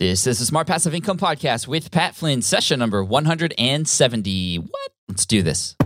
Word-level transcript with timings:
This 0.00 0.26
is 0.26 0.38
the 0.38 0.46
Smart 0.46 0.66
Passive 0.66 0.94
Income 0.94 1.18
Podcast 1.18 1.68
with 1.68 1.90
Pat 1.90 2.14
Flynn, 2.14 2.40
session 2.40 2.78
number 2.78 3.04
170. 3.04 4.56
What? 4.56 4.92
Let's 5.10 5.26
do 5.26 5.42
this. 5.42 5.76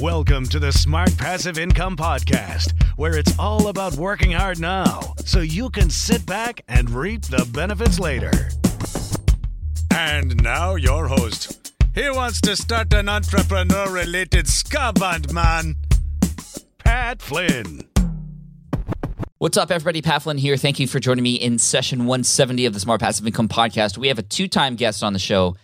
Welcome 0.00 0.46
to 0.46 0.58
the 0.58 0.72
Smart 0.72 1.16
Passive 1.16 1.56
Income 1.56 1.96
Podcast, 1.96 2.72
where 2.96 3.16
it's 3.16 3.38
all 3.38 3.68
about 3.68 3.94
working 3.94 4.32
hard 4.32 4.58
now 4.58 5.14
so 5.24 5.38
you 5.38 5.70
can 5.70 5.88
sit 5.88 6.26
back 6.26 6.62
and 6.66 6.90
reap 6.90 7.22
the 7.22 7.48
benefits 7.52 8.00
later. 8.00 8.32
And 9.94 10.42
now, 10.42 10.74
your 10.74 11.06
host. 11.06 11.72
He 11.94 12.10
wants 12.10 12.40
to 12.40 12.56
start 12.56 12.92
an 12.92 13.08
entrepreneur 13.08 13.88
related 13.88 14.46
scaband, 14.46 15.30
man. 15.30 15.76
Pat 16.78 17.22
Flynn. 17.22 17.82
What's 19.44 19.58
up, 19.58 19.70
everybody? 19.70 20.00
Pat 20.00 20.22
Flynn 20.22 20.38
here. 20.38 20.56
Thank 20.56 20.80
you 20.80 20.86
for 20.86 20.98
joining 20.98 21.22
me 21.22 21.34
in 21.34 21.58
session 21.58 22.06
170 22.06 22.64
of 22.64 22.72
the 22.72 22.80
Smart 22.80 22.98
Passive 22.98 23.26
Income 23.26 23.48
Podcast. 23.48 23.98
We 23.98 24.08
have 24.08 24.18
a 24.18 24.22
two 24.22 24.48
time 24.48 24.74
guest 24.74 25.02
on 25.02 25.12
the 25.12 25.18
show 25.18 25.56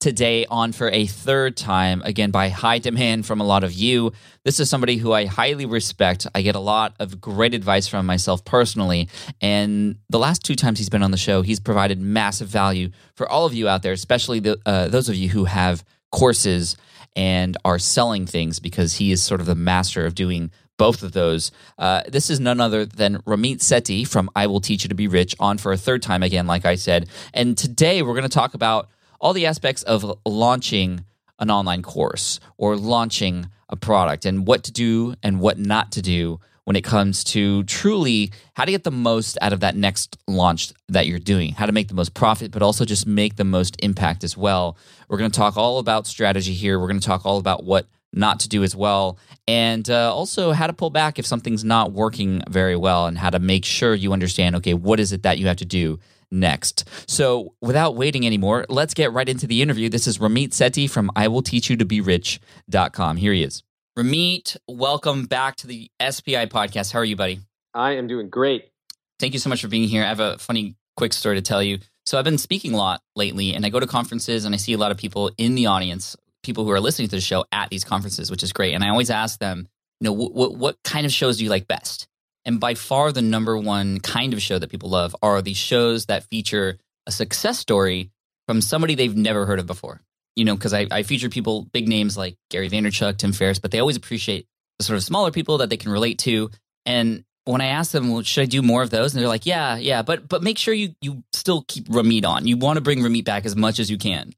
today 0.00 0.46
on 0.46 0.72
for 0.72 0.88
a 0.88 1.04
third 1.04 1.54
time, 1.54 2.00
again, 2.06 2.30
by 2.30 2.48
high 2.48 2.78
demand 2.78 3.26
from 3.26 3.42
a 3.42 3.44
lot 3.44 3.62
of 3.62 3.74
you. 3.74 4.12
This 4.46 4.58
is 4.58 4.70
somebody 4.70 4.96
who 4.96 5.12
I 5.12 5.26
highly 5.26 5.66
respect. 5.66 6.26
I 6.34 6.40
get 6.40 6.54
a 6.54 6.60
lot 6.60 6.94
of 6.98 7.20
great 7.20 7.52
advice 7.52 7.86
from 7.86 8.06
myself 8.06 8.42
personally. 8.42 9.10
And 9.42 9.98
the 10.08 10.18
last 10.18 10.42
two 10.42 10.54
times 10.54 10.78
he's 10.78 10.88
been 10.88 11.02
on 11.02 11.10
the 11.10 11.18
show, 11.18 11.42
he's 11.42 11.60
provided 11.60 12.00
massive 12.00 12.48
value 12.48 12.88
for 13.16 13.28
all 13.28 13.44
of 13.44 13.52
you 13.52 13.68
out 13.68 13.82
there, 13.82 13.92
especially 13.92 14.40
the, 14.40 14.58
uh, 14.64 14.88
those 14.88 15.10
of 15.10 15.14
you 15.14 15.28
who 15.28 15.44
have 15.44 15.84
courses 16.10 16.78
and 17.14 17.58
are 17.66 17.78
selling 17.78 18.24
things 18.24 18.60
because 18.60 18.94
he 18.94 19.12
is 19.12 19.22
sort 19.22 19.40
of 19.40 19.46
the 19.46 19.54
master 19.54 20.06
of 20.06 20.14
doing 20.14 20.50
both 20.76 21.02
of 21.02 21.12
those. 21.12 21.50
Uh, 21.78 22.02
this 22.08 22.30
is 22.30 22.40
none 22.40 22.60
other 22.60 22.84
than 22.84 23.18
Ramit 23.22 23.58
Sethi 23.58 24.06
from 24.06 24.30
I 24.36 24.46
Will 24.46 24.60
Teach 24.60 24.84
You 24.84 24.88
to 24.88 24.94
Be 24.94 25.08
Rich 25.08 25.34
on 25.40 25.58
for 25.58 25.72
a 25.72 25.76
third 25.76 26.02
time 26.02 26.22
again, 26.22 26.46
like 26.46 26.64
I 26.64 26.74
said. 26.74 27.08
And 27.32 27.56
today 27.56 28.02
we're 28.02 28.14
going 28.14 28.22
to 28.22 28.28
talk 28.28 28.54
about 28.54 28.88
all 29.20 29.32
the 29.32 29.46
aspects 29.46 29.82
of 29.82 30.18
launching 30.24 31.04
an 31.38 31.50
online 31.50 31.82
course 31.82 32.40
or 32.56 32.76
launching 32.76 33.50
a 33.68 33.76
product 33.76 34.24
and 34.24 34.46
what 34.46 34.64
to 34.64 34.72
do 34.72 35.14
and 35.22 35.40
what 35.40 35.58
not 35.58 35.92
to 35.92 36.02
do 36.02 36.40
when 36.64 36.74
it 36.74 36.82
comes 36.82 37.22
to 37.22 37.62
truly 37.64 38.32
how 38.54 38.64
to 38.64 38.72
get 38.72 38.82
the 38.82 38.90
most 38.90 39.38
out 39.40 39.52
of 39.52 39.60
that 39.60 39.76
next 39.76 40.16
launch 40.26 40.72
that 40.88 41.06
you're 41.06 41.20
doing, 41.20 41.52
how 41.52 41.64
to 41.64 41.72
make 41.72 41.86
the 41.86 41.94
most 41.94 42.12
profit, 42.12 42.50
but 42.50 42.60
also 42.60 42.84
just 42.84 43.06
make 43.06 43.36
the 43.36 43.44
most 43.44 43.76
impact 43.80 44.24
as 44.24 44.36
well. 44.36 44.76
We're 45.08 45.18
going 45.18 45.30
to 45.30 45.36
talk 45.36 45.56
all 45.56 45.78
about 45.78 46.08
strategy 46.08 46.52
here. 46.52 46.80
We're 46.80 46.88
going 46.88 46.98
to 46.98 47.06
talk 47.06 47.24
all 47.24 47.38
about 47.38 47.62
what 47.62 47.86
not 48.12 48.40
to 48.40 48.48
do 48.48 48.62
as 48.62 48.74
well, 48.74 49.18
and 49.46 49.88
uh, 49.90 50.14
also 50.14 50.52
how 50.52 50.66
to 50.66 50.72
pull 50.72 50.90
back 50.90 51.18
if 51.18 51.26
something's 51.26 51.64
not 51.64 51.92
working 51.92 52.42
very 52.48 52.76
well, 52.76 53.06
and 53.06 53.18
how 53.18 53.30
to 53.30 53.38
make 53.38 53.64
sure 53.64 53.94
you 53.94 54.12
understand 54.12 54.56
okay, 54.56 54.74
what 54.74 55.00
is 55.00 55.12
it 55.12 55.22
that 55.22 55.38
you 55.38 55.46
have 55.46 55.56
to 55.58 55.64
do 55.64 55.98
next. 56.30 56.88
So, 57.06 57.54
without 57.60 57.96
waiting 57.96 58.26
anymore, 58.26 58.66
let's 58.68 58.94
get 58.94 59.12
right 59.12 59.28
into 59.28 59.46
the 59.46 59.62
interview. 59.62 59.88
This 59.88 60.06
is 60.06 60.18
Ramit 60.18 60.50
Sethi 60.50 60.88
from 60.88 61.10
I 61.16 61.28
Will 61.28 61.42
Teach 61.42 61.70
You 61.70 61.76
to 61.76 61.84
Be 61.84 62.00
Rich.com. 62.00 63.16
Here 63.16 63.32
he 63.32 63.42
is. 63.42 63.62
Ramit, 63.98 64.56
welcome 64.68 65.24
back 65.24 65.56
to 65.56 65.66
the 65.66 65.90
SPI 66.00 66.46
podcast. 66.46 66.92
How 66.92 67.00
are 67.00 67.04
you, 67.04 67.16
buddy? 67.16 67.40
I 67.74 67.92
am 67.92 68.06
doing 68.06 68.28
great. 68.28 68.70
Thank 69.18 69.32
you 69.32 69.38
so 69.38 69.48
much 69.48 69.62
for 69.62 69.68
being 69.68 69.88
here. 69.88 70.02
I 70.02 70.08
have 70.08 70.20
a 70.20 70.38
funny, 70.38 70.76
quick 70.96 71.12
story 71.12 71.36
to 71.36 71.42
tell 71.42 71.62
you. 71.62 71.78
So, 72.04 72.18
I've 72.18 72.24
been 72.24 72.38
speaking 72.38 72.74
a 72.74 72.76
lot 72.76 73.00
lately, 73.14 73.54
and 73.54 73.64
I 73.64 73.70
go 73.70 73.80
to 73.80 73.86
conferences 73.86 74.44
and 74.44 74.54
I 74.54 74.58
see 74.58 74.72
a 74.72 74.78
lot 74.78 74.90
of 74.90 74.98
people 74.98 75.30
in 75.38 75.54
the 75.54 75.66
audience, 75.66 76.16
people 76.46 76.64
who 76.64 76.70
are 76.70 76.80
listening 76.80 77.08
to 77.08 77.16
the 77.16 77.20
show 77.20 77.44
at 77.52 77.68
these 77.68 77.84
conferences, 77.84 78.30
which 78.30 78.42
is 78.42 78.52
great. 78.52 78.74
And 78.74 78.82
I 78.82 78.88
always 78.88 79.10
ask 79.10 79.38
them, 79.38 79.68
you 80.00 80.04
know, 80.06 80.12
what, 80.12 80.56
what 80.56 80.76
kind 80.84 81.04
of 81.04 81.12
shows 81.12 81.38
do 81.38 81.44
you 81.44 81.50
like 81.50 81.68
best? 81.68 82.08
And 82.44 82.60
by 82.60 82.74
far, 82.74 83.12
the 83.12 83.22
number 83.22 83.58
one 83.58 84.00
kind 84.00 84.32
of 84.32 84.40
show 84.40 84.58
that 84.58 84.70
people 84.70 84.88
love 84.88 85.14
are 85.22 85.42
these 85.42 85.56
shows 85.56 86.06
that 86.06 86.24
feature 86.24 86.78
a 87.06 87.12
success 87.12 87.58
story 87.58 88.10
from 88.46 88.60
somebody 88.60 88.94
they've 88.94 89.16
never 89.16 89.46
heard 89.46 89.58
of 89.58 89.66
before. 89.66 90.00
You 90.36 90.44
know, 90.44 90.54
because 90.54 90.74
I, 90.74 90.86
I 90.90 91.02
feature 91.02 91.28
people, 91.28 91.62
big 91.72 91.88
names 91.88 92.16
like 92.16 92.36
Gary 92.50 92.68
Vaynerchuk, 92.68 93.16
Tim 93.16 93.32
Ferriss, 93.32 93.58
but 93.58 93.70
they 93.70 93.80
always 93.80 93.96
appreciate 93.96 94.46
the 94.78 94.84
sort 94.84 94.96
of 94.98 95.02
smaller 95.02 95.30
people 95.30 95.58
that 95.58 95.70
they 95.70 95.78
can 95.78 95.90
relate 95.90 96.18
to. 96.20 96.50
And 96.84 97.24
when 97.46 97.60
I 97.60 97.68
ask 97.68 97.90
them, 97.90 98.12
well, 98.12 98.22
should 98.22 98.42
I 98.42 98.46
do 98.46 98.60
more 98.60 98.82
of 98.82 98.90
those? 98.90 99.14
And 99.14 99.22
they're 99.22 99.28
like, 99.28 99.46
yeah, 99.46 99.76
yeah, 99.76 100.02
but 100.02 100.28
but 100.28 100.42
make 100.42 100.58
sure 100.58 100.74
you 100.74 100.94
you 101.00 101.22
still 101.32 101.64
keep 101.66 101.88
Ramit 101.88 102.26
on. 102.26 102.46
You 102.46 102.58
want 102.58 102.76
to 102.76 102.80
bring 102.82 102.98
Ramit 103.00 103.24
back 103.24 103.46
as 103.46 103.56
much 103.56 103.78
as 103.78 103.90
you 103.90 103.98
can. 103.98 104.34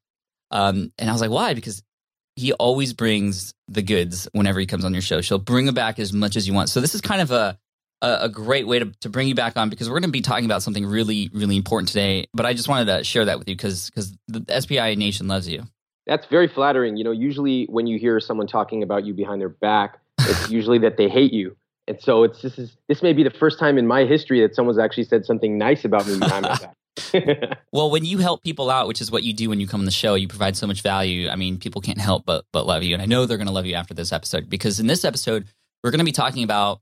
Um, 0.50 0.92
and 0.98 1.10
I 1.10 1.12
was 1.12 1.20
like, 1.20 1.30
why? 1.30 1.54
Because 1.54 1.82
he 2.38 2.52
always 2.54 2.92
brings 2.92 3.52
the 3.66 3.82
goods 3.82 4.28
whenever 4.32 4.60
he 4.60 4.66
comes 4.66 4.84
on 4.84 4.92
your 4.92 5.02
show. 5.02 5.20
She'll 5.20 5.38
bring 5.38 5.66
them 5.66 5.74
back 5.74 5.98
as 5.98 6.12
much 6.12 6.36
as 6.36 6.46
you 6.46 6.54
want. 6.54 6.68
So 6.68 6.80
this 6.80 6.94
is 6.94 7.00
kind 7.00 7.20
of 7.20 7.30
a 7.30 7.58
a, 8.00 8.18
a 8.22 8.28
great 8.28 8.66
way 8.68 8.78
to, 8.78 8.92
to 9.00 9.08
bring 9.08 9.26
you 9.26 9.34
back 9.34 9.56
on 9.56 9.70
because 9.70 9.88
we're 9.88 9.98
going 9.98 10.10
to 10.10 10.12
be 10.12 10.20
talking 10.20 10.44
about 10.44 10.62
something 10.62 10.86
really, 10.86 11.30
really 11.32 11.56
important 11.56 11.88
today. 11.88 12.28
But 12.32 12.46
I 12.46 12.54
just 12.54 12.68
wanted 12.68 12.84
to 12.96 13.02
share 13.02 13.24
that 13.24 13.40
with 13.40 13.48
you 13.48 13.56
because 13.56 13.90
because 13.90 14.16
the 14.28 14.60
SPI 14.60 14.94
Nation 14.94 15.26
loves 15.26 15.48
you. 15.48 15.64
That's 16.06 16.26
very 16.26 16.46
flattering. 16.46 16.96
You 16.96 17.04
know, 17.04 17.10
usually 17.10 17.64
when 17.64 17.86
you 17.86 17.98
hear 17.98 18.20
someone 18.20 18.46
talking 18.46 18.84
about 18.84 19.04
you 19.04 19.14
behind 19.14 19.40
their 19.40 19.48
back, 19.48 19.98
it's 20.20 20.48
usually 20.50 20.78
that 20.78 20.96
they 20.96 21.08
hate 21.08 21.32
you. 21.32 21.56
And 21.88 22.00
so 22.00 22.22
it's 22.22 22.40
this 22.42 22.58
is 22.58 22.76
this 22.86 23.02
may 23.02 23.12
be 23.12 23.24
the 23.24 23.30
first 23.30 23.58
time 23.58 23.78
in 23.78 23.86
my 23.86 24.04
history 24.04 24.40
that 24.42 24.54
someone's 24.54 24.78
actually 24.78 25.04
said 25.04 25.24
something 25.24 25.58
nice 25.58 25.84
about 25.84 26.06
me 26.06 26.18
behind 26.18 26.42
my 26.42 26.56
back. 26.62 26.76
well, 27.72 27.90
when 27.90 28.04
you 28.04 28.18
help 28.18 28.42
people 28.42 28.70
out, 28.70 28.88
which 28.88 29.00
is 29.00 29.10
what 29.10 29.22
you 29.22 29.32
do 29.32 29.48
when 29.48 29.60
you 29.60 29.66
come 29.66 29.80
on 29.80 29.84
the 29.84 29.90
show, 29.90 30.14
you 30.14 30.28
provide 30.28 30.56
so 30.56 30.66
much 30.66 30.82
value. 30.82 31.28
I 31.28 31.36
mean, 31.36 31.58
people 31.58 31.80
can't 31.80 32.00
help 32.00 32.24
but 32.24 32.44
but 32.52 32.66
love 32.66 32.82
you, 32.82 32.94
and 32.94 33.02
I 33.02 33.06
know 33.06 33.26
they're 33.26 33.38
going 33.38 33.46
to 33.46 33.52
love 33.52 33.66
you 33.66 33.74
after 33.74 33.94
this 33.94 34.12
episode 34.12 34.48
because 34.48 34.80
in 34.80 34.86
this 34.86 35.04
episode 35.04 35.46
we're 35.82 35.90
going 35.90 36.00
to 36.00 36.04
be 36.04 36.12
talking 36.12 36.42
about 36.42 36.80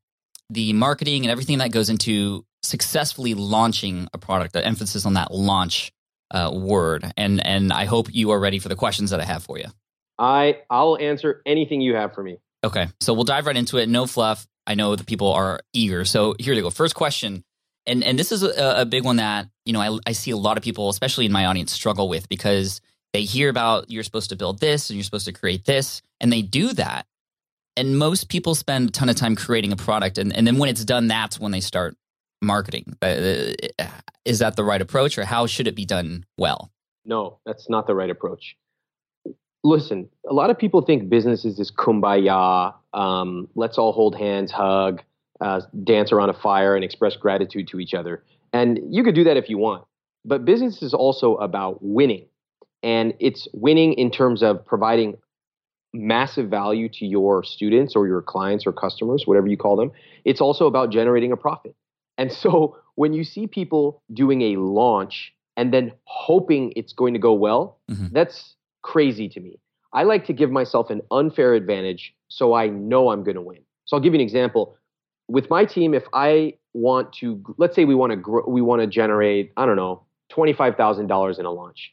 the 0.50 0.72
marketing 0.72 1.24
and 1.24 1.30
everything 1.30 1.58
that 1.58 1.70
goes 1.70 1.90
into 1.90 2.44
successfully 2.62 3.34
launching 3.34 4.08
a 4.12 4.18
product, 4.18 4.52
the 4.52 4.64
emphasis 4.64 5.06
on 5.06 5.14
that 5.14 5.32
launch 5.32 5.92
uh, 6.30 6.50
word. 6.52 7.12
And 7.16 7.44
and 7.44 7.72
I 7.72 7.84
hope 7.84 8.12
you 8.12 8.30
are 8.30 8.40
ready 8.40 8.58
for 8.58 8.69
the 8.69 8.76
questions 8.76 9.10
that 9.10 9.20
I 9.20 9.24
have 9.24 9.44
for 9.44 9.58
you. 9.58 9.66
I 10.19 10.60
I'll 10.70 10.96
answer 10.98 11.42
anything 11.46 11.80
you 11.80 11.94
have 11.94 12.14
for 12.14 12.22
me. 12.22 12.38
Okay, 12.64 12.88
so 13.00 13.14
we'll 13.14 13.24
dive 13.24 13.46
right 13.46 13.56
into 13.56 13.78
it. 13.78 13.88
No 13.88 14.06
fluff. 14.06 14.46
I 14.66 14.74
know 14.74 14.96
the 14.96 15.04
people 15.04 15.32
are 15.32 15.60
eager. 15.72 16.04
So 16.04 16.34
here 16.38 16.54
they 16.54 16.60
go. 16.60 16.70
First 16.70 16.94
question, 16.94 17.44
and 17.86 18.02
and 18.04 18.18
this 18.18 18.32
is 18.32 18.42
a, 18.42 18.80
a 18.80 18.84
big 18.84 19.04
one 19.04 19.16
that 19.16 19.48
you 19.64 19.72
know 19.72 19.80
I, 19.80 19.98
I 20.06 20.12
see 20.12 20.30
a 20.30 20.36
lot 20.36 20.56
of 20.56 20.62
people, 20.62 20.88
especially 20.88 21.26
in 21.26 21.32
my 21.32 21.46
audience, 21.46 21.72
struggle 21.72 22.08
with 22.08 22.28
because 22.28 22.80
they 23.12 23.22
hear 23.22 23.48
about 23.48 23.90
you're 23.90 24.02
supposed 24.02 24.30
to 24.30 24.36
build 24.36 24.60
this 24.60 24.90
and 24.90 24.96
you're 24.96 25.04
supposed 25.04 25.26
to 25.26 25.32
create 25.32 25.64
this, 25.64 26.02
and 26.20 26.32
they 26.32 26.42
do 26.42 26.72
that, 26.74 27.06
and 27.76 27.98
most 27.98 28.28
people 28.28 28.54
spend 28.54 28.88
a 28.88 28.92
ton 28.92 29.08
of 29.08 29.16
time 29.16 29.36
creating 29.36 29.72
a 29.72 29.76
product 29.76 30.18
and, 30.18 30.34
and 30.34 30.46
then 30.46 30.58
when 30.58 30.68
it's 30.68 30.84
done 30.84 31.06
that's 31.06 31.38
when 31.38 31.52
they 31.52 31.60
start 31.60 31.96
marketing. 32.42 32.96
Uh, 33.02 33.52
is 34.24 34.40
that 34.40 34.56
the 34.56 34.64
right 34.64 34.80
approach 34.80 35.18
or 35.18 35.24
how 35.24 35.46
should 35.46 35.66
it 35.66 35.76
be 35.76 35.84
done 35.84 36.24
well? 36.36 36.72
No, 37.04 37.38
that's 37.46 37.68
not 37.68 37.86
the 37.86 37.94
right 37.94 38.10
approach. 38.10 38.56
Listen, 39.62 40.08
a 40.28 40.32
lot 40.32 40.50
of 40.50 40.58
people 40.58 40.82
think 40.82 41.08
business 41.08 41.44
is 41.44 41.56
this 41.56 41.70
kumbaya, 41.70 42.74
um, 42.92 43.48
let's 43.54 43.78
all 43.78 43.92
hold 43.92 44.16
hands, 44.16 44.52
hug, 44.52 45.02
uh, 45.40 45.60
dance 45.84 46.12
around 46.12 46.30
a 46.30 46.34
fire, 46.34 46.74
and 46.74 46.84
express 46.84 47.16
gratitude 47.16 47.68
to 47.68 47.80
each 47.80 47.94
other. 47.94 48.24
And 48.52 48.80
you 48.90 49.04
could 49.04 49.14
do 49.14 49.24
that 49.24 49.36
if 49.36 49.48
you 49.48 49.58
want. 49.58 49.84
But 50.24 50.44
business 50.44 50.82
is 50.82 50.94
also 50.94 51.36
about 51.36 51.78
winning. 51.80 52.26
And 52.82 53.14
it's 53.20 53.48
winning 53.52 53.94
in 53.94 54.10
terms 54.10 54.42
of 54.42 54.64
providing 54.64 55.16
massive 55.92 56.48
value 56.50 56.88
to 56.88 57.06
your 57.06 57.42
students 57.42 57.96
or 57.96 58.06
your 58.06 58.22
clients 58.22 58.66
or 58.66 58.72
customers, 58.72 59.22
whatever 59.26 59.46
you 59.46 59.56
call 59.56 59.76
them. 59.76 59.92
It's 60.24 60.40
also 60.40 60.66
about 60.66 60.90
generating 60.90 61.32
a 61.32 61.36
profit. 61.36 61.74
And 62.18 62.32
so 62.32 62.78
when 62.94 63.12
you 63.12 63.24
see 63.24 63.46
people 63.46 64.02
doing 64.12 64.42
a 64.42 64.56
launch 64.56 65.32
and 65.56 65.72
then 65.72 65.92
hoping 66.04 66.72
it's 66.76 66.92
going 66.92 67.14
to 67.14 67.20
go 67.20 67.32
well, 67.32 67.78
mm-hmm. 67.90 68.08
that's 68.12 68.54
crazy 68.82 69.28
to 69.30 69.40
me. 69.40 69.58
I 69.92 70.02
like 70.02 70.26
to 70.26 70.32
give 70.32 70.50
myself 70.50 70.90
an 70.90 71.00
unfair 71.10 71.54
advantage 71.54 72.14
so 72.28 72.54
I 72.54 72.68
know 72.68 73.10
I'm 73.10 73.24
going 73.24 73.36
to 73.36 73.42
win. 73.42 73.60
So 73.86 73.96
I'll 73.96 74.02
give 74.02 74.12
you 74.12 74.20
an 74.20 74.24
example. 74.24 74.76
With 75.28 75.50
my 75.50 75.64
team, 75.64 75.94
if 75.94 76.05
I 76.12 76.55
want 76.73 77.12
to, 77.14 77.43
let's 77.58 77.75
say 77.75 77.84
we 77.84 77.94
want 77.94 78.11
to 78.11 78.17
grow, 78.17 78.44
we 78.46 78.61
want 78.61 78.82
to 78.82 78.87
generate, 78.87 79.52
I 79.56 79.67
don't 79.67 79.76
know, 79.76 80.05
$25,000 80.32 81.38
in 81.38 81.44
a 81.44 81.50
launch. 81.50 81.93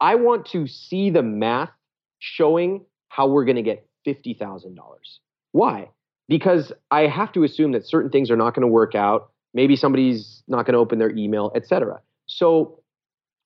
I 0.00 0.16
want 0.16 0.46
to 0.46 0.66
see 0.66 1.10
the 1.10 1.22
math 1.22 1.70
showing 2.18 2.84
how 3.08 3.28
we're 3.28 3.44
going 3.44 3.56
to 3.56 3.62
get 3.62 3.86
$50,000. 4.06 4.76
Why? 5.52 5.90
Because 6.28 6.72
I 6.90 7.06
have 7.06 7.32
to 7.32 7.44
assume 7.44 7.72
that 7.72 7.86
certain 7.86 8.10
things 8.10 8.30
are 8.30 8.36
not 8.36 8.54
going 8.54 8.62
to 8.62 8.68
work 8.68 8.94
out. 8.94 9.30
Maybe 9.54 9.76
somebody's 9.76 10.42
not 10.48 10.64
going 10.64 10.72
to 10.72 10.78
open 10.78 10.98
their 10.98 11.10
email, 11.10 11.52
etc. 11.54 12.00
So 12.26 12.80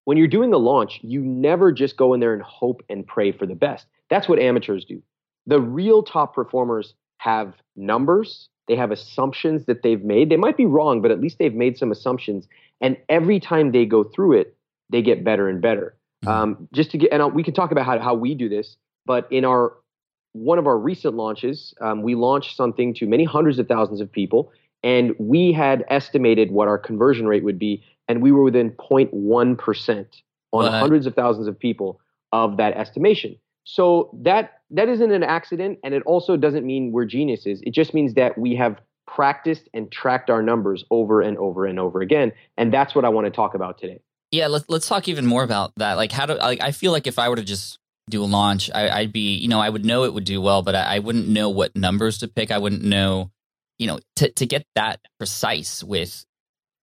when 0.05 0.17
you're 0.17 0.29
doing 0.29 0.53
a 0.53 0.59
launch, 0.59 1.01
you 1.03 1.21
never 1.21 1.73
just 1.73 1.97
go 1.97 2.15
in 2.15 2.21
there 2.21 2.33
and 2.33 2.43
hope 2.43 2.83
and 2.89 3.07
pray 3.07 3.33
for 3.33 3.45
the 3.45 3.57
best. 3.57 3.87
That's 4.09 4.29
what 4.29 4.39
amateurs 4.39 4.85
do. 4.85 5.03
The 5.47 5.61
real 5.61 6.03
top 6.03 6.35
performers 6.35 6.95
have 7.19 7.55
numbers, 7.75 8.49
they 8.69 8.77
have 8.77 8.91
assumptions 8.91 9.67
that 9.67 9.83
they've 9.83 10.03
made. 10.03 10.31
They 10.31 10.37
might 10.37 10.57
be 10.57 10.67
wrong, 10.67 11.01
but 11.01 11.11
at 11.11 11.21
least 11.21 11.39
they've 11.39 11.55
made 11.55 11.79
some 11.79 11.93
assumptions. 11.93 12.49
And 12.81 12.97
every 13.09 13.41
time 13.41 13.73
they 13.73 13.87
go 13.87 14.05
through 14.05 14.33
it, 14.41 14.57
they 14.91 15.03
get 15.03 15.25
better 15.25 15.49
and 15.49 15.61
better. 15.61 15.97
Mm-hmm. 16.25 16.29
Um, 16.29 16.69
just 16.73 16.91
to 16.93 16.99
get, 16.99 17.13
and 17.13 17.35
we 17.35 17.43
can 17.43 17.55
talk 17.55 17.71
about 17.71 17.87
how, 17.87 17.99
how 17.99 18.15
we 18.15 18.35
do 18.35 18.49
this, 18.49 18.77
but 19.05 19.31
in 19.31 19.45
our 19.45 19.75
one 20.33 20.59
of 20.59 20.67
our 20.67 20.77
recent 20.77 21.15
launches, 21.15 21.73
um, 21.81 22.03
we 22.03 22.15
launched 22.15 22.57
something 22.57 22.93
to 22.93 23.07
many 23.07 23.25
hundreds 23.25 23.59
of 23.59 23.67
thousands 23.69 24.03
of 24.03 24.13
people, 24.13 24.53
and 24.83 25.15
we 25.19 25.51
had 25.51 25.85
estimated 25.89 26.51
what 26.51 26.69
our 26.69 26.77
conversion 26.77 27.27
rate 27.27 27.43
would 27.43 27.59
be, 27.59 27.83
and 28.07 28.21
we 28.21 28.33
were 28.33 28.43
within 28.43 28.71
0.1 28.73 29.57
percent 29.57 30.23
on 30.53 30.65
what? 30.65 30.73
hundreds 30.73 31.07
of 31.07 31.15
thousands 31.15 31.47
of 31.47 31.59
people 31.59 32.01
of 32.33 32.59
that 32.59 32.77
estimation. 32.77 33.37
So 33.69 34.11
that 34.23 34.61
that 34.71 34.89
isn't 34.89 35.11
an 35.11 35.25
accident, 35.25 35.81
and 35.83 35.93
it 35.93 36.05
also 36.07 36.37
doesn't 36.37 36.65
mean 36.65 36.93
we're 36.93 37.05
geniuses. 37.05 37.61
It 37.65 37.73
just 37.73 37.95
means 37.95 38.15
that 38.15 38.39
we 38.39 38.55
have 38.55 38.81
practiced 39.09 39.69
and 39.75 39.91
tracked 39.91 40.31
our 40.31 40.41
numbers 40.41 40.85
over 40.93 41.21
and 41.21 41.37
over 41.37 41.67
and 41.67 41.81
over 41.81 42.01
again, 42.01 42.33
and 42.57 42.73
that's 42.73 42.95
what 42.95 43.05
I 43.05 43.09
want 43.09 43.25
to 43.25 43.31
talk 43.33 43.55
about 43.55 43.77
today. 43.79 44.01
Yeah, 44.31 44.47
let's 44.47 44.67
let's 44.69 44.87
talk 44.87 45.09
even 45.09 45.27
more 45.27 45.43
about 45.43 45.73
that. 45.79 45.95
Like, 45.95 46.13
how 46.13 46.27
do 46.27 46.35
like 46.35 46.63
I 46.63 46.71
feel 46.71 46.93
like 46.93 47.09
if 47.09 47.19
I 47.19 47.29
were 47.29 47.35
to 47.35 47.43
just 47.43 47.81
do 48.09 48.23
a 48.23 48.27
launch, 48.27 48.71
I, 48.73 49.03
would 49.03 49.13
be, 49.13 49.35
you 49.35 49.49
know, 49.49 49.59
I 49.59 49.69
would 49.69 49.85
know 49.85 50.05
it 50.05 50.15
would 50.15 50.25
do 50.25 50.41
well, 50.41 50.63
but 50.63 50.77
I, 50.77 50.97
I, 50.97 50.99
wouldn't 51.01 51.27
know 51.27 51.51
what 51.51 51.75
numbers 51.75 52.19
to 52.19 52.29
pick. 52.29 52.53
I 52.53 52.59
wouldn't 52.59 52.85
know, 52.85 53.33
you 53.81 53.89
know, 53.89 53.99
to 54.17 54.31
to 54.31 54.47
get 54.47 54.65
that 54.77 55.01
precise 55.19 55.83
with, 55.83 56.25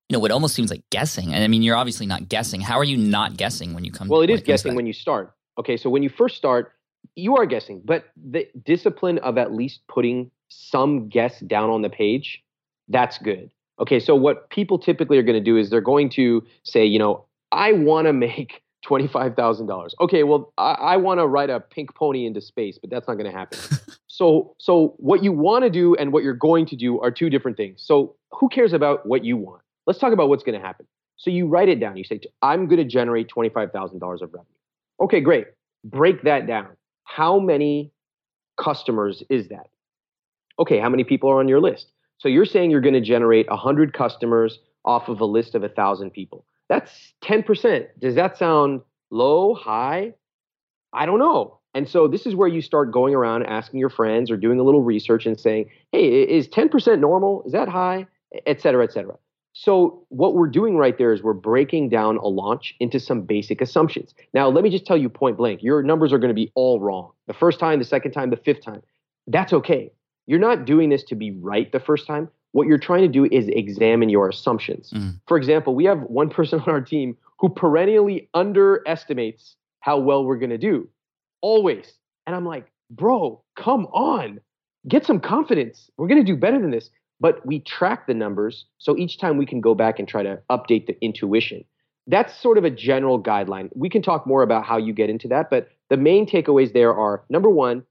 you 0.10 0.16
know, 0.16 0.20
what 0.20 0.32
almost 0.32 0.54
seems 0.54 0.70
like 0.70 0.84
guessing. 0.90 1.34
And 1.34 1.42
I 1.42 1.48
mean, 1.48 1.64
you're 1.64 1.78
obviously 1.78 2.08
not 2.08 2.28
guessing. 2.28 2.60
How 2.60 2.78
are 2.78 2.84
you 2.84 2.98
not 2.98 3.38
guessing 3.38 3.74
when 3.74 3.86
you 3.86 3.92
come? 3.94 4.10
Well, 4.10 4.22
it 4.22 4.30
is 4.30 4.42
guessing 4.42 4.76
when 4.76 4.86
you 4.86 4.92
start. 4.92 5.34
Okay, 5.58 5.78
so 5.78 5.90
when 5.90 6.04
you 6.04 6.10
first 6.10 6.36
start, 6.36 6.74
you 7.16 7.38
are 7.38 7.46
guessing, 7.46 7.82
but 7.84 8.06
the 8.16 8.48
discipline 8.66 9.18
of 9.20 9.38
at 9.38 9.54
least 9.54 9.82
putting 9.88 10.32
some 10.50 11.10
guess 11.10 11.40
down 11.42 11.70
on 11.70 11.82
the 11.82 11.90
page, 11.90 12.44
that's 12.88 13.18
good. 13.18 13.50
Okay, 13.80 14.00
so 14.00 14.16
what 14.16 14.50
people 14.50 14.78
typically 14.78 15.18
are 15.18 15.24
going 15.24 15.38
to 15.38 15.44
do 15.44 15.58
is 15.58 15.70
they're 15.70 15.82
going 15.82 16.10
to 16.12 16.44
say, 16.64 16.86
you 16.86 17.00
know, 17.00 17.26
I 17.52 17.74
want 17.74 18.08
to 18.08 18.14
make 18.14 18.62
$25,000. 18.86 19.92
Okay, 20.02 20.24
well, 20.24 20.52
I, 20.58 20.74
I 20.74 20.98
want 20.98 21.20
to 21.20 21.28
ride 21.28 21.50
a 21.50 21.60
pink 21.60 21.96
pony 21.96 22.26
into 22.26 22.42
space, 22.42 22.78
but 22.78 22.90
that's 22.90 23.08
not 23.08 23.16
going 23.16 23.32
to 23.32 23.38
happen. 23.38 23.60
so, 24.08 24.56
so 24.60 24.94
what 24.98 25.24
you 25.24 25.32
want 25.32 25.64
to 25.64 25.70
do 25.70 25.96
and 25.96 26.12
what 26.12 26.24
you're 26.24 26.34
going 26.34 26.66
to 26.68 26.76
do 26.76 27.00
are 27.00 27.10
two 27.10 27.30
different 27.30 27.58
things. 27.58 27.82
So, 27.82 28.16
who 28.32 28.50
cares 28.50 28.74
about 28.74 29.06
what 29.06 29.24
you 29.24 29.38
want? 29.38 29.62
Let's 29.88 30.00
talk 30.00 30.12
about 30.12 30.28
what's 30.28 30.44
going 30.44 30.60
to 30.60 30.66
happen. 30.66 30.86
So, 31.16 31.30
you 31.30 31.48
write 31.48 31.70
it 31.70 31.80
down. 31.80 31.96
You 31.96 32.04
say, 32.04 32.20
I'm 32.42 32.68
going 32.68 32.80
to 32.80 32.86
generate 32.86 33.30
$25,000 33.30 33.94
of 33.94 34.34
revenue. 34.34 34.46
Okay, 35.02 35.22
great. 35.22 35.48
Break 35.84 36.24
that 36.24 36.48
down. 36.48 36.70
How 37.04 37.40
many 37.40 37.92
customers 38.58 39.24
is 39.30 39.50
that? 39.50 39.68
Okay, 40.60 40.80
how 40.80 40.90
many 40.90 41.04
people 41.04 41.30
are 41.30 41.40
on 41.40 41.48
your 41.48 41.60
list? 41.60 41.92
So, 42.20 42.30
you're 42.30 42.46
saying 42.46 42.72
you're 42.72 42.82
going 42.82 42.94
to 42.94 43.02
generate 43.02 43.50
100 43.50 43.94
customers 43.94 44.60
off 44.86 45.10
of 45.10 45.20
a 45.20 45.26
list 45.26 45.56
of 45.56 45.62
1,000 45.62 46.12
people. 46.12 46.46
That's 46.70 47.14
10%. 47.24 47.88
Does 48.00 48.16
that 48.16 48.38
sound 48.38 48.82
low, 49.12 49.54
high? 49.54 50.14
I 50.94 51.06
don't 51.06 51.20
know. 51.20 51.60
And 51.74 51.90
so 51.90 52.08
this 52.08 52.26
is 52.26 52.36
where 52.36 52.48
you 52.48 52.62
start 52.62 52.92
going 52.92 53.16
around 53.16 53.46
asking 53.46 53.80
your 53.80 53.90
friends 53.90 54.30
or 54.30 54.38
doing 54.38 54.60
a 54.60 54.64
little 54.64 54.84
research 54.84 55.26
and 55.26 55.40
saying, 55.40 55.70
hey, 55.92 56.22
is 56.24 56.48
10% 56.48 57.00
normal? 57.00 57.44
Is 57.46 57.52
that 57.54 57.68
high? 57.68 58.06
Et 58.46 58.62
cetera, 58.62 58.84
et 58.84 58.94
cetera. 58.94 59.16
So 59.54 60.06
what 60.10 60.34
we're 60.34 60.48
doing 60.48 60.78
right 60.78 60.98
there 60.98 61.14
is 61.14 61.22
we're 61.22 61.34
breaking 61.34 61.90
down 61.90 62.18
a 62.18 62.28
launch 62.28 62.76
into 62.80 63.00
some 63.00 63.22
basic 63.22 63.62
assumptions. 63.62 64.16
Now, 64.34 64.50
let 64.50 64.64
me 64.64 64.70
just 64.70 64.86
tell 64.86 64.98
you 64.98 65.10
point 65.10 65.38
blank, 65.38 65.62
your 65.62 65.84
numbers 65.84 66.12
are 66.12 66.18
going 66.18 66.30
to 66.30 66.36
be 66.36 66.52
all 66.56 66.80
wrong. 66.80 67.12
The 67.28 67.34
first 67.34 67.60
time, 67.60 67.80
the 67.80 67.86
second 67.86 68.12
time, 68.12 68.32
the 68.32 68.38
fifth 68.38 68.64
time. 68.64 68.82
That's 69.28 69.54
okay. 69.54 69.92
You're 70.26 70.40
not 70.40 70.66
doing 70.66 70.90
this 70.90 71.04
to 71.06 71.16
be 71.16 71.32
right 71.32 71.72
the 71.72 71.80
first 71.80 72.08
time 72.08 72.30
what 72.54 72.68
you're 72.68 72.78
trying 72.78 73.02
to 73.02 73.08
do 73.08 73.26
is 73.26 73.48
examine 73.50 74.10
your 74.10 74.30
assumptions. 74.30 74.92
Mm. 74.92 75.20
For 75.28 75.38
example, 75.38 75.76
we 75.76 75.86
have 75.86 76.02
one 76.04 76.30
person 76.30 76.60
on 76.66 76.70
our 76.70 76.82
team 76.82 77.18
who 77.40 77.50
perennially 77.50 78.30
underestimates 78.34 79.58
how 79.82 79.98
well 79.98 80.24
we're 80.24 80.38
going 80.38 80.52
to 80.52 80.58
do, 80.58 80.88
always. 81.42 81.94
And 82.26 82.36
I'm 82.36 82.46
like, 82.46 82.72
bro, 82.90 83.44
come 83.58 83.88
on, 83.88 84.40
get 84.88 85.06
some 85.06 85.20
confidence. 85.20 85.90
We're 85.98 86.08
going 86.08 86.24
to 86.24 86.32
do 86.32 86.38
better 86.38 86.60
than 86.60 86.72
this. 86.72 86.90
But 87.20 87.46
we 87.46 87.60
track 87.60 88.08
the 88.08 88.14
numbers. 88.14 88.66
So 88.80 88.98
each 88.98 89.20
time 89.20 89.38
we 89.38 89.46
can 89.46 89.62
go 89.62 89.76
back 89.76 90.00
and 90.00 90.08
try 90.08 90.24
to 90.24 90.40
update 90.50 90.88
the 90.88 90.98
intuition. 91.02 91.64
That's 92.08 92.40
sort 92.42 92.58
of 92.58 92.66
a 92.66 92.70
general 92.70 93.22
guideline. 93.22 93.70
We 93.76 93.90
can 93.90 94.02
talk 94.02 94.28
more 94.28 94.44
about 94.44 94.66
how 94.66 94.78
you 94.78 94.94
get 94.94 95.10
into 95.10 95.28
that. 95.30 95.50
But 95.50 95.70
the 95.90 95.98
main 95.98 96.28
takeaways 96.28 96.74
there 96.74 96.94
are 96.94 97.24
number 97.30 97.50
one, 97.50 97.84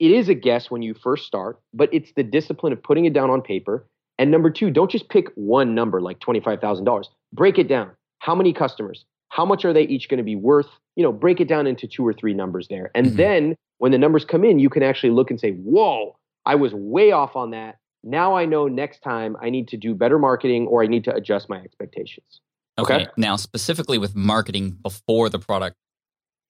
it 0.00 0.10
is 0.10 0.28
a 0.28 0.34
guess 0.34 0.70
when 0.70 0.82
you 0.82 0.92
first 0.92 1.24
start, 1.24 1.60
but 1.72 1.88
it's 1.92 2.12
the 2.14 2.24
discipline 2.24 2.72
of 2.72 2.82
putting 2.82 3.06
it 3.06 3.14
down 3.14 3.30
on 3.30 3.40
paper 3.40 3.86
and 4.18 4.30
number 4.30 4.50
two, 4.50 4.70
don't 4.70 4.90
just 4.90 5.08
pick 5.08 5.28
one 5.34 5.74
number 5.74 6.00
like 6.00 6.18
$25,000. 6.20 7.06
Break 7.32 7.58
it 7.58 7.68
down. 7.68 7.90
How 8.20 8.34
many 8.34 8.52
customers? 8.52 9.04
How 9.28 9.44
much 9.44 9.64
are 9.64 9.72
they 9.72 9.82
each 9.82 10.08
going 10.08 10.18
to 10.18 10.24
be 10.24 10.36
worth? 10.36 10.68
You 10.96 11.02
know, 11.02 11.12
break 11.12 11.40
it 11.40 11.48
down 11.48 11.66
into 11.66 11.88
two 11.88 12.06
or 12.06 12.12
three 12.12 12.34
numbers 12.34 12.68
there. 12.68 12.90
And 12.94 13.08
mm-hmm. 13.08 13.16
then 13.16 13.56
when 13.78 13.92
the 13.92 13.98
numbers 13.98 14.24
come 14.24 14.44
in, 14.44 14.58
you 14.60 14.70
can 14.70 14.82
actually 14.82 15.10
look 15.10 15.30
and 15.30 15.40
say, 15.40 15.52
whoa, 15.52 16.16
I 16.46 16.54
was 16.54 16.72
way 16.72 17.10
off 17.10 17.34
on 17.34 17.50
that. 17.50 17.78
Now 18.04 18.36
I 18.36 18.44
know 18.44 18.68
next 18.68 19.00
time 19.00 19.36
I 19.40 19.50
need 19.50 19.68
to 19.68 19.76
do 19.76 19.94
better 19.94 20.18
marketing 20.18 20.66
or 20.66 20.82
I 20.82 20.86
need 20.86 21.04
to 21.04 21.14
adjust 21.14 21.48
my 21.48 21.58
expectations. 21.58 22.40
Okay. 22.78 22.94
okay. 22.94 23.06
Now, 23.16 23.36
specifically 23.36 23.98
with 23.98 24.14
marketing 24.14 24.72
before 24.82 25.30
the 25.30 25.38
product 25.38 25.76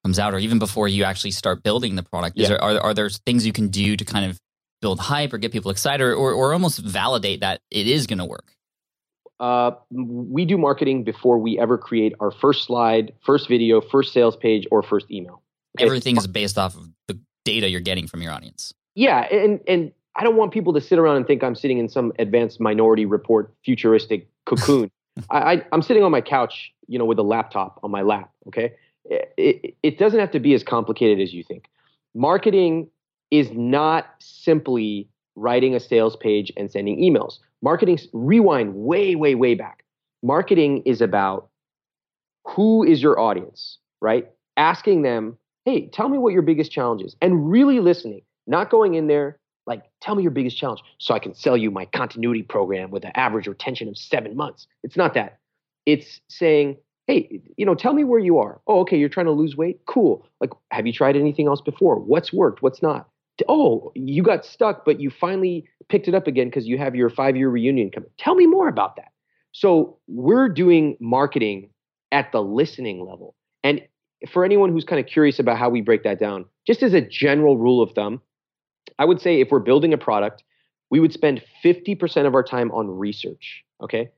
comes 0.04 0.18
out 0.18 0.34
or 0.34 0.38
even 0.38 0.58
before 0.58 0.88
you 0.88 1.04
actually 1.04 1.30
start 1.30 1.62
building 1.62 1.94
the 1.94 2.02
product, 2.02 2.36
yeah. 2.36 2.48
there, 2.48 2.62
are, 2.62 2.80
are 2.80 2.94
there 2.94 3.08
things 3.08 3.46
you 3.46 3.52
can 3.52 3.68
do 3.68 3.96
to 3.96 4.04
kind 4.04 4.28
of 4.28 4.40
build 4.80 4.98
hype 4.98 5.32
or 5.32 5.38
get 5.38 5.52
people 5.52 5.70
excited 5.70 6.02
or, 6.02 6.32
or 6.32 6.52
almost 6.52 6.80
validate 6.80 7.40
that 7.40 7.60
it 7.70 7.86
is 7.86 8.06
going 8.06 8.18
to 8.18 8.24
work? 8.24 8.52
Uh, 9.40 9.72
we 9.90 10.44
do 10.44 10.56
marketing 10.56 11.04
before 11.04 11.38
we 11.38 11.58
ever 11.58 11.76
create 11.78 12.14
our 12.20 12.30
first 12.30 12.64
slide, 12.64 13.12
first 13.24 13.48
video, 13.48 13.80
first 13.80 14.12
sales 14.12 14.36
page, 14.36 14.66
or 14.70 14.82
first 14.82 15.10
email. 15.10 15.42
Everything 15.78 16.16
is 16.16 16.26
based 16.26 16.56
off 16.56 16.76
of 16.76 16.88
the 17.08 17.18
data 17.44 17.68
you're 17.68 17.80
getting 17.80 18.06
from 18.06 18.22
your 18.22 18.32
audience. 18.32 18.72
Yeah, 18.94 19.20
and 19.22 19.60
and 19.66 19.92
I 20.16 20.22
don't 20.22 20.36
want 20.36 20.52
people 20.52 20.72
to 20.74 20.80
sit 20.80 20.98
around 20.98 21.16
and 21.16 21.26
think 21.26 21.42
I'm 21.42 21.54
sitting 21.54 21.78
in 21.78 21.88
some 21.88 22.12
advanced 22.18 22.60
minority 22.60 23.04
report 23.04 23.52
futuristic 23.64 24.28
cocoon. 24.46 24.90
I, 25.30 25.38
I 25.38 25.64
am 25.72 25.82
sitting 25.82 26.02
on 26.02 26.10
my 26.10 26.20
couch, 26.20 26.72
you 26.86 26.98
know, 26.98 27.04
with 27.04 27.18
a 27.18 27.22
laptop 27.22 27.80
on 27.82 27.90
my 27.90 28.02
lap. 28.02 28.30
Okay, 28.48 28.74
it, 29.04 29.32
it, 29.36 29.76
it 29.82 29.98
doesn't 29.98 30.20
have 30.20 30.30
to 30.32 30.40
be 30.40 30.54
as 30.54 30.62
complicated 30.62 31.20
as 31.20 31.32
you 31.32 31.42
think. 31.42 31.68
Marketing 32.14 32.88
is 33.30 33.50
not 33.52 34.06
simply 34.20 35.08
writing 35.36 35.74
a 35.74 35.80
sales 35.80 36.16
page 36.16 36.52
and 36.56 36.70
sending 36.70 36.98
emails. 36.98 37.38
Marketing, 37.62 37.98
rewind 38.12 38.74
way, 38.74 39.16
way, 39.16 39.34
way 39.34 39.54
back. 39.54 39.84
Marketing 40.22 40.82
is 40.84 41.00
about 41.00 41.48
who 42.46 42.84
is 42.84 43.02
your 43.02 43.18
audience, 43.18 43.78
right? 44.00 44.30
Asking 44.56 45.02
them, 45.02 45.36
hey, 45.64 45.88
tell 45.88 46.08
me 46.08 46.18
what 46.18 46.32
your 46.32 46.42
biggest 46.42 46.70
challenge 46.70 47.02
is, 47.02 47.16
and 47.20 47.50
really 47.50 47.80
listening, 47.80 48.22
not 48.46 48.70
going 48.70 48.94
in 48.94 49.06
there 49.06 49.38
like, 49.66 49.82
tell 50.00 50.14
me 50.14 50.22
your 50.22 50.32
biggest 50.32 50.56
challenge 50.56 50.82
so 50.98 51.14
I 51.14 51.18
can 51.18 51.34
sell 51.34 51.56
you 51.56 51.70
my 51.70 51.86
continuity 51.86 52.42
program 52.42 52.90
with 52.90 53.04
an 53.04 53.12
average 53.14 53.46
retention 53.46 53.88
of 53.88 53.96
seven 53.96 54.36
months. 54.36 54.66
It's 54.82 54.96
not 54.96 55.14
that. 55.14 55.38
It's 55.86 56.20
saying, 56.28 56.76
hey, 57.06 57.40
you 57.56 57.66
know, 57.66 57.74
tell 57.74 57.92
me 57.92 58.04
where 58.04 58.18
you 58.18 58.38
are. 58.38 58.60
Oh, 58.66 58.80
okay, 58.80 58.98
you're 58.98 59.08
trying 59.08 59.26
to 59.26 59.32
lose 59.32 59.56
weight. 59.56 59.80
Cool. 59.86 60.26
Like, 60.40 60.50
have 60.70 60.86
you 60.86 60.92
tried 60.92 61.16
anything 61.16 61.46
else 61.46 61.60
before? 61.60 61.96
What's 61.96 62.32
worked? 62.32 62.62
What's 62.62 62.82
not? 62.82 63.08
Oh, 63.48 63.90
you 63.94 64.22
got 64.22 64.44
stuck, 64.44 64.84
but 64.84 65.00
you 65.00 65.10
finally 65.10 65.68
picked 65.88 66.08
it 66.08 66.14
up 66.14 66.26
again 66.26 66.48
because 66.48 66.66
you 66.66 66.78
have 66.78 66.94
your 66.94 67.10
five 67.10 67.36
year 67.36 67.48
reunion 67.48 67.90
coming. 67.90 68.10
Tell 68.18 68.34
me 68.34 68.46
more 68.46 68.68
about 68.68 68.96
that. 68.96 69.12
So 69.52 69.98
we're 70.06 70.48
doing 70.48 70.96
marketing 71.00 71.70
at 72.12 72.30
the 72.32 72.42
listening 72.42 73.04
level. 73.04 73.34
And 73.62 73.82
for 74.30 74.44
anyone 74.44 74.70
who's 74.72 74.84
kind 74.84 75.00
of 75.00 75.06
curious 75.06 75.38
about 75.38 75.58
how 75.58 75.68
we 75.68 75.80
break 75.80 76.04
that 76.04 76.18
down, 76.18 76.46
just 76.66 76.82
as 76.82 76.94
a 76.94 77.00
general 77.00 77.58
rule 77.58 77.82
of 77.82 77.92
thumb, 77.92 78.22
I 78.98 79.04
would 79.04 79.20
say 79.20 79.40
if 79.40 79.50
we're 79.50 79.60
building 79.60 79.92
a 79.92 79.98
product, 79.98 80.42
we 80.90 81.00
would 81.00 81.12
spend 81.12 81.42
50% 81.64 82.26
of 82.26 82.34
our 82.34 82.42
time 82.42 82.70
on 82.72 82.88
research. 82.88 83.64
Okay. 83.82 84.10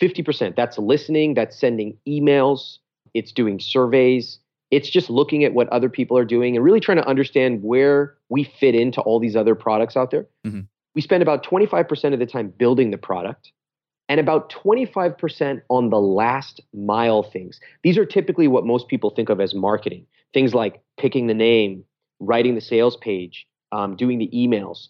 50%. 0.00 0.56
That's 0.56 0.78
listening, 0.78 1.34
that's 1.34 1.58
sending 1.58 1.96
emails, 2.08 2.78
it's 3.14 3.32
doing 3.32 3.60
surveys, 3.60 4.40
it's 4.70 4.90
just 4.90 5.08
looking 5.08 5.44
at 5.44 5.54
what 5.54 5.68
other 5.68 5.88
people 5.88 6.18
are 6.18 6.24
doing 6.24 6.56
and 6.56 6.64
really 6.64 6.80
trying 6.80 6.96
to 6.96 7.06
understand 7.06 7.62
where 7.62 8.16
we 8.28 8.44
fit 8.44 8.74
into 8.74 9.00
all 9.02 9.20
these 9.20 9.36
other 9.36 9.54
products 9.54 9.96
out 9.96 10.10
there. 10.10 10.26
Mm-hmm. 10.44 10.62
We 10.94 11.00
spend 11.00 11.22
about 11.22 11.44
25% 11.44 12.12
of 12.12 12.18
the 12.18 12.26
time 12.26 12.52
building 12.56 12.90
the 12.90 12.98
product 12.98 13.52
and 14.08 14.18
about 14.18 14.50
25% 14.50 15.62
on 15.68 15.90
the 15.90 16.00
last 16.00 16.60
mile 16.72 17.22
things. 17.22 17.60
These 17.82 17.96
are 17.98 18.04
typically 18.04 18.48
what 18.48 18.66
most 18.66 18.88
people 18.88 19.10
think 19.10 19.28
of 19.28 19.40
as 19.40 19.54
marketing 19.54 20.06
things 20.34 20.52
like 20.52 20.82
picking 20.98 21.28
the 21.28 21.34
name, 21.34 21.84
writing 22.18 22.56
the 22.56 22.60
sales 22.60 22.96
page, 22.96 23.46
um, 23.74 23.96
doing 23.96 24.18
the 24.18 24.30
emails. 24.32 24.88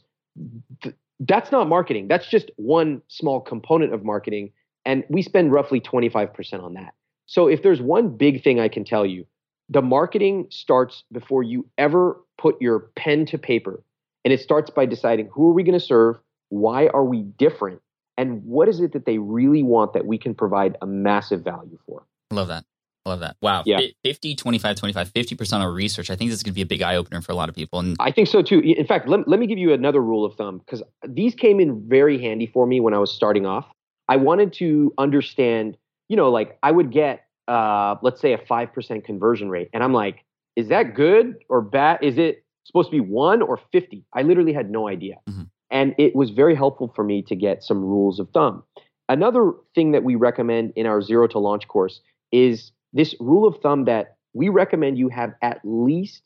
Th- 0.82 0.94
that's 1.20 1.50
not 1.50 1.68
marketing. 1.68 2.06
That's 2.08 2.28
just 2.28 2.50
one 2.56 3.00
small 3.08 3.40
component 3.40 3.94
of 3.94 4.04
marketing. 4.04 4.52
And 4.84 5.04
we 5.08 5.22
spend 5.22 5.52
roughly 5.52 5.80
25% 5.80 6.62
on 6.62 6.74
that. 6.74 6.92
So 7.26 7.48
if 7.48 7.62
there's 7.62 7.80
one 7.80 8.10
big 8.16 8.44
thing 8.44 8.60
I 8.60 8.68
can 8.68 8.84
tell 8.84 9.06
you, 9.06 9.24
the 9.70 9.80
marketing 9.80 10.46
starts 10.50 11.04
before 11.10 11.42
you 11.42 11.66
ever 11.78 12.20
put 12.36 12.60
your 12.60 12.90
pen 12.94 13.24
to 13.26 13.38
paper. 13.38 13.82
And 14.24 14.34
it 14.34 14.40
starts 14.40 14.70
by 14.70 14.84
deciding 14.84 15.30
who 15.32 15.50
are 15.50 15.54
we 15.54 15.62
going 15.62 15.78
to 15.78 15.84
serve? 15.84 16.16
Why 16.50 16.88
are 16.88 17.04
we 17.04 17.22
different? 17.22 17.80
And 18.18 18.44
what 18.44 18.68
is 18.68 18.80
it 18.80 18.92
that 18.92 19.06
they 19.06 19.18
really 19.18 19.62
want 19.62 19.94
that 19.94 20.04
we 20.04 20.18
can 20.18 20.34
provide 20.34 20.76
a 20.82 20.86
massive 20.86 21.42
value 21.42 21.78
for? 21.86 22.04
Love 22.30 22.48
that. 22.48 22.64
Love 23.06 23.20
that. 23.20 23.36
Wow. 23.42 23.62
Yeah. 23.66 23.80
50, 24.02 24.34
25, 24.34 24.76
25, 24.76 25.12
50% 25.12 25.66
of 25.66 25.74
research. 25.74 26.10
I 26.10 26.16
think 26.16 26.30
this 26.30 26.38
is 26.38 26.42
going 26.42 26.52
to 26.52 26.54
be 26.54 26.62
a 26.62 26.66
big 26.66 26.80
eye 26.80 26.96
opener 26.96 27.20
for 27.20 27.32
a 27.32 27.34
lot 27.34 27.50
of 27.50 27.54
people. 27.54 27.78
And 27.78 27.96
I 28.00 28.10
think 28.10 28.28
so 28.28 28.40
too. 28.40 28.60
In 28.60 28.86
fact, 28.86 29.08
let, 29.08 29.28
let 29.28 29.38
me 29.38 29.46
give 29.46 29.58
you 29.58 29.72
another 29.74 30.00
rule 30.00 30.24
of 30.24 30.34
thumb 30.36 30.58
because 30.58 30.82
these 31.06 31.34
came 31.34 31.60
in 31.60 31.86
very 31.86 32.20
handy 32.20 32.46
for 32.46 32.66
me 32.66 32.80
when 32.80 32.94
I 32.94 32.98
was 32.98 33.12
starting 33.12 33.44
off. 33.44 33.66
I 34.08 34.16
wanted 34.16 34.54
to 34.54 34.92
understand, 34.96 35.76
you 36.08 36.16
know, 36.16 36.30
like 36.30 36.58
I 36.62 36.70
would 36.70 36.90
get, 36.90 37.26
uh, 37.46 37.96
let's 38.00 38.20
say 38.22 38.32
a 38.32 38.38
5% 38.38 39.04
conversion 39.04 39.50
rate. 39.50 39.68
And 39.74 39.84
I'm 39.84 39.92
like, 39.92 40.24
is 40.56 40.68
that 40.68 40.94
good 40.94 41.36
or 41.50 41.60
bad? 41.60 41.98
Is 42.02 42.16
it 42.16 42.44
supposed 42.64 42.88
to 42.88 42.92
be 42.92 43.00
one 43.00 43.42
or 43.42 43.58
50? 43.70 44.02
I 44.14 44.22
literally 44.22 44.54
had 44.54 44.70
no 44.70 44.88
idea. 44.88 45.16
Mm-hmm. 45.28 45.42
And 45.70 45.94
it 45.98 46.14
was 46.14 46.30
very 46.30 46.54
helpful 46.54 46.92
for 46.94 47.04
me 47.04 47.20
to 47.22 47.36
get 47.36 47.62
some 47.62 47.82
rules 47.82 48.18
of 48.18 48.30
thumb. 48.30 48.62
Another 49.08 49.52
thing 49.74 49.92
that 49.92 50.04
we 50.04 50.14
recommend 50.14 50.72
in 50.76 50.86
our 50.86 51.02
zero 51.02 51.26
to 51.26 51.38
launch 51.38 51.68
course 51.68 52.00
is 52.32 52.72
this 52.94 53.14
rule 53.20 53.46
of 53.46 53.60
thumb 53.60 53.84
that 53.84 54.16
we 54.32 54.48
recommend 54.48 54.96
you 54.96 55.08
have 55.08 55.34
at 55.42 55.60
least 55.64 56.22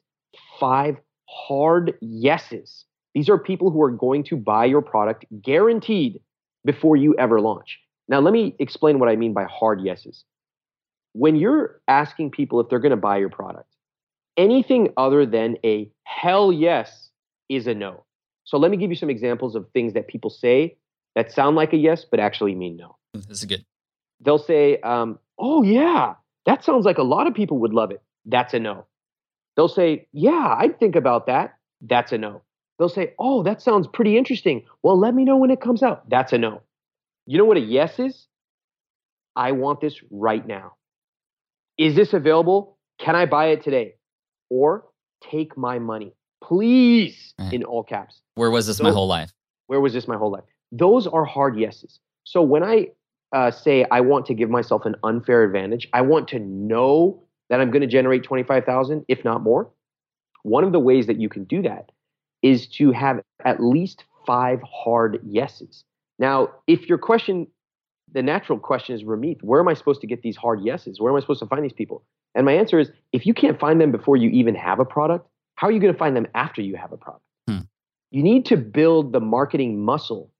five 0.61 0.97
hard 1.29 1.95
yeses. 2.01 2.85
These 3.15 3.29
are 3.29 3.39
people 3.39 3.71
who 3.71 3.83
are 3.83 3.91
going 3.91 4.23
to 4.25 4.37
buy 4.37 4.67
your 4.67 4.83
product 4.83 5.25
guaranteed 5.43 6.21
before 6.65 6.97
you 6.97 7.15
ever 7.19 7.41
launch. 7.41 7.81
Now, 8.09 8.21
let 8.21 8.33
me 8.33 8.55
explain 8.59 8.99
what 8.99 9.09
I 9.09 9.17
mean 9.17 9.33
by 9.33 9.45
hard 9.45 9.81
yeses. 9.81 10.25
When 11.15 11.37
you're 11.37 11.81
asking 11.89 12.31
people 12.31 12.61
if 12.61 12.69
they're 12.69 12.79
going 12.79 12.91
to 12.91 12.97
buy 12.97 13.17
your 13.19 13.29
product, 13.31 13.69
anything 14.37 14.93
other 14.97 15.27
than 15.27 15.57
a 15.65 15.91
hell 16.05 16.53
yes 16.53 17.11
is 17.49 17.67
a 17.67 17.75
no. 17.75 18.05
So 18.45 18.57
let 18.57 18.71
me 18.71 18.77
give 18.77 18.91
you 18.91 18.97
some 18.97 19.11
examples 19.11 19.55
of 19.55 19.67
things 19.73 19.95
that 19.95 20.09
people 20.09 20.31
say 20.31 20.77
that 21.15 21.33
sound 21.33 21.57
like 21.57 21.73
a 21.73 21.77
yes, 21.77 22.05
but 22.09 22.21
actually 22.21 22.55
mean 22.55 22.77
no. 22.77 22.97
This 23.15 23.31
is 23.31 23.45
good. 23.45 23.65
They'll 24.21 24.39
say, 24.39 24.81
um, 24.81 25.19
oh, 25.39 25.63
yeah, 25.63 26.15
that 26.49 26.65
sounds 26.65 26.87
like 26.87 26.97
a 26.97 27.03
lot 27.03 27.27
of 27.27 27.35
people 27.35 27.59
would 27.59 27.75
love 27.75 27.91
it. 27.91 28.03
That's 28.25 28.55
a 28.55 28.59
no. 28.59 28.87
They'll 29.55 29.69
say, 29.69 30.09
yeah, 30.13 30.57
I'd 30.59 30.79
think 30.79 30.97
about 30.97 31.27
that. 31.27 31.59
That's 31.83 32.11
a 32.11 32.17
no. 32.17 32.41
They'll 32.79 32.89
say, 32.89 33.13
oh, 33.19 33.43
that 33.43 33.61
sounds 33.61 33.87
pretty 33.87 34.17
interesting. 34.17 34.65
Well, 34.83 34.99
let 34.99 35.15
me 35.15 35.25
know 35.27 35.37
when 35.37 35.51
it 35.51 35.61
comes 35.61 35.83
out. 35.83 36.09
That's 36.09 36.33
a 36.33 36.39
no. 36.39 36.63
You 37.27 37.37
know 37.37 37.45
what 37.45 37.59
a 37.59 37.61
yes 37.61 37.99
is? 37.99 38.27
I 39.37 39.53
want 39.53 39.83
this 39.83 40.01
right 40.11 40.47
now. 40.47 40.77
Is 41.77 41.95
this 41.95 42.15
available? 42.15 42.79
Can 42.99 43.15
I 43.15 43.27
buy 43.27 43.49
it 43.49 43.63
today? 43.63 43.97
Or 44.49 44.87
take 45.31 45.55
my 45.55 45.79
money, 45.79 46.15
please, 46.43 47.35
right. 47.39 47.53
in 47.53 47.63
all 47.63 47.85
caps. 47.85 48.23
Where 48.37 48.51
was 48.51 48.67
this 48.67 48.79
Those, 48.79 48.85
my 48.85 48.93
whole 48.93 49.07
life? 49.07 49.35
Where 49.67 49.81
was 49.81 49.93
this 49.93 50.09
my 50.09 50.17
whole 50.17 50.33
life? 50.33 50.45
Those 50.73 51.07
are 51.07 51.27
hard 51.27 51.59
yeses. 51.59 52.01
So 52.25 52.41
when 52.41 52.63
I 52.63 52.89
uh, 53.33 53.51
say 53.51 53.85
I 53.91 54.01
want 54.01 54.27
to 54.27 54.35
give 54.35 54.51
myself 54.51 54.85
an 54.85 54.97
unfair 55.03 55.45
advantage. 55.45 55.89
I 55.93 56.03
want 56.03 56.29
to 56.29 56.39
know 56.39 57.23
that 57.51 57.61
I'm 57.61 57.71
going 57.71 57.83
to 57.83 57.89
generate 57.89 58.23
25,000, 58.23 59.05
if 59.09 59.25
not 59.25 59.43
more. 59.43 59.71
One 60.43 60.65
of 60.65 60.73
the 60.73 60.79
ways 60.79 61.07
that 61.07 61.21
you 61.21 61.29
can 61.29 61.45
do 61.45 61.63
that 61.63 61.91
is 62.43 62.67
to 62.69 62.93
have 62.93 63.21
at 63.45 63.63
least 63.63 64.05
five 64.27 64.61
hard 64.63 65.21
yeses. 65.25 65.85
Now, 66.19 66.49
if 66.67 66.89
your 66.89 66.99
question, 66.99 67.47
the 68.13 68.23
natural 68.23 68.59
question 68.59 68.95
is, 68.95 69.03
Ramit, 69.03 69.43
where 69.43 69.61
am 69.61 69.69
I 69.69 69.75
supposed 69.75 70.01
to 70.03 70.07
get 70.07 70.23
these 70.23 70.37
hard 70.37 70.63
yeses? 70.63 71.01
Where 71.01 71.11
am 71.11 71.17
I 71.17 71.21
supposed 71.21 71.41
to 71.41 71.47
find 71.47 71.65
these 71.65 71.73
people? 71.73 72.05
And 72.35 72.45
my 72.45 72.53
answer 72.53 72.79
is, 72.79 72.91
if 73.13 73.27
you 73.27 73.35
can't 73.35 73.59
find 73.59 73.81
them 73.81 73.91
before 73.91 74.17
you 74.17 74.29
even 74.31 74.55
have 74.55 74.79
a 74.79 74.85
product, 74.85 75.29
how 75.57 75.67
are 75.67 75.73
you 75.73 75.81
going 75.81 75.93
to 75.93 75.99
find 75.99 76.17
them 76.17 76.27
after 76.35 76.63
you 76.63 76.77
have 76.77 76.93
a 76.93 76.97
product? 76.97 77.25
Hmm. 77.49 77.59
You 78.11 78.23
need 78.23 78.47
to 78.47 78.57
build 78.57 79.13
the 79.13 79.21
marketing 79.21 79.83
muscle 79.83 80.31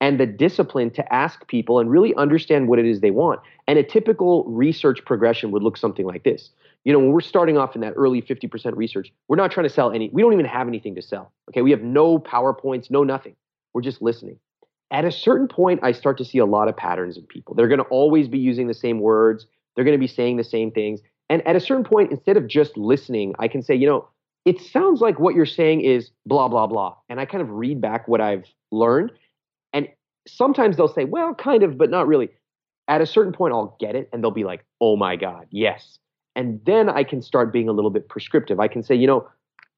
and 0.00 0.18
the 0.18 0.26
discipline 0.26 0.90
to 0.90 1.12
ask 1.12 1.46
people 1.46 1.78
and 1.78 1.90
really 1.90 2.14
understand 2.14 2.68
what 2.68 2.78
it 2.78 2.86
is 2.86 3.00
they 3.00 3.10
want. 3.10 3.40
And 3.68 3.78
a 3.78 3.82
typical 3.82 4.44
research 4.44 5.04
progression 5.04 5.50
would 5.50 5.62
look 5.62 5.76
something 5.76 6.06
like 6.06 6.24
this. 6.24 6.50
You 6.84 6.92
know, 6.92 6.98
when 6.98 7.12
we're 7.12 7.20
starting 7.20 7.58
off 7.58 7.74
in 7.74 7.82
that 7.82 7.92
early 7.96 8.22
50% 8.22 8.76
research, 8.76 9.12
we're 9.28 9.36
not 9.36 9.52
trying 9.52 9.64
to 9.64 9.72
sell 9.72 9.92
any, 9.92 10.08
we 10.12 10.22
don't 10.22 10.32
even 10.32 10.46
have 10.46 10.66
anything 10.66 10.94
to 10.94 11.02
sell. 11.02 11.30
Okay. 11.50 11.60
We 11.60 11.70
have 11.70 11.82
no 11.82 12.18
PowerPoints, 12.18 12.90
no 12.90 13.04
nothing. 13.04 13.36
We're 13.74 13.82
just 13.82 14.00
listening. 14.00 14.38
At 14.90 15.04
a 15.04 15.12
certain 15.12 15.46
point, 15.46 15.80
I 15.82 15.92
start 15.92 16.18
to 16.18 16.24
see 16.24 16.38
a 16.38 16.46
lot 16.46 16.68
of 16.68 16.76
patterns 16.76 17.16
in 17.16 17.24
people. 17.24 17.54
They're 17.54 17.68
going 17.68 17.78
to 17.78 17.84
always 17.84 18.26
be 18.26 18.38
using 18.38 18.66
the 18.66 18.74
same 18.74 19.00
words, 19.00 19.46
they're 19.74 19.84
going 19.84 19.96
to 19.96 20.00
be 20.00 20.08
saying 20.08 20.36
the 20.36 20.44
same 20.44 20.70
things. 20.72 21.00
And 21.28 21.46
at 21.46 21.54
a 21.54 21.60
certain 21.60 21.84
point, 21.84 22.10
instead 22.10 22.36
of 22.36 22.48
just 22.48 22.76
listening, 22.76 23.34
I 23.38 23.46
can 23.46 23.62
say, 23.62 23.76
you 23.76 23.86
know, 23.86 24.08
it 24.44 24.60
sounds 24.60 25.00
like 25.00 25.20
what 25.20 25.34
you're 25.36 25.46
saying 25.46 25.82
is 25.82 26.10
blah, 26.26 26.48
blah, 26.48 26.66
blah. 26.66 26.96
And 27.08 27.20
I 27.20 27.24
kind 27.24 27.42
of 27.42 27.50
read 27.50 27.80
back 27.80 28.08
what 28.08 28.20
I've 28.20 28.46
learned 28.72 29.12
sometimes 30.26 30.76
they'll 30.76 30.88
say, 30.88 31.04
well, 31.04 31.34
kind 31.34 31.62
of, 31.62 31.78
but 31.78 31.90
not 31.90 32.06
really. 32.06 32.28
At 32.88 33.00
a 33.00 33.06
certain 33.06 33.32
point, 33.32 33.54
I'll 33.54 33.76
get 33.78 33.94
it 33.94 34.08
and 34.12 34.22
they'll 34.22 34.30
be 34.30 34.44
like, 34.44 34.64
oh 34.80 34.96
my 34.96 35.16
God, 35.16 35.46
yes. 35.50 35.98
And 36.34 36.60
then 36.64 36.88
I 36.88 37.04
can 37.04 37.22
start 37.22 37.52
being 37.52 37.68
a 37.68 37.72
little 37.72 37.90
bit 37.90 38.08
prescriptive. 38.08 38.60
I 38.60 38.68
can 38.68 38.82
say, 38.82 38.94
you 38.94 39.06
know, 39.06 39.28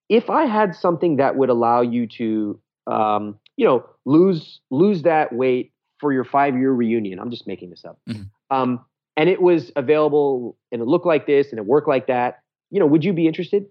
if 0.08 0.30
I 0.30 0.46
had 0.46 0.74
something 0.74 1.16
that 1.16 1.36
would 1.36 1.48
allow 1.48 1.80
you 1.80 2.06
to, 2.18 2.60
um, 2.86 3.38
you 3.56 3.66
know, 3.66 3.84
lose 4.04 4.60
lose 4.70 5.02
that 5.02 5.32
weight 5.32 5.72
for 5.98 6.12
your 6.12 6.24
five 6.24 6.56
year 6.56 6.72
reunion, 6.72 7.18
I'm 7.18 7.30
just 7.30 7.46
making 7.46 7.70
this 7.70 7.84
up. 7.84 7.98
Mm-hmm. 8.08 8.22
Um, 8.50 8.84
and 9.16 9.28
it 9.28 9.40
was 9.40 9.70
available 9.76 10.56
and 10.70 10.80
it 10.80 10.86
looked 10.86 11.06
like 11.06 11.26
this 11.26 11.50
and 11.50 11.58
it 11.58 11.66
worked 11.66 11.88
like 11.88 12.06
that, 12.06 12.40
you 12.70 12.80
know, 12.80 12.86
would 12.86 13.04
you 13.04 13.12
be 13.12 13.26
interested? 13.26 13.66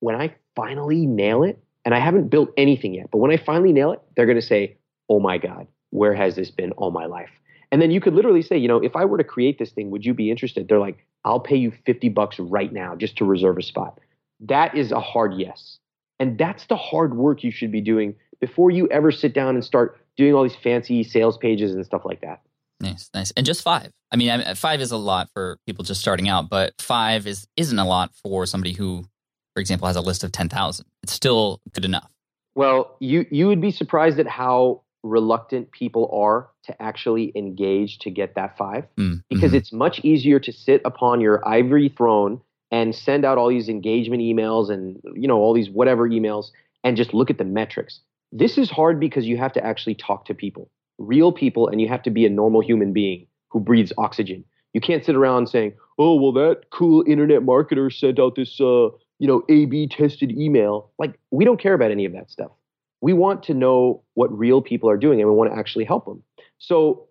When 0.00 0.14
I 0.14 0.34
finally 0.54 1.06
nail 1.06 1.42
it, 1.42 1.58
and 1.86 1.94
I 1.94 2.00
haven't 2.00 2.28
built 2.28 2.50
anything 2.56 2.94
yet, 2.94 3.06
but 3.12 3.18
when 3.18 3.30
I 3.30 3.36
finally 3.36 3.72
nail 3.72 3.92
it, 3.92 4.00
they're 4.16 4.26
going 4.26 4.40
to 4.40 4.42
say, 4.42 4.76
oh 5.08 5.20
my 5.20 5.38
God, 5.38 5.68
where 5.96 6.14
has 6.14 6.36
this 6.36 6.50
been 6.50 6.72
all 6.72 6.90
my 6.90 7.06
life? 7.06 7.30
And 7.72 7.82
then 7.82 7.90
you 7.90 8.00
could 8.00 8.14
literally 8.14 8.42
say, 8.42 8.56
you 8.56 8.68
know, 8.68 8.76
if 8.76 8.94
I 8.94 9.04
were 9.04 9.18
to 9.18 9.24
create 9.24 9.58
this 9.58 9.70
thing, 9.70 9.90
would 9.90 10.04
you 10.04 10.14
be 10.14 10.30
interested? 10.30 10.68
They're 10.68 10.78
like, 10.78 11.04
I'll 11.24 11.40
pay 11.40 11.56
you 11.56 11.72
50 11.84 12.10
bucks 12.10 12.38
right 12.38 12.72
now 12.72 12.94
just 12.94 13.16
to 13.16 13.24
reserve 13.24 13.58
a 13.58 13.62
spot. 13.62 13.98
That 14.40 14.76
is 14.76 14.92
a 14.92 15.00
hard 15.00 15.34
yes. 15.34 15.78
And 16.20 16.38
that's 16.38 16.66
the 16.66 16.76
hard 16.76 17.16
work 17.16 17.42
you 17.42 17.50
should 17.50 17.72
be 17.72 17.80
doing 17.80 18.14
before 18.40 18.70
you 18.70 18.86
ever 18.88 19.10
sit 19.10 19.34
down 19.34 19.54
and 19.54 19.64
start 19.64 19.98
doing 20.16 20.34
all 20.34 20.42
these 20.42 20.56
fancy 20.56 21.02
sales 21.02 21.36
pages 21.36 21.74
and 21.74 21.84
stuff 21.84 22.04
like 22.04 22.20
that. 22.20 22.40
Nice, 22.80 23.08
nice. 23.14 23.30
And 23.32 23.46
just 23.46 23.62
five. 23.62 23.90
I 24.12 24.16
mean, 24.16 24.54
five 24.54 24.80
is 24.80 24.92
a 24.92 24.96
lot 24.96 25.30
for 25.32 25.58
people 25.66 25.82
just 25.82 26.00
starting 26.00 26.28
out, 26.28 26.48
but 26.50 26.74
five 26.80 27.26
is 27.26 27.46
isn't 27.56 27.78
a 27.78 27.86
lot 27.86 28.14
for 28.14 28.44
somebody 28.44 28.74
who, 28.74 29.06
for 29.54 29.60
example, 29.60 29.86
has 29.86 29.96
a 29.96 30.02
list 30.02 30.22
of 30.22 30.30
ten 30.30 30.50
thousand. 30.50 30.86
It's 31.02 31.12
still 31.12 31.60
good 31.72 31.86
enough. 31.86 32.10
Well, 32.54 32.96
you 33.00 33.26
you 33.30 33.48
would 33.48 33.62
be 33.62 33.70
surprised 33.70 34.18
at 34.20 34.26
how 34.26 34.82
reluctant 35.08 35.70
people 35.72 36.10
are 36.12 36.48
to 36.64 36.82
actually 36.82 37.32
engage 37.34 37.98
to 37.98 38.10
get 38.10 38.34
that 38.34 38.56
five 38.56 38.84
mm, 38.96 39.22
because 39.28 39.50
mm-hmm. 39.50 39.56
it's 39.56 39.72
much 39.72 40.00
easier 40.00 40.38
to 40.40 40.52
sit 40.52 40.80
upon 40.84 41.20
your 41.20 41.46
ivory 41.48 41.88
throne 41.96 42.40
and 42.70 42.94
send 42.94 43.24
out 43.24 43.38
all 43.38 43.48
these 43.48 43.68
engagement 43.68 44.22
emails 44.22 44.70
and 44.70 45.00
you 45.14 45.28
know 45.28 45.38
all 45.38 45.54
these 45.54 45.70
whatever 45.70 46.08
emails 46.08 46.46
and 46.84 46.96
just 46.96 47.14
look 47.14 47.30
at 47.30 47.38
the 47.38 47.44
metrics 47.44 48.00
this 48.32 48.58
is 48.58 48.70
hard 48.70 48.98
because 48.98 49.26
you 49.26 49.36
have 49.36 49.52
to 49.52 49.64
actually 49.64 49.94
talk 49.94 50.24
to 50.24 50.34
people 50.34 50.70
real 50.98 51.32
people 51.32 51.68
and 51.68 51.80
you 51.80 51.88
have 51.88 52.02
to 52.02 52.10
be 52.10 52.26
a 52.26 52.30
normal 52.30 52.60
human 52.60 52.92
being 52.92 53.26
who 53.50 53.60
breathes 53.60 53.92
oxygen 53.98 54.44
you 54.72 54.80
can't 54.80 55.04
sit 55.04 55.14
around 55.14 55.48
saying 55.48 55.72
oh 55.98 56.14
well 56.20 56.32
that 56.32 56.62
cool 56.72 57.04
internet 57.06 57.42
marketer 57.42 57.92
sent 57.92 58.18
out 58.18 58.34
this 58.34 58.60
uh, 58.60 58.88
you 59.18 59.26
know 59.26 59.42
A/B 59.48 59.88
tested 59.88 60.32
email. 60.32 60.90
Like 60.98 61.18
we 61.30 61.44
don't 61.44 61.60
care 61.60 61.74
about 61.74 61.90
any 61.90 62.04
of 62.04 62.12
that 62.12 62.30
stuff. 62.30 62.50
We 63.00 63.12
want 63.12 63.42
to 63.44 63.54
know 63.54 64.02
what 64.14 64.36
real 64.36 64.62
people 64.62 64.88
are 64.90 64.96
doing, 64.96 65.20
and 65.20 65.28
we 65.28 65.34
want 65.34 65.52
to 65.52 65.58
actually 65.58 65.84
help 65.84 66.04
them. 66.04 66.22
So 66.58 67.08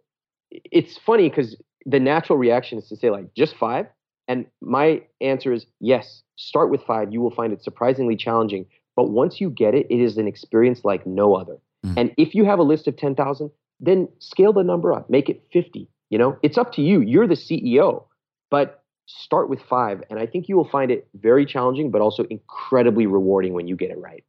it's 0.51 0.97
funny 0.97 1.29
because 1.29 1.55
the 1.85 1.99
natural 1.99 2.37
reaction 2.37 2.77
is 2.77 2.87
to 2.89 2.95
say 2.95 3.09
like 3.09 3.33
just 3.35 3.55
five, 3.55 3.87
and 4.27 4.45
my 4.61 5.03
answer 5.21 5.53
is 5.53 5.65
yes. 5.79 6.23
Start 6.37 6.69
with 6.69 6.81
five. 6.83 7.13
You 7.13 7.21
will 7.21 7.31
find 7.31 7.53
it 7.53 7.63
surprisingly 7.63 8.15
challenging, 8.15 8.65
but 8.95 9.09
once 9.09 9.39
you 9.39 9.49
get 9.49 9.73
it, 9.73 9.87
it 9.89 10.01
is 10.01 10.17
an 10.17 10.27
experience 10.27 10.81
like 10.83 11.05
no 11.05 11.35
other. 11.35 11.57
Mm. 11.85 11.93
And 11.97 12.11
if 12.17 12.35
you 12.35 12.43
have 12.45 12.59
a 12.59 12.63
list 12.63 12.87
of 12.87 12.97
ten 12.97 13.15
thousand, 13.15 13.51
then 13.79 14.09
scale 14.19 14.51
the 14.51 14.63
number 14.63 14.91
up, 14.91 15.09
make 15.09 15.29
it 15.29 15.43
fifty. 15.53 15.87
You 16.09 16.17
know, 16.17 16.37
it's 16.43 16.57
up 16.57 16.73
to 16.73 16.81
you. 16.81 17.01
You're 17.01 17.27
the 17.27 17.35
CEO, 17.35 18.05
but 18.51 18.83
start 19.07 19.49
with 19.49 19.61
five. 19.61 20.03
And 20.09 20.19
I 20.19 20.25
think 20.25 20.47
you 20.47 20.55
will 20.55 20.67
find 20.67 20.91
it 20.91 21.07
very 21.15 21.45
challenging, 21.45 21.91
but 21.91 22.01
also 22.01 22.23
incredibly 22.29 23.05
rewarding 23.05 23.53
when 23.53 23.67
you 23.67 23.75
get 23.75 23.91
it 23.91 23.97
right. 23.99 24.23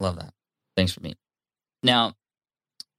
Love 0.00 0.16
that. 0.16 0.32
Thanks 0.76 0.92
for 0.92 1.00
me. 1.00 1.14
Now, 1.82 2.14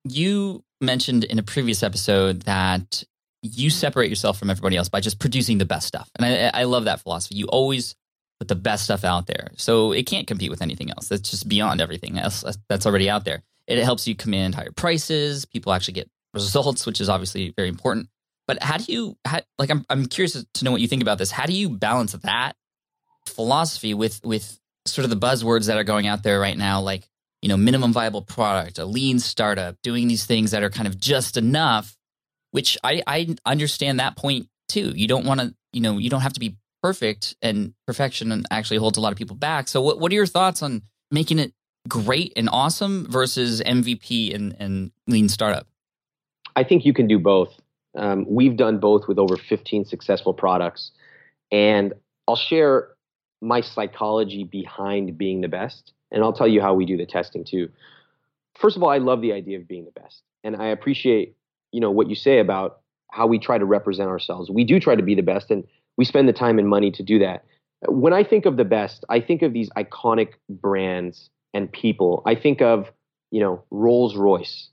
you 0.04 0.64
mentioned 0.82 1.24
in 1.24 1.40
a 1.40 1.44
previous 1.44 1.84
episode 1.84 2.42
that 2.44 3.04
you 3.42 3.70
separate 3.70 4.10
yourself 4.10 4.40
from 4.40 4.50
everybody 4.50 4.78
else 4.78 4.90
by 4.90 5.00
just 5.00 5.20
producing 5.20 5.58
the 5.58 5.66
best 5.66 5.88
stuff. 5.88 6.10
And 6.18 6.26
I, 6.26 6.62
I 6.62 6.64
love 6.64 6.86
that 6.86 7.02
philosophy. 7.02 7.36
You 7.36 7.46
always 7.48 7.96
put 8.40 8.48
the 8.48 8.56
best 8.56 8.86
stuff 8.86 9.04
out 9.04 9.28
there. 9.28 9.52
So 9.58 9.92
it 9.92 10.04
can't 10.04 10.28
compete 10.28 10.50
with 10.50 10.62
anything 10.62 10.90
else. 10.90 11.10
That's 11.10 11.30
just 11.30 11.48
beyond 11.48 11.82
everything 11.82 12.18
else 12.18 12.44
that's 12.70 12.86
already 12.86 13.10
out 13.10 13.26
there. 13.26 13.44
It 13.68 13.82
helps 13.84 14.08
you 14.08 14.16
command 14.16 14.56
higher 14.56 14.72
prices. 14.72 15.46
People 15.46 15.74
actually 15.74 15.94
get 15.94 16.10
results, 16.34 16.86
which 16.86 17.00
is 17.00 17.10
obviously 17.10 17.54
very 17.56 17.70
important. 17.70 18.10
But 18.48 18.62
how 18.62 18.78
do 18.78 18.92
you 18.92 19.18
how, 19.24 19.40
like? 19.58 19.70
I'm 19.70 19.86
I'm 19.90 20.06
curious 20.06 20.44
to 20.54 20.66
know 20.66 20.72
what 20.72 20.82
you 20.82 20.88
think 20.90 21.02
about 21.02 21.18
this. 21.18 21.32
How 21.32 21.46
do 21.46 21.54
you 21.54 21.70
balance 21.70 22.12
that 22.12 22.54
philosophy 23.26 23.94
with 23.94 24.20
with 24.26 24.60
sort 24.86 25.06
of 25.06 25.10
the 25.10 25.16
buzzwords 25.16 25.68
that 25.68 25.78
are 25.78 25.86
going 25.86 26.08
out 26.08 26.24
there 26.24 26.42
right 26.42 26.58
now, 26.58 26.82
like 26.82 27.08
you 27.44 27.50
know, 27.50 27.58
minimum 27.58 27.92
viable 27.92 28.22
product, 28.22 28.80
a 28.80 28.86
lean 28.86 29.20
startup, 29.20 29.76
doing 29.82 30.08
these 30.08 30.26
things 30.26 30.52
that 30.52 30.64
are 30.64 30.70
kind 30.70 30.88
of 30.88 30.98
just 30.98 31.36
enough. 31.36 31.98
Which 32.52 32.78
I 32.84 33.04
I 33.06 33.36
understand 33.46 34.00
that 34.00 34.16
point 34.16 34.48
too. 34.70 34.94
You 34.96 35.10
don't 35.10 35.26
want 35.26 35.42
to 35.42 35.54
you 35.74 35.82
know 35.82 35.98
you 35.98 36.10
don't 36.10 36.22
have 36.22 36.34
to 36.34 36.40
be 36.40 36.56
perfect, 36.82 37.36
and 37.42 37.74
perfection 37.86 38.46
actually 38.50 38.78
holds 38.78 38.98
a 38.98 39.02
lot 39.02 39.12
of 39.12 39.18
people 39.18 39.36
back. 39.36 39.68
So 39.68 39.82
what 39.82 40.00
what 40.00 40.12
are 40.12 40.16
your 40.16 40.26
thoughts 40.26 40.64
on 40.64 40.84
making 41.12 41.40
it 41.40 41.52
great 41.88 42.32
and 42.38 42.48
awesome 42.50 43.08
versus 43.10 43.62
MVP 43.62 44.34
and 44.34 44.56
and 44.58 44.92
lean 45.08 45.28
startup? 45.28 45.68
I 46.56 46.64
think 46.64 46.86
you 46.86 46.94
can 46.94 47.08
do 47.08 47.20
both. 47.20 47.50
Um, 47.96 48.26
we've 48.28 48.56
done 48.56 48.80
both 48.80 49.08
with 49.08 49.20
over 49.20 49.38
15 49.38 49.86
successful 49.86 50.34
products. 50.34 50.92
And 51.52 51.94
I'll 52.28 52.36
share 52.36 52.90
my 53.42 53.62
psychology 53.62 54.44
behind 54.44 55.18
being 55.18 55.42
the 55.42 55.48
best. 55.48 55.93
And 56.14 56.24
I'll 56.24 56.34
tell 56.34 56.48
you 56.48 56.62
how 56.62 56.74
we 56.74 56.86
do 56.86 56.96
the 56.96 57.06
testing 57.06 57.44
too. 57.44 57.70
First 58.56 58.78
of 58.78 58.84
all, 58.84 58.90
I 58.90 59.00
love 59.00 59.22
the 59.22 59.34
idea 59.34 59.58
of 59.58 59.68
being 59.68 59.86
the 59.86 60.00
best. 60.00 60.22
And 60.44 60.56
I 60.56 60.68
appreciate, 60.68 61.36
you 61.72 61.82
know, 61.82 61.92
what 61.92 62.10
you 62.10 62.16
say 62.16 62.40
about 62.40 62.82
how 63.12 63.28
we 63.28 63.40
try 63.40 63.58
to 63.58 63.66
represent 63.66 64.10
ourselves. 64.10 64.50
We 64.50 64.64
do 64.64 64.80
try 64.80 64.96
to 64.96 65.04
be 65.04 65.16
the 65.16 65.22
best 65.22 65.52
and 65.52 65.64
we 65.98 66.06
spend 66.06 66.30
the 66.30 66.34
time 66.34 66.60
and 66.60 66.70
money 66.70 66.92
to 66.92 67.04
do 67.04 67.20
that. 67.20 67.44
When 67.88 68.14
I 68.14 68.24
think 68.24 68.46
of 68.46 68.58
the 68.58 68.64
best, 68.64 69.04
I 69.10 69.20
think 69.20 69.42
of 69.42 69.54
these 69.54 69.70
iconic 69.72 70.34
brands 70.50 71.30
and 71.54 71.72
people. 71.72 72.24
I 72.26 72.36
think 72.36 72.62
of, 72.62 72.92
you 73.32 73.42
know, 73.42 73.64
Rolls 73.72 74.16
Royce. 74.16 74.70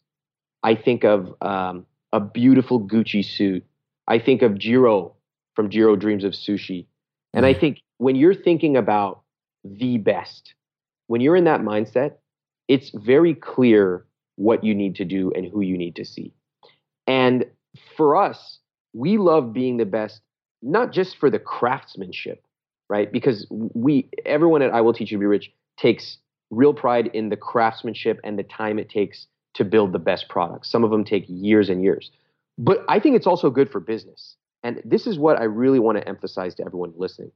I 0.63 0.75
think 0.75 1.05
of 1.05 1.35
um, 1.41 1.87
a 2.13 2.21
beautiful 2.21 2.81
Gucci 2.81 3.25
suit. 3.25 3.65
I 4.07 4.19
think 4.19 4.43
of 4.43 4.59
Jiro 4.59 5.15
from 5.55 5.71
Jiro 5.71 5.97
Dreams 5.97 6.25
of 6.25 6.33
Sushi. 6.33 6.87
And 7.33 7.47
I 7.47 7.55
mm. 7.55 7.61
think 7.61 7.79
when 7.99 8.17
you're 8.17 8.35
thinking 8.35 8.77
about 8.77 9.23
the 9.65 9.99
best, 9.99 10.55
when 11.11 11.21
you're 11.21 11.35
in 11.35 11.43
that 11.43 11.61
mindset, 11.61 12.13
it's 12.69 12.91
very 12.95 13.35
clear 13.35 14.07
what 14.37 14.63
you 14.63 14.73
need 14.73 14.95
to 14.95 15.05
do 15.05 15.33
and 15.35 15.45
who 15.45 15.61
you 15.61 15.77
need 15.77 15.97
to 15.97 16.05
see. 16.05 16.33
And 17.09 17.47
for 17.97 18.15
us, 18.15 18.61
we 18.93 19.19
love 19.19 19.53
being 19.53 19.77
the 19.77 19.85
best, 19.85 20.21
not 20.63 20.93
just 20.93 21.17
for 21.17 21.29
the 21.29 21.41
craftsmanship, 21.41 22.45
right? 22.89 23.11
Because 23.11 23.45
we, 23.51 24.09
everyone 24.25 24.63
at 24.63 24.73
I 24.73 24.83
Will 24.83 24.93
Teach 24.93 25.11
You 25.11 25.19
to 25.19 25.23
Be 25.23 25.27
Rich 25.27 25.51
takes 25.77 26.19
real 26.51 26.73
pride 26.73 27.09
in 27.09 27.29
the 27.29 27.37
craftsmanship 27.37 28.21
and 28.23 28.39
the 28.39 28.45
time 28.45 28.79
it 28.79 28.89
takes 28.89 29.27
to 29.55 29.65
build 29.65 29.93
the 29.93 29.99
best 29.99 30.29
products. 30.29 30.71
Some 30.71 30.85
of 30.85 30.93
them 30.93 31.03
take 31.03 31.25
years 31.27 31.69
and 31.69 31.83
years. 31.83 32.13
But 32.57 32.85
I 32.89 33.01
think 33.01 33.17
it's 33.17 33.27
also 33.27 33.51
good 33.51 33.69
for 33.69 33.81
business. 33.81 34.37
And 34.63 34.81
this 34.85 35.09
is 35.09 35.19
what 35.19 35.41
I 35.41 35.45
really 35.45 35.81
want 35.81 35.99
to 35.99 36.09
emphasize 36.09 36.55
to 36.55 36.65
everyone 36.65 36.93
listening. 36.95 37.33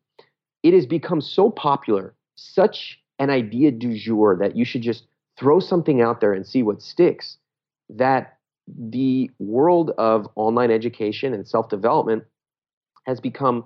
It 0.63 0.75
has 0.75 0.87
become 0.87 1.21
so 1.21 1.51
popular, 1.51 2.15
such 2.37 3.01
an 3.19 3.31
idea 3.31 3.71
du 3.71 3.97
jour 3.97 4.37
that 4.41 4.57
you 4.57 4.65
should 4.65 4.83
just 4.83 5.05
throw 5.39 5.61
something 5.61 6.01
out 6.01 6.21
there 6.21 6.33
and 6.33 6.47
see 6.47 6.63
what 6.63 6.83
sticks, 6.83 7.39
that 7.89 8.39
the 8.67 9.31
world 9.39 9.91
of 9.99 10.27
online 10.37 10.71
education 10.71 11.35
and 11.35 11.47
self 11.47 11.69
development 11.69 12.25
has 13.07 13.21
become 13.21 13.65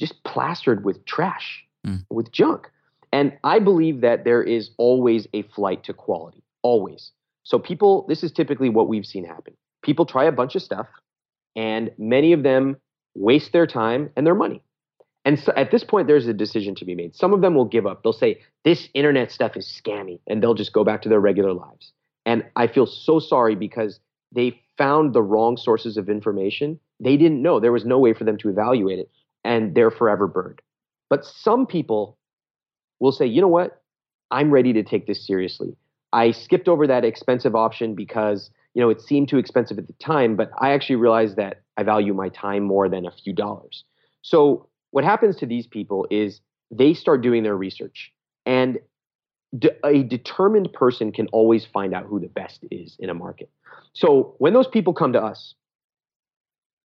just 0.00 0.22
plastered 0.24 0.84
with 0.84 1.04
trash, 1.06 1.64
mm. 1.86 2.04
with 2.10 2.30
junk. 2.32 2.70
And 3.12 3.32
I 3.44 3.60
believe 3.60 4.00
that 4.00 4.24
there 4.24 4.42
is 4.42 4.70
always 4.76 5.28
a 5.32 5.42
flight 5.42 5.84
to 5.84 5.92
quality, 5.92 6.42
always. 6.62 7.12
So 7.44 7.58
people, 7.58 8.06
this 8.08 8.24
is 8.24 8.32
typically 8.32 8.68
what 8.68 8.88
we've 8.88 9.06
seen 9.06 9.24
happen. 9.24 9.54
People 9.82 10.04
try 10.04 10.24
a 10.24 10.32
bunch 10.32 10.56
of 10.56 10.62
stuff, 10.62 10.88
and 11.54 11.90
many 11.96 12.32
of 12.32 12.42
them 12.42 12.76
waste 13.14 13.52
their 13.52 13.66
time 13.66 14.10
and 14.16 14.26
their 14.26 14.34
money. 14.34 14.62
And 15.24 15.38
so 15.38 15.52
at 15.56 15.70
this 15.70 15.84
point, 15.84 16.06
there's 16.06 16.26
a 16.26 16.34
decision 16.34 16.74
to 16.76 16.84
be 16.84 16.94
made. 16.94 17.16
Some 17.16 17.32
of 17.32 17.40
them 17.40 17.54
will 17.54 17.64
give 17.64 17.86
up. 17.86 18.02
They'll 18.02 18.12
say, 18.12 18.40
This 18.64 18.88
internet 18.94 19.30
stuff 19.30 19.56
is 19.56 19.66
scammy, 19.66 20.20
and 20.26 20.42
they'll 20.42 20.54
just 20.54 20.72
go 20.72 20.84
back 20.84 21.02
to 21.02 21.08
their 21.08 21.20
regular 21.20 21.52
lives. 21.52 21.92
And 22.26 22.44
I 22.56 22.66
feel 22.66 22.86
so 22.86 23.18
sorry 23.18 23.54
because 23.54 24.00
they 24.32 24.60
found 24.76 25.14
the 25.14 25.22
wrong 25.22 25.56
sources 25.56 25.96
of 25.96 26.08
information. 26.08 26.78
They 27.00 27.16
didn't 27.16 27.42
know. 27.42 27.60
There 27.60 27.72
was 27.72 27.84
no 27.84 27.98
way 27.98 28.12
for 28.12 28.24
them 28.24 28.36
to 28.38 28.48
evaluate 28.48 28.98
it, 28.98 29.10
and 29.44 29.74
they're 29.74 29.90
forever 29.90 30.26
burned. 30.26 30.60
But 31.08 31.24
some 31.24 31.66
people 31.66 32.18
will 33.00 33.12
say, 33.12 33.26
You 33.26 33.40
know 33.40 33.48
what? 33.48 33.80
I'm 34.30 34.50
ready 34.50 34.72
to 34.74 34.82
take 34.82 35.06
this 35.06 35.26
seriously. 35.26 35.76
I 36.12 36.30
skipped 36.30 36.68
over 36.68 36.86
that 36.86 37.04
expensive 37.04 37.54
option 37.54 37.94
because 37.94 38.50
you 38.74 38.82
know 38.82 38.90
it 38.90 39.00
seemed 39.00 39.28
too 39.28 39.38
expensive 39.38 39.78
at 39.78 39.86
the 39.86 39.94
time, 39.94 40.36
but 40.36 40.50
I 40.58 40.72
actually 40.72 40.96
realized 40.96 41.36
that 41.36 41.62
I 41.76 41.82
value 41.82 42.12
my 42.12 42.28
time 42.28 42.62
more 42.62 42.88
than 42.88 43.06
a 43.06 43.10
few 43.10 43.32
dollars. 43.32 43.84
So 44.22 44.68
what 44.94 45.02
happens 45.02 45.34
to 45.34 45.44
these 45.46 45.66
people 45.66 46.06
is 46.08 46.40
they 46.70 46.94
start 46.94 47.20
doing 47.20 47.42
their 47.42 47.56
research, 47.56 48.12
and 48.46 48.78
a 49.82 50.04
determined 50.04 50.72
person 50.72 51.10
can 51.10 51.26
always 51.32 51.66
find 51.66 51.92
out 51.92 52.04
who 52.04 52.20
the 52.20 52.28
best 52.28 52.64
is 52.70 52.94
in 53.00 53.10
a 53.10 53.14
market. 53.14 53.50
So 53.92 54.36
when 54.38 54.52
those 54.52 54.68
people 54.68 54.94
come 54.94 55.12
to 55.14 55.20
us, 55.20 55.56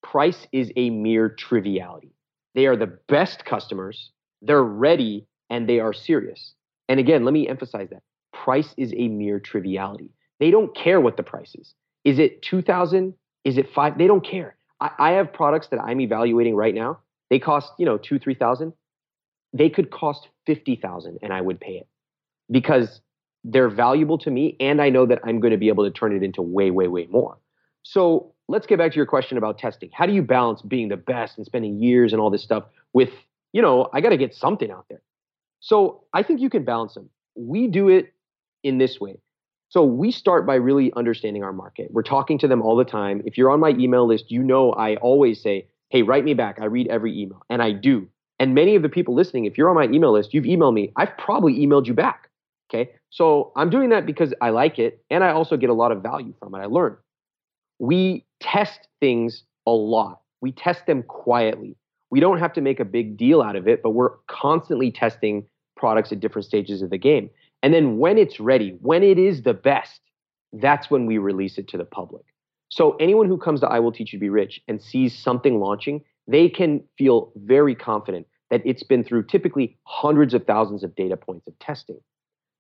price 0.03 0.47
is 0.53 0.73
a 0.75 0.89
mere 0.89 1.29
triviality. 1.29 2.15
They 2.55 2.65
are 2.65 2.77
the 2.77 2.87
best 2.87 3.45
customers, 3.45 4.11
they're 4.41 4.65
ready, 4.65 5.27
and 5.51 5.69
they 5.69 5.79
are 5.79 5.93
serious. 5.93 6.55
And 6.89 6.99
again, 6.99 7.27
let 7.27 7.35
me 7.35 7.47
emphasize 7.47 7.91
that 7.91 8.01
price 8.33 8.73
is 8.79 8.91
a 8.97 9.09
mere 9.09 9.39
triviality. 9.39 10.09
They 10.41 10.51
don't 10.51 10.75
care 10.75 10.99
what 10.99 11.19
the 11.19 11.23
price 11.23 11.55
is. 11.55 11.75
Is 12.07 12.19
it 12.19 12.41
2000? 12.41 13.13
Is 13.45 13.59
it 13.59 13.69
five? 13.75 13.99
They 13.99 14.07
don't 14.07 14.25
care. 14.25 14.57
I, 14.81 14.93
I 14.99 15.11
have 15.11 15.31
products 15.31 15.69
that 15.73 15.79
I'm 15.79 16.01
evaluating 16.01 16.57
right 16.57 16.75
now. 16.75 17.01
They 17.31 17.39
cost, 17.39 17.73
you 17.79 17.87
know, 17.87 17.99
two, 17.99 18.19
3000. 18.19 18.73
They 19.53 19.71
could 19.71 19.91
cost 19.91 20.29
50,000 20.47 21.19
and 21.23 21.33
I 21.33 21.41
would 21.41 21.61
pay 21.61 21.75
it 21.75 21.89
because 22.51 23.01
they're 23.45 23.69
valuable 23.69 24.19
to 24.19 24.31
me 24.31 24.57
and 24.61 24.81
I 24.83 24.91
know 24.91 25.07
that 25.07 25.21
I'm 25.25 25.41
going 25.41 25.53
to 25.53 25.59
be 25.59 25.69
able 25.69 25.85
to 25.85 25.91
turn 25.91 26.15
it 26.15 26.23
into 26.23 26.43
way, 26.43 26.71
way, 26.71 26.89
way 26.89 27.07
more. 27.11 27.39
So 27.83 28.35
let's 28.49 28.67
get 28.67 28.79
back 28.79 28.93
to 28.93 28.97
your 28.97 29.07
question 29.07 29.39
about 29.39 29.59
testing. 29.59 29.91
How 29.93 30.07
do 30.07 30.13
you 30.13 30.23
balance 30.23 30.63
being 30.63 30.89
the 30.89 30.97
best 30.97 31.37
and 31.39 31.47
spending 31.47 31.83
years 31.83 32.13
and 32.13 32.21
all 32.21 32.31
this 32.31 32.43
stuff 32.43 32.65
with, 32.93 33.11
you 33.53 33.63
know, 33.63 33.89
I 33.93 34.01
got 34.01 34.11
to 34.11 34.17
get 34.17 34.35
something 34.35 34.71
out 34.71 34.87
there. 34.89 35.03
So 35.61 36.05
I 36.13 36.23
think 36.23 36.41
you 36.41 36.51
can 36.51 36.65
balance 36.65 36.95
them. 36.95 37.09
We 37.35 37.67
do 37.67 37.89
it 37.89 38.13
in 38.63 38.79
this 38.79 39.01
way. 39.01 39.21
So 39.71 39.85
we 39.85 40.11
start 40.11 40.47
by 40.47 40.55
really 40.55 40.93
understanding 40.95 41.45
our 41.45 41.53
market. 41.53 41.91
We're 41.91 42.03
talking 42.03 42.39
to 42.39 42.49
them 42.49 42.63
all 42.63 42.77
the 42.77 42.85
time. 42.85 43.23
If 43.27 43.37
you're 43.37 43.51
on 43.51 43.61
my 43.61 43.71
email 43.71 44.07
list, 44.07 44.31
you 44.31 44.43
know 44.43 44.73
I 44.73 44.97
always 44.97 45.43
say, 45.43 45.67
hey, 45.91 46.03
write 46.03 46.25
me 46.25 46.35
back. 46.35 46.59
I 46.61 46.67
read 46.67 46.89
every 46.89 47.19
email, 47.19 47.43
and 47.49 47.63
I 47.63 47.73
do. 47.73 48.09
And 48.39 48.55
many 48.55 48.77
of 48.77 48.83
the 48.83 48.89
people 48.89 49.15
listening, 49.15 49.47
if 49.47 49.59
you're 49.59 49.69
on 49.69 49.75
my 49.75 49.85
email 49.85 50.13
list, 50.13 50.33
you've 50.33 50.45
emailed 50.45 50.75
me. 50.75 50.93
I've 50.97 51.17
probably 51.19 51.59
emailed 51.59 51.87
you 51.87 51.95
back. 51.95 52.29
Okay. 52.71 52.91
So 53.11 53.53
I'm 53.57 53.71
doing 53.71 53.89
that 53.91 54.05
because 54.05 54.35
I 54.41 54.51
like 54.51 54.79
it, 54.79 55.03
and 55.11 55.25
I 55.25 55.31
also 55.31 55.57
get 55.57 55.71
a 55.71 55.75
lot 55.75 55.93
of 55.93 56.03
value 56.03 56.35
from 56.39 56.55
it. 56.55 56.59
I 56.59 56.67
learn. 56.67 56.97
We 57.79 58.25
test 58.41 58.89
things 59.01 59.45
a 59.67 59.71
lot, 59.71 60.21
we 60.41 60.53
test 60.53 60.87
them 60.87 61.03
quietly. 61.03 61.77
We 62.11 62.21
don't 62.21 62.39
have 62.39 62.55
to 62.55 62.61
make 62.63 62.81
a 62.81 62.87
big 62.87 63.17
deal 63.17 63.43
out 63.43 63.55
of 63.55 63.69
it, 63.69 63.83
but 63.83 63.91
we're 63.91 64.17
constantly 64.29 64.91
testing 64.91 65.47
products 65.77 66.11
at 66.11 66.21
different 66.21 66.47
stages 66.47 66.81
of 66.81 66.89
the 66.89 66.99
game. 66.99 67.29
And 67.63 67.75
then 67.75 67.99
when 67.99 68.17
it's 68.17 68.41
ready, 68.41 68.79
when 68.81 69.03
it 69.03 69.19
is 69.19 69.43
the 69.43 69.53
best, 69.53 70.01
that's 70.53 70.91
when 70.91 71.05
we 71.05 71.19
release 71.19 71.59
it 71.59 71.69
to 71.69 71.77
the 71.77 71.85
public. 71.85 72.25
So 72.69 72.97
anyone 72.97 73.27
who 73.27 73.39
comes 73.39 73.61
to 73.61 73.67
I 73.67 73.81
Will 73.81 73.93
Teach 73.93 74.13
You 74.13 74.19
to 74.19 74.21
Be 74.21 74.29
Rich 74.29 74.61
and 74.69 74.81
sees 74.81 75.17
something 75.17 75.59
launching, 75.59 76.05
they 76.27 76.49
can 76.49 76.83
feel 76.99 77.33
very 77.37 77.75
confident 77.75 78.27
that 78.51 78.63
it's 78.65 78.83
been 78.83 79.05
through 79.05 79.25
typically 79.25 79.79
hundreds 79.85 80.35
of 80.35 80.45
thousands 80.45 80.83
of 80.83 80.95
data 80.95 81.17
points 81.17 81.47
of 81.47 81.59
testing. 81.59 82.01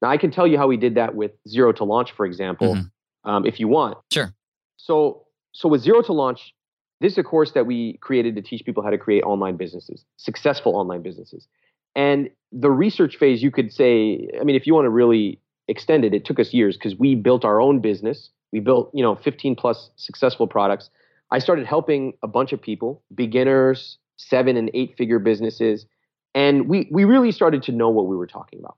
Now, 0.00 0.10
I 0.10 0.16
can 0.16 0.30
tell 0.30 0.46
you 0.46 0.58
how 0.58 0.66
we 0.66 0.76
did 0.76 0.94
that 0.94 1.14
with 1.14 1.32
Zero 1.48 1.72
to 1.72 1.84
Launch, 1.84 2.12
for 2.12 2.24
example, 2.24 2.74
mm-hmm. 2.74 3.30
um, 3.30 3.46
if 3.46 3.58
you 3.58 3.68
want. 3.68 3.98
Sure. 4.12 4.32
So, 4.76 5.26
so 5.52 5.68
with 5.68 5.80
Zero 5.82 6.02
to 6.02 6.12
Launch, 6.12 6.54
this 7.00 7.12
is 7.12 7.18
a 7.18 7.22
course 7.22 7.52
that 7.52 7.66
we 7.66 7.98
created 8.00 8.34
to 8.36 8.42
teach 8.42 8.64
people 8.64 8.82
how 8.82 8.90
to 8.90 8.98
create 8.98 9.22
online 9.22 9.56
businesses, 9.56 10.04
successful 10.16 10.76
online 10.76 11.02
businesses. 11.02 11.46
And 11.94 12.30
the 12.52 12.70
research 12.70 13.16
phase, 13.16 13.42
you 13.42 13.50
could 13.50 13.72
say, 13.72 14.28
I 14.40 14.44
mean, 14.44 14.56
if 14.56 14.66
you 14.66 14.74
want 14.74 14.86
to 14.86 14.90
really 14.90 15.40
extend 15.68 16.04
it, 16.04 16.14
it 16.14 16.24
took 16.24 16.38
us 16.38 16.52
years 16.52 16.76
because 16.76 16.96
we 16.96 17.14
built 17.14 17.44
our 17.44 17.60
own 17.60 17.80
business. 17.80 18.30
We 18.52 18.60
built, 18.60 18.90
you 18.94 19.02
know, 19.02 19.14
15 19.16 19.56
plus 19.56 19.90
successful 19.96 20.46
products. 20.46 20.90
I 21.30 21.38
started 21.38 21.66
helping 21.66 22.14
a 22.22 22.28
bunch 22.28 22.52
of 22.52 22.62
people, 22.62 23.02
beginners, 23.14 23.98
seven 24.16 24.56
and 24.56 24.70
eight 24.74 24.96
figure 24.96 25.18
businesses. 25.18 25.86
And 26.34 26.68
we, 26.68 26.88
we 26.90 27.04
really 27.04 27.32
started 27.32 27.62
to 27.64 27.72
know 27.72 27.88
what 27.88 28.06
we 28.06 28.16
were 28.16 28.26
talking 28.26 28.58
about. 28.58 28.76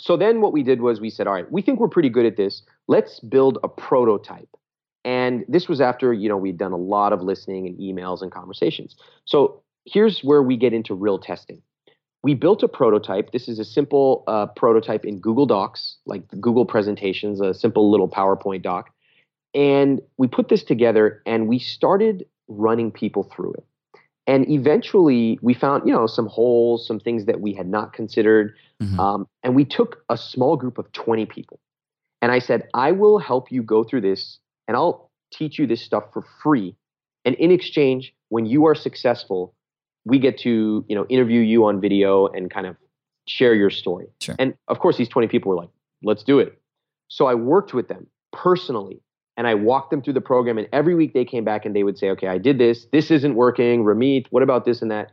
So 0.00 0.16
then 0.16 0.40
what 0.40 0.52
we 0.52 0.62
did 0.62 0.80
was 0.80 1.00
we 1.00 1.10
said, 1.10 1.26
all 1.26 1.34
right, 1.34 1.50
we 1.50 1.62
think 1.62 1.78
we're 1.78 1.88
pretty 1.88 2.08
good 2.08 2.26
at 2.26 2.36
this. 2.36 2.62
Let's 2.88 3.20
build 3.20 3.58
a 3.62 3.68
prototype. 3.68 4.48
And 5.04 5.44
this 5.48 5.68
was 5.68 5.80
after, 5.80 6.12
you 6.12 6.28
know, 6.28 6.36
we'd 6.36 6.58
done 6.58 6.72
a 6.72 6.76
lot 6.76 7.12
of 7.12 7.22
listening 7.22 7.66
and 7.66 7.78
emails 7.78 8.22
and 8.22 8.30
conversations. 8.30 8.96
So 9.24 9.62
here's 9.84 10.20
where 10.20 10.42
we 10.42 10.56
get 10.56 10.72
into 10.72 10.94
real 10.94 11.18
testing. 11.18 11.60
We 12.22 12.34
built 12.34 12.62
a 12.62 12.68
prototype. 12.68 13.32
This 13.32 13.48
is 13.48 13.58
a 13.58 13.64
simple 13.64 14.22
uh, 14.26 14.46
prototype 14.46 15.04
in 15.04 15.18
Google 15.18 15.46
Docs, 15.46 15.96
like 16.06 16.22
Google 16.40 16.64
presentations, 16.64 17.40
a 17.40 17.52
simple 17.52 17.90
little 17.90 18.08
PowerPoint 18.08 18.62
doc. 18.62 18.90
And 19.54 20.00
we 20.18 20.28
put 20.28 20.48
this 20.48 20.62
together 20.62 21.22
and 21.26 21.48
we 21.48 21.58
started 21.58 22.24
running 22.48 22.90
people 22.90 23.24
through 23.24 23.54
it. 23.54 23.64
And 24.26 24.48
eventually 24.48 25.38
we 25.42 25.52
found, 25.52 25.86
you 25.86 25.92
know, 25.92 26.06
some 26.06 26.26
holes, 26.26 26.86
some 26.86 27.00
things 27.00 27.26
that 27.26 27.40
we 27.40 27.52
had 27.52 27.66
not 27.66 27.92
considered. 27.92 28.54
Mm-hmm. 28.80 29.00
Um, 29.00 29.28
and 29.42 29.56
we 29.56 29.64
took 29.64 30.04
a 30.08 30.16
small 30.16 30.56
group 30.56 30.78
of 30.78 30.90
20 30.92 31.26
people. 31.26 31.58
And 32.20 32.30
I 32.30 32.38
said, 32.38 32.68
I 32.72 32.92
will 32.92 33.18
help 33.18 33.50
you 33.50 33.62
go 33.62 33.82
through 33.82 34.02
this 34.02 34.38
and 34.68 34.76
I'll 34.76 35.10
teach 35.32 35.58
you 35.58 35.66
this 35.66 35.82
stuff 35.82 36.04
for 36.12 36.24
free. 36.42 36.76
And 37.24 37.34
in 37.36 37.50
exchange, 37.50 38.14
when 38.28 38.46
you 38.46 38.66
are 38.66 38.76
successful, 38.76 39.54
we 40.04 40.18
get 40.18 40.38
to, 40.38 40.84
you 40.88 40.94
know, 40.94 41.06
interview 41.08 41.40
you 41.40 41.64
on 41.64 41.80
video 41.80 42.26
and 42.26 42.50
kind 42.50 42.66
of 42.66 42.76
share 43.26 43.54
your 43.54 43.70
story. 43.70 44.06
Sure. 44.20 44.34
And 44.38 44.54
of 44.68 44.78
course, 44.78 44.96
these 44.96 45.08
20 45.08 45.28
people 45.28 45.50
were 45.50 45.56
like, 45.56 45.70
let's 46.02 46.22
do 46.22 46.38
it. 46.38 46.58
So 47.08 47.26
I 47.26 47.34
worked 47.34 47.74
with 47.74 47.88
them 47.88 48.06
personally 48.32 49.00
and 49.36 49.46
I 49.46 49.54
walked 49.54 49.90
them 49.90 50.02
through 50.02 50.14
the 50.14 50.20
program. 50.20 50.58
And 50.58 50.68
every 50.72 50.94
week 50.94 51.14
they 51.14 51.24
came 51.24 51.44
back 51.44 51.64
and 51.64 51.74
they 51.74 51.84
would 51.84 51.98
say, 51.98 52.10
okay, 52.10 52.26
I 52.26 52.38
did 52.38 52.58
this. 52.58 52.86
This 52.92 53.10
isn't 53.10 53.34
working. 53.34 53.84
Ramit, 53.84 54.26
what 54.30 54.42
about 54.42 54.64
this 54.64 54.82
and 54.82 54.90
that? 54.90 55.12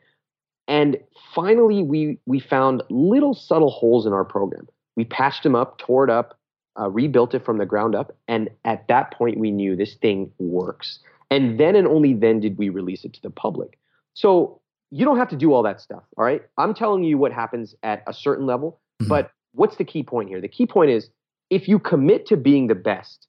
And 0.68 0.98
finally, 1.34 1.84
we, 1.84 2.20
we 2.26 2.40
found 2.40 2.84
little 2.90 3.34
subtle 3.34 3.72
holes 3.72 4.06
in 4.06 4.14
our 4.14 4.26
program. 4.26 4.68
We 4.96 5.06
patched 5.06 5.44
them 5.44 5.56
up, 5.56 5.78
tore 5.80 6.04
it 6.04 6.10
up, 6.10 6.38
uh, 6.80 6.90
rebuilt 6.90 7.34
it 7.34 7.44
from 7.44 7.58
the 7.58 7.66
ground 7.66 7.96
up. 7.96 8.16
And 8.28 8.50
at 8.66 8.88
that 8.88 9.12
point, 9.14 9.40
we 9.40 9.52
knew 9.52 9.76
this 9.76 9.96
thing 9.96 10.32
works. 10.38 11.00
And 11.32 11.60
then 11.60 11.76
and 11.76 11.88
only 11.88 12.14
then 12.14 12.40
did 12.40 12.58
we 12.58 12.70
release 12.70 13.06
it 13.06 13.14
to 13.14 13.22
the 13.22 13.30
public. 13.30 13.78
So 14.14 14.62
you 14.92 15.06
don't 15.06 15.18
have 15.18 15.30
to 15.30 15.36
do 15.36 15.54
all 15.54 15.64
that 15.64 15.82
stuff. 15.82 16.04
All 16.18 16.24
right. 16.24 16.42
I'm 16.58 16.74
telling 16.74 17.04
you 17.04 17.18
what 17.18 17.32
happens 17.32 17.76
at 17.84 18.04
a 18.08 18.14
certain 18.14 18.46
level. 18.46 18.80
Mm-hmm. 19.02 19.10
But 19.10 19.32
what's 19.54 19.78
the 19.78 19.86
key 19.86 20.04
point 20.04 20.30
here? 20.30 20.42
The 20.42 20.48
key 20.48 20.66
point 20.66 20.92
is 20.92 21.10
if 21.50 21.68
you 21.68 21.80
commit 21.80 22.26
to 22.28 22.38
being 22.38 22.68
the 22.68 22.76
best, 22.76 23.28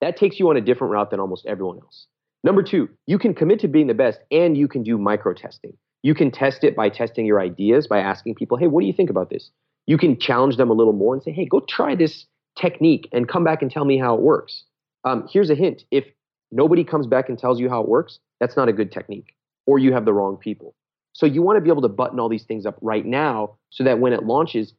that 0.00 0.16
takes 0.16 0.38
you 0.38 0.48
on 0.50 0.56
a 0.56 0.60
different 0.60 0.92
route 0.92 1.10
than 1.10 1.20
almost 1.20 1.46
everyone 1.46 1.78
else. 1.78 2.06
Number 2.44 2.62
two, 2.62 2.88
you 3.06 3.18
can 3.18 3.34
commit 3.34 3.60
to 3.60 3.68
being 3.68 3.86
the 3.86 3.94
best 3.94 4.20
and 4.30 4.56
you 4.56 4.68
can 4.68 4.82
do 4.82 4.98
micro 4.98 5.32
testing. 5.32 5.72
You 6.02 6.14
can 6.14 6.30
test 6.30 6.62
it 6.62 6.76
by 6.76 6.88
testing 6.88 7.26
your 7.26 7.40
ideas, 7.40 7.86
by 7.86 7.98
asking 7.98 8.36
people, 8.36 8.56
hey, 8.56 8.68
what 8.68 8.82
do 8.82 8.86
you 8.86 8.92
think 8.92 9.10
about 9.10 9.30
this? 9.30 9.50
You 9.86 9.98
can 9.98 10.18
challenge 10.18 10.56
them 10.56 10.70
a 10.70 10.74
little 10.74 10.92
more 10.92 11.14
and 11.14 11.22
say, 11.22 11.32
hey, 11.32 11.46
go 11.46 11.60
try 11.60 11.94
this 11.94 12.26
technique 12.56 13.08
and 13.12 13.28
come 13.28 13.44
back 13.44 13.62
and 13.62 13.70
tell 13.70 13.84
me 13.84 13.98
how 13.98 14.14
it 14.14 14.20
works. 14.20 14.64
Um, 15.04 15.26
here's 15.32 15.50
a 15.50 15.54
hint 15.54 15.84
if 15.90 16.04
nobody 16.52 16.84
comes 16.84 17.06
back 17.06 17.28
and 17.28 17.38
tells 17.38 17.60
you 17.60 17.68
how 17.68 17.82
it 17.82 17.88
works, 17.88 18.18
that's 18.40 18.56
not 18.56 18.68
a 18.68 18.72
good 18.72 18.92
technique, 18.92 19.34
or 19.66 19.78
you 19.78 19.92
have 19.92 20.04
the 20.04 20.12
wrong 20.12 20.36
people. 20.36 20.74
So 21.12 21.26
you 21.26 21.42
want 21.42 21.56
to 21.56 21.60
be 21.60 21.70
able 21.70 21.82
to 21.82 21.88
button 21.88 22.20
all 22.20 22.28
these 22.28 22.44
things 22.44 22.66
up 22.66 22.76
right 22.80 23.04
now 23.04 23.56
so 23.70 23.84
that 23.84 23.98
when 23.98 24.12
it 24.12 24.24
launches, 24.24 24.74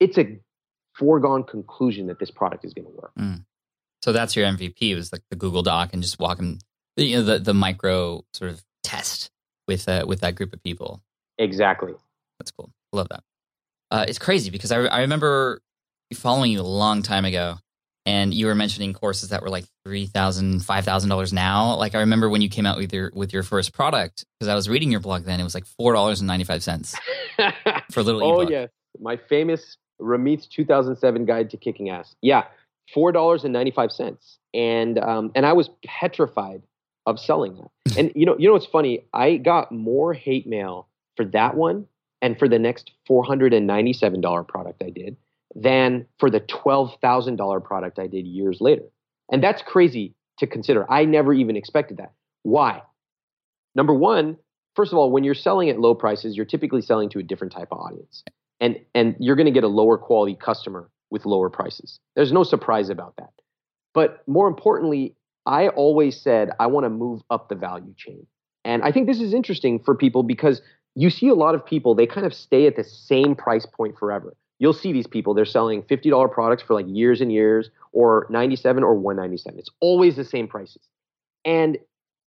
it's 0.00 0.18
a 0.18 0.38
foregone 0.94 1.44
conclusion 1.44 2.06
that 2.06 2.18
this 2.18 2.30
product 2.30 2.64
is 2.64 2.74
going 2.74 2.86
to 2.86 2.92
work. 2.92 3.12
Mm. 3.18 3.44
So 4.02 4.12
that's 4.12 4.34
your 4.34 4.46
MVP 4.46 4.94
was 4.94 5.12
like 5.12 5.22
the 5.30 5.36
Google 5.36 5.62
Doc 5.62 5.90
and 5.92 6.02
just 6.02 6.18
walk 6.18 6.38
them, 6.38 6.58
you 6.96 7.16
know, 7.16 7.22
the, 7.22 7.38
the 7.38 7.54
micro 7.54 8.24
sort 8.32 8.50
of 8.50 8.62
test 8.82 9.30
with 9.66 9.88
uh, 9.88 10.04
with 10.06 10.20
that 10.20 10.34
group 10.34 10.52
of 10.52 10.62
people. 10.62 11.02
Exactly. 11.36 11.92
That's 12.38 12.50
cool. 12.50 12.70
Love 12.92 13.08
that. 13.10 13.22
Uh, 13.90 14.04
it's 14.08 14.18
crazy 14.18 14.50
because 14.50 14.72
I, 14.72 14.78
I 14.84 15.00
remember 15.00 15.60
following 16.14 16.52
you 16.52 16.60
a 16.60 16.62
long 16.62 17.02
time 17.02 17.24
ago 17.24 17.58
and 18.06 18.32
you 18.32 18.46
were 18.46 18.54
mentioning 18.54 18.92
courses 18.92 19.28
that 19.30 19.42
were 19.42 19.50
like 19.50 19.64
$3000 19.86 20.62
$5000 20.64 21.32
now. 21.32 21.74
Like 21.76 21.94
i 21.94 22.00
remember 22.00 22.28
when 22.28 22.42
you 22.42 22.48
came 22.48 22.66
out 22.66 22.78
with 22.78 22.92
your 22.92 23.10
with 23.14 23.32
your 23.32 23.42
first 23.42 23.72
product 23.72 24.24
because 24.38 24.48
i 24.48 24.54
was 24.54 24.68
reading 24.68 24.90
your 24.90 25.00
blog 25.00 25.24
then 25.24 25.40
it 25.40 25.44
was 25.44 25.54
like 25.54 25.64
$4.95 25.80 26.94
for 27.92 28.00
a 28.00 28.02
little 28.02 28.22
oh 28.22 28.40
ebook. 28.40 28.50
yes. 28.50 28.70
My 29.00 29.16
famous 29.16 29.76
ramit's 29.98 30.46
2007 30.46 31.24
guide 31.24 31.50
to 31.50 31.56
kicking 31.56 31.90
ass. 31.90 32.14
Yeah 32.22 32.44
$4.95 32.96 34.38
and 34.54 34.98
um, 34.98 35.30
and 35.34 35.44
i 35.44 35.52
was 35.52 35.70
petrified 35.84 36.62
of 37.06 37.18
selling 37.18 37.56
that. 37.56 37.70
And 37.98 38.12
you 38.14 38.26
know 38.26 38.36
you 38.38 38.46
know 38.46 38.52
what's 38.52 38.66
funny? 38.66 39.04
I 39.12 39.36
got 39.36 39.72
more 39.72 40.12
hate 40.12 40.46
mail 40.46 40.88
for 41.16 41.24
that 41.26 41.56
one 41.56 41.86
and 42.20 42.38
for 42.38 42.48
the 42.48 42.58
next 42.58 42.92
$497 43.08 44.48
product 44.48 44.82
i 44.82 44.90
did 44.90 45.16
than 45.54 46.06
for 46.18 46.30
the 46.30 46.40
$12,000 46.40 47.64
product 47.64 47.98
I 47.98 48.06
did 48.06 48.26
years 48.26 48.58
later. 48.60 48.84
And 49.30 49.42
that's 49.42 49.62
crazy 49.62 50.14
to 50.38 50.46
consider. 50.46 50.90
I 50.90 51.04
never 51.04 51.32
even 51.32 51.56
expected 51.56 51.98
that. 51.98 52.12
Why? 52.42 52.82
Number 53.74 53.94
one, 53.94 54.36
first 54.76 54.92
of 54.92 54.98
all, 54.98 55.10
when 55.10 55.24
you're 55.24 55.34
selling 55.34 55.68
at 55.70 55.78
low 55.78 55.94
prices, 55.94 56.36
you're 56.36 56.46
typically 56.46 56.82
selling 56.82 57.08
to 57.10 57.18
a 57.18 57.22
different 57.22 57.52
type 57.52 57.68
of 57.70 57.78
audience. 57.78 58.22
And, 58.60 58.80
and 58.94 59.16
you're 59.20 59.36
going 59.36 59.46
to 59.46 59.52
get 59.52 59.64
a 59.64 59.68
lower 59.68 59.98
quality 59.98 60.34
customer 60.34 60.90
with 61.10 61.26
lower 61.26 61.50
prices. 61.50 62.00
There's 62.16 62.32
no 62.32 62.42
surprise 62.42 62.90
about 62.90 63.16
that. 63.16 63.30
But 63.94 64.22
more 64.26 64.48
importantly, 64.48 65.14
I 65.46 65.68
always 65.68 66.20
said 66.20 66.50
I 66.60 66.66
want 66.66 66.84
to 66.84 66.90
move 66.90 67.22
up 67.30 67.48
the 67.48 67.54
value 67.54 67.94
chain. 67.96 68.26
And 68.64 68.82
I 68.82 68.92
think 68.92 69.06
this 69.06 69.20
is 69.20 69.32
interesting 69.32 69.80
for 69.82 69.94
people 69.94 70.22
because 70.22 70.60
you 70.94 71.10
see 71.10 71.28
a 71.28 71.34
lot 71.34 71.54
of 71.54 71.64
people, 71.64 71.94
they 71.94 72.06
kind 72.06 72.26
of 72.26 72.34
stay 72.34 72.66
at 72.66 72.76
the 72.76 72.84
same 72.84 73.34
price 73.34 73.64
point 73.64 73.98
forever 73.98 74.36
you'll 74.58 74.72
see 74.72 74.92
these 74.92 75.06
people 75.06 75.34
they're 75.34 75.44
selling 75.44 75.82
$50 75.82 76.32
products 76.32 76.62
for 76.62 76.74
like 76.74 76.86
years 76.88 77.20
and 77.20 77.32
years 77.32 77.70
or 77.92 78.26
97 78.30 78.82
or 78.82 78.94
197 78.94 79.58
it's 79.58 79.70
always 79.80 80.16
the 80.16 80.24
same 80.24 80.48
prices. 80.48 80.82
And 81.44 81.78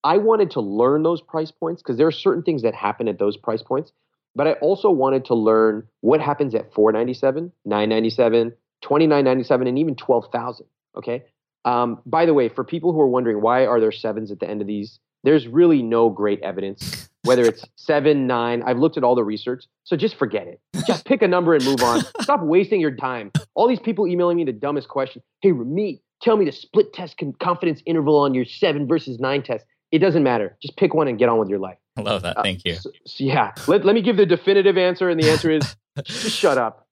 i 0.03 0.17
wanted 0.17 0.51
to 0.51 0.61
learn 0.61 1.03
those 1.03 1.21
price 1.21 1.51
points 1.51 1.81
because 1.81 1.97
there 1.97 2.07
are 2.07 2.11
certain 2.11 2.43
things 2.43 2.61
that 2.63 2.73
happen 2.73 3.07
at 3.07 3.19
those 3.19 3.37
price 3.37 3.61
points 3.61 3.91
but 4.35 4.47
i 4.47 4.53
also 4.53 4.89
wanted 4.89 5.25
to 5.25 5.35
learn 5.35 5.87
what 6.01 6.19
happens 6.21 6.55
at 6.55 6.73
497 6.73 7.51
997 7.65 8.53
2997 8.81 9.67
and 9.67 9.77
even 9.77 9.95
12000 9.95 10.65
okay? 10.95 11.23
Um, 11.63 12.01
by 12.05 12.25
the 12.25 12.33
way 12.33 12.49
for 12.49 12.63
people 12.63 12.91
who 12.91 12.99
are 13.01 13.07
wondering 13.07 13.41
why 13.41 13.65
are 13.65 13.79
there 13.79 13.91
sevens 13.91 14.31
at 14.31 14.39
the 14.39 14.49
end 14.49 14.61
of 14.61 14.67
these? 14.67 14.99
There's 15.23 15.47
really 15.47 15.83
no 15.83 16.09
great 16.09 16.41
evidence 16.41 17.09
whether 17.23 17.43
it's 17.43 17.63
seven, 17.75 18.27
nine. 18.27 18.63
I've 18.63 18.77
looked 18.77 18.97
at 18.97 19.03
all 19.03 19.15
the 19.15 19.23
research. 19.23 19.65
So 19.83 19.95
just 19.95 20.15
forget 20.15 20.47
it. 20.47 20.59
Just 20.87 21.05
pick 21.05 21.21
a 21.21 21.27
number 21.27 21.53
and 21.53 21.63
move 21.63 21.81
on. 21.81 22.01
Stop 22.21 22.41
wasting 22.41 22.81
your 22.81 22.95
time. 22.95 23.31
All 23.53 23.67
these 23.67 23.79
people 23.79 24.07
emailing 24.07 24.37
me 24.37 24.43
the 24.43 24.53
dumbest 24.53 24.87
question. 24.87 25.21
Hey, 25.41 25.51
Ramit, 25.51 26.01
tell 26.21 26.37
me 26.37 26.45
the 26.45 26.51
split 26.51 26.93
test 26.93 27.19
confidence 27.39 27.81
interval 27.85 28.17
on 28.17 28.33
your 28.33 28.45
seven 28.45 28.87
versus 28.87 29.19
nine 29.19 29.43
test. 29.43 29.65
It 29.91 29.99
doesn't 29.99 30.23
matter. 30.23 30.57
Just 30.61 30.77
pick 30.77 30.93
one 30.93 31.07
and 31.07 31.19
get 31.19 31.29
on 31.29 31.37
with 31.37 31.49
your 31.49 31.59
life. 31.59 31.77
I 31.97 32.01
love 32.01 32.21
that. 32.21 32.37
Thank 32.43 32.63
you. 32.65 32.73
Uh, 32.73 32.79
so, 32.79 32.91
so 33.05 33.23
yeah. 33.23 33.51
Let, 33.67 33.85
let 33.85 33.93
me 33.93 34.01
give 34.01 34.17
the 34.17 34.25
definitive 34.25 34.77
answer. 34.77 35.09
And 35.09 35.21
the 35.21 35.29
answer 35.29 35.51
is 35.51 35.75
just 36.05 36.35
shut 36.37 36.57
up. 36.57 36.87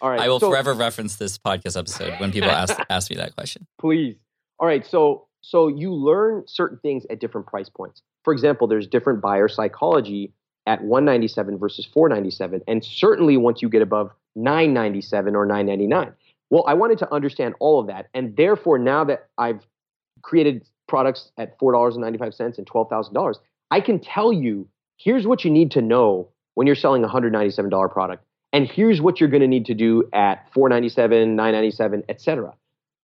All 0.00 0.10
right. 0.10 0.20
I 0.20 0.28
will 0.28 0.40
so, 0.40 0.50
forever 0.50 0.72
reference 0.72 1.16
this 1.16 1.36
podcast 1.38 1.76
episode 1.76 2.18
when 2.18 2.32
people 2.32 2.50
ask, 2.50 2.78
ask 2.90 3.10
me 3.10 3.16
that 3.16 3.34
question. 3.34 3.66
Please. 3.78 4.16
All 4.58 4.66
right. 4.66 4.86
So 4.86 5.28
so 5.40 5.68
you 5.68 5.94
learn 5.94 6.44
certain 6.46 6.78
things 6.78 7.04
at 7.10 7.20
different 7.20 7.46
price 7.46 7.68
points. 7.68 8.02
For 8.28 8.34
example, 8.34 8.66
there's 8.66 8.86
different 8.86 9.22
buyer 9.22 9.48
psychology 9.48 10.34
at 10.66 10.84
197 10.84 11.56
versus 11.56 11.88
497 11.94 12.60
and 12.68 12.84
certainly 12.84 13.38
once 13.38 13.62
you 13.62 13.70
get 13.70 13.80
above 13.80 14.10
997 14.36 15.34
or 15.34 15.46
999. 15.46 16.12
Well, 16.50 16.62
I 16.66 16.74
wanted 16.74 16.98
to 16.98 17.10
understand 17.10 17.54
all 17.58 17.80
of 17.80 17.86
that 17.86 18.10
and 18.12 18.36
therefore 18.36 18.76
now 18.76 19.02
that 19.04 19.30
I've 19.38 19.66
created 20.20 20.68
products 20.88 21.32
at 21.38 21.58
$4.95 21.58 22.58
and 22.58 22.66
$12,000, 22.66 23.34
I 23.70 23.80
can 23.80 23.98
tell 23.98 24.30
you 24.30 24.68
here's 24.98 25.26
what 25.26 25.42
you 25.42 25.50
need 25.50 25.70
to 25.70 25.80
know 25.80 26.28
when 26.52 26.66
you're 26.66 26.76
selling 26.76 27.02
a 27.04 27.08
$197 27.08 27.90
product 27.90 28.26
and 28.52 28.68
here's 28.68 29.00
what 29.00 29.20
you're 29.20 29.30
going 29.30 29.40
to 29.40 29.48
need 29.48 29.64
to 29.64 29.74
do 29.74 30.06
at 30.12 30.52
497, 30.52 31.34
997, 31.34 32.02
etc. 32.10 32.52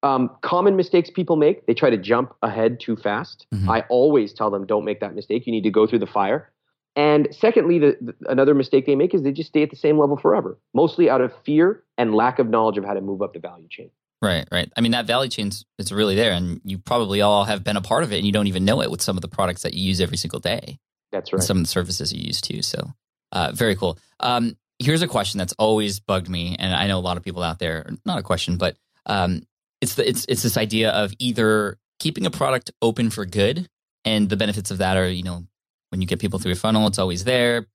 Um, 0.04 0.30
common 0.42 0.76
mistakes 0.76 1.08
people 1.10 1.36
make, 1.36 1.66
they 1.66 1.72
try 1.74 1.88
to 1.90 1.96
jump 1.96 2.34
ahead 2.42 2.78
too 2.78 2.94
fast. 2.94 3.46
Mhm. 3.54 3.68
I 3.68 3.80
always 3.88 4.32
tell 4.34 4.50
them, 4.50 4.66
don't 4.66 4.84
make 4.84 5.00
that 5.00 5.14
mistake. 5.14 5.46
You 5.46 5.52
need 5.52 5.62
to 5.64 5.70
go 5.70 5.86
through 5.86 6.00
the 6.00 6.06
fire. 6.06 6.50
And 6.94 7.28
secondly, 7.32 7.78
the, 7.78 7.96
the- 8.00 8.14
another 8.30 8.54
mistake 8.54 8.84
they 8.86 8.94
make 8.96 9.14
is 9.14 9.22
they 9.22 9.32
just 9.32 9.48
stay 9.48 9.62
at 9.62 9.70
the 9.70 9.76
same 9.76 9.98
level 9.98 10.16
forever, 10.16 10.58
mostly 10.74 11.08
out 11.10 11.20
of 11.22 11.32
fear 11.44 11.82
and 11.98 12.14
lack 12.14 12.38
of 12.38 12.48
knowledge 12.48 12.76
of 12.78 12.84
how 12.84 12.92
to 12.94 13.00
move 13.00 13.22
up 13.22 13.32
the 13.32 13.40
value 13.40 13.66
chain. 13.68 13.90
Right, 14.22 14.46
right. 14.52 14.70
I 14.76 14.80
mean, 14.80 14.92
that 14.92 15.06
value 15.06 15.28
chain 15.30 15.50
is 15.78 15.90
really 15.92 16.14
there, 16.14 16.32
and 16.32 16.60
you 16.64 16.78
probably 16.78 17.20
all 17.20 17.44
have 17.44 17.64
been 17.64 17.76
a 17.76 17.82
part 17.82 18.04
of 18.04 18.12
it, 18.12 18.18
and 18.18 18.26
you 18.26 18.32
don't 18.32 18.46
even 18.46 18.64
know 18.64 18.80
it 18.82 18.90
with 18.90 19.02
some 19.02 19.16
of 19.16 19.22
the 19.22 19.28
products 19.28 19.62
that 19.62 19.74
you 19.74 19.82
use 19.82 20.00
every 20.00 20.16
single 20.16 20.38
day, 20.40 20.78
That's 21.12 21.32
right. 21.32 21.42
some 21.42 21.56
of 21.58 21.62
the 21.64 21.68
services 21.68 22.12
you 22.12 22.22
use 22.22 22.40
too. 22.40 22.62
So, 22.62 22.92
uh, 23.32 23.52
very 23.54 23.74
cool. 23.74 23.98
Um, 24.20 24.56
here's 24.78 25.02
a 25.02 25.08
question 25.08 25.38
that's 25.38 25.52
always 25.58 25.98
bugged 26.00 26.28
me, 26.28 26.56
and 26.58 26.74
I 26.74 26.86
know 26.86 26.98
a 26.98 27.00
lot 27.00 27.16
of 27.16 27.22
people 27.22 27.42
out 27.42 27.58
there. 27.58 27.90
Not 28.06 28.18
a 28.18 28.22
question, 28.22 28.56
but 28.56 28.76
um, 29.06 29.42
it's 29.84 29.94
the 29.94 30.08
it's 30.08 30.26
it's 30.28 30.42
this 30.42 30.56
idea 30.56 30.90
of 30.90 31.12
either 31.18 31.78
keeping 32.00 32.26
a 32.26 32.30
product 32.30 32.72
open 32.82 33.10
for 33.10 33.24
good, 33.24 33.68
and 34.04 34.28
the 34.28 34.36
benefits 34.36 34.70
of 34.70 34.78
that 34.78 34.96
are 34.96 35.08
you 35.08 35.22
know 35.22 35.46
when 35.90 36.00
you 36.00 36.06
get 36.06 36.18
people 36.18 36.38
through 36.38 36.50
your 36.50 36.56
funnel, 36.56 36.86
it's 36.88 36.98
always 36.98 37.24
there. 37.24 37.66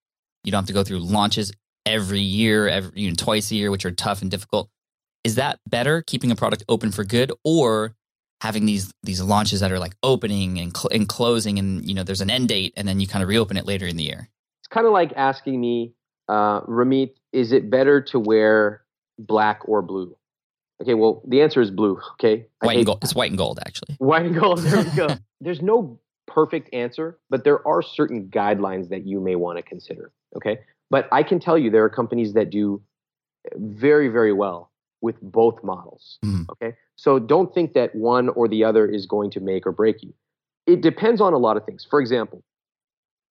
You 0.44 0.52
don't 0.52 0.60
have 0.60 0.68
to 0.68 0.74
go 0.74 0.84
through 0.84 1.00
launches 1.00 1.54
every 1.86 2.20
year, 2.20 2.68
every 2.68 2.92
you 3.00 3.10
know 3.10 3.16
twice 3.18 3.52
a 3.52 3.56
year, 3.56 3.72
which 3.72 3.86
are 3.86 3.92
tough 3.92 4.22
and 4.22 4.30
difficult 4.30 4.70
is 5.24 5.36
that 5.36 5.60
better 5.68 6.02
keeping 6.02 6.32
a 6.32 6.36
product 6.36 6.64
open 6.70 6.92
for 6.92 7.04
good 7.04 7.32
or 7.44 7.94
having 8.42 8.66
these 8.66 8.92
these 9.04 9.22
launches 9.22 9.60
that 9.60 9.72
are 9.72 9.80
like 9.80 9.94
opening 10.02 10.60
and, 10.60 10.76
cl- 10.76 10.92
and 10.94 11.10
closing 11.10 11.60
and 11.60 11.86
you 11.86 11.94
know 11.94 12.04
there's 12.04 12.22
an 12.22 12.30
end 12.30 12.48
date 12.48 12.74
and 12.78 12.88
then 12.88 13.00
you 13.00 13.08
kind 13.08 13.22
of 13.22 13.30
reopen 13.30 13.58
it 13.58 13.66
later 13.66 13.86
in 13.86 13.98
the 13.98 14.04
year 14.04 14.30
it's 14.62 14.68
kind 14.70 14.86
of 14.86 14.94
like 14.94 15.14
asking 15.16 15.60
me, 15.60 15.94
uh, 16.28 16.62
Ramit, 16.62 17.12
is 17.34 17.52
it 17.52 17.70
better 17.70 18.02
to 18.02 18.20
wear 18.20 18.84
black 19.18 19.62
or 19.66 19.82
blue? 19.82 20.16
Okay, 20.82 20.94
well, 20.94 21.22
the 21.28 21.42
answer 21.42 21.62
is 21.62 21.72
blue. 21.72 22.00
Okay, 22.14 22.46
white 22.62 22.78
and 22.78 22.86
gold 22.86 23.00
it's 23.04 23.14
white 23.16 23.32
and 23.32 23.38
gold 23.38 23.60
actually 23.66 23.96
White 24.00 24.26
and 24.28 24.40
gold. 24.40 24.60
There 24.60 24.84
we 24.84 24.92
go. 24.96 25.08
There's 25.42 25.62
no 25.62 26.00
perfect 26.28 26.74
answer, 26.74 27.20
but 27.30 27.44
there 27.44 27.66
are 27.68 27.82
certain 27.82 28.28
guidelines 28.30 28.90
that 28.90 29.06
you 29.06 29.20
may 29.20 29.36
want 29.36 29.58
to 29.58 29.64
consider. 29.64 30.12
Okay. 30.36 30.60
But 30.90 31.08
I 31.12 31.24
can 31.24 31.40
tell 31.40 31.58
you 31.58 31.70
there 31.70 31.84
are 31.84 31.90
companies 31.90 32.34
that 32.34 32.50
do 32.50 32.82
very, 33.56 34.10
very 34.10 34.34
well 34.34 34.72
with 35.02 35.20
both 35.22 35.64
models. 35.64 36.20
Mhm. 36.24 36.50
Okay. 36.52 36.76
So 36.96 37.20
don't 37.20 37.54
think 37.54 37.74
that 37.74 37.96
one 37.96 38.30
or 38.30 38.48
the 38.48 38.64
other 38.64 38.86
is 38.88 39.06
going 39.06 39.32
to 39.32 39.40
make 39.40 39.66
or 39.66 39.72
break 39.72 40.04
you. 40.04 40.14
It 40.68 40.82
depends 40.82 41.22
on 41.22 41.34
a 41.34 41.38
lot 41.38 41.58
of 41.58 41.66
things. 41.66 41.86
For 41.90 42.00
example, 42.02 42.44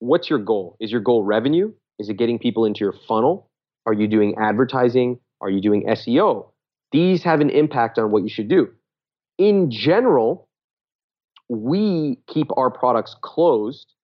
what's 0.00 0.30
your 0.30 0.38
goal? 0.38 0.76
Is 0.80 0.90
your 0.90 1.00
goal 1.00 1.24
revenue? 1.24 1.72
Is 1.98 2.08
it 2.08 2.14
getting 2.14 2.38
people 2.38 2.64
into 2.64 2.80
your 2.80 2.94
funnel? 3.06 3.50
Are 3.86 3.92
you 3.92 4.08
doing 4.08 4.34
advertising? 4.38 5.18
Are 5.40 5.50
you 5.50 5.60
doing 5.60 5.84
SEO? 5.86 6.50
These 6.92 7.22
have 7.22 7.40
an 7.40 7.50
impact 7.50 7.98
on 7.98 8.10
what 8.10 8.22
you 8.22 8.28
should 8.28 8.48
do. 8.48 8.68
In 9.38 9.70
general, 9.70 10.48
we 11.48 12.18
keep 12.26 12.48
our 12.56 12.70
products 12.70 13.14
closed, 13.22 13.94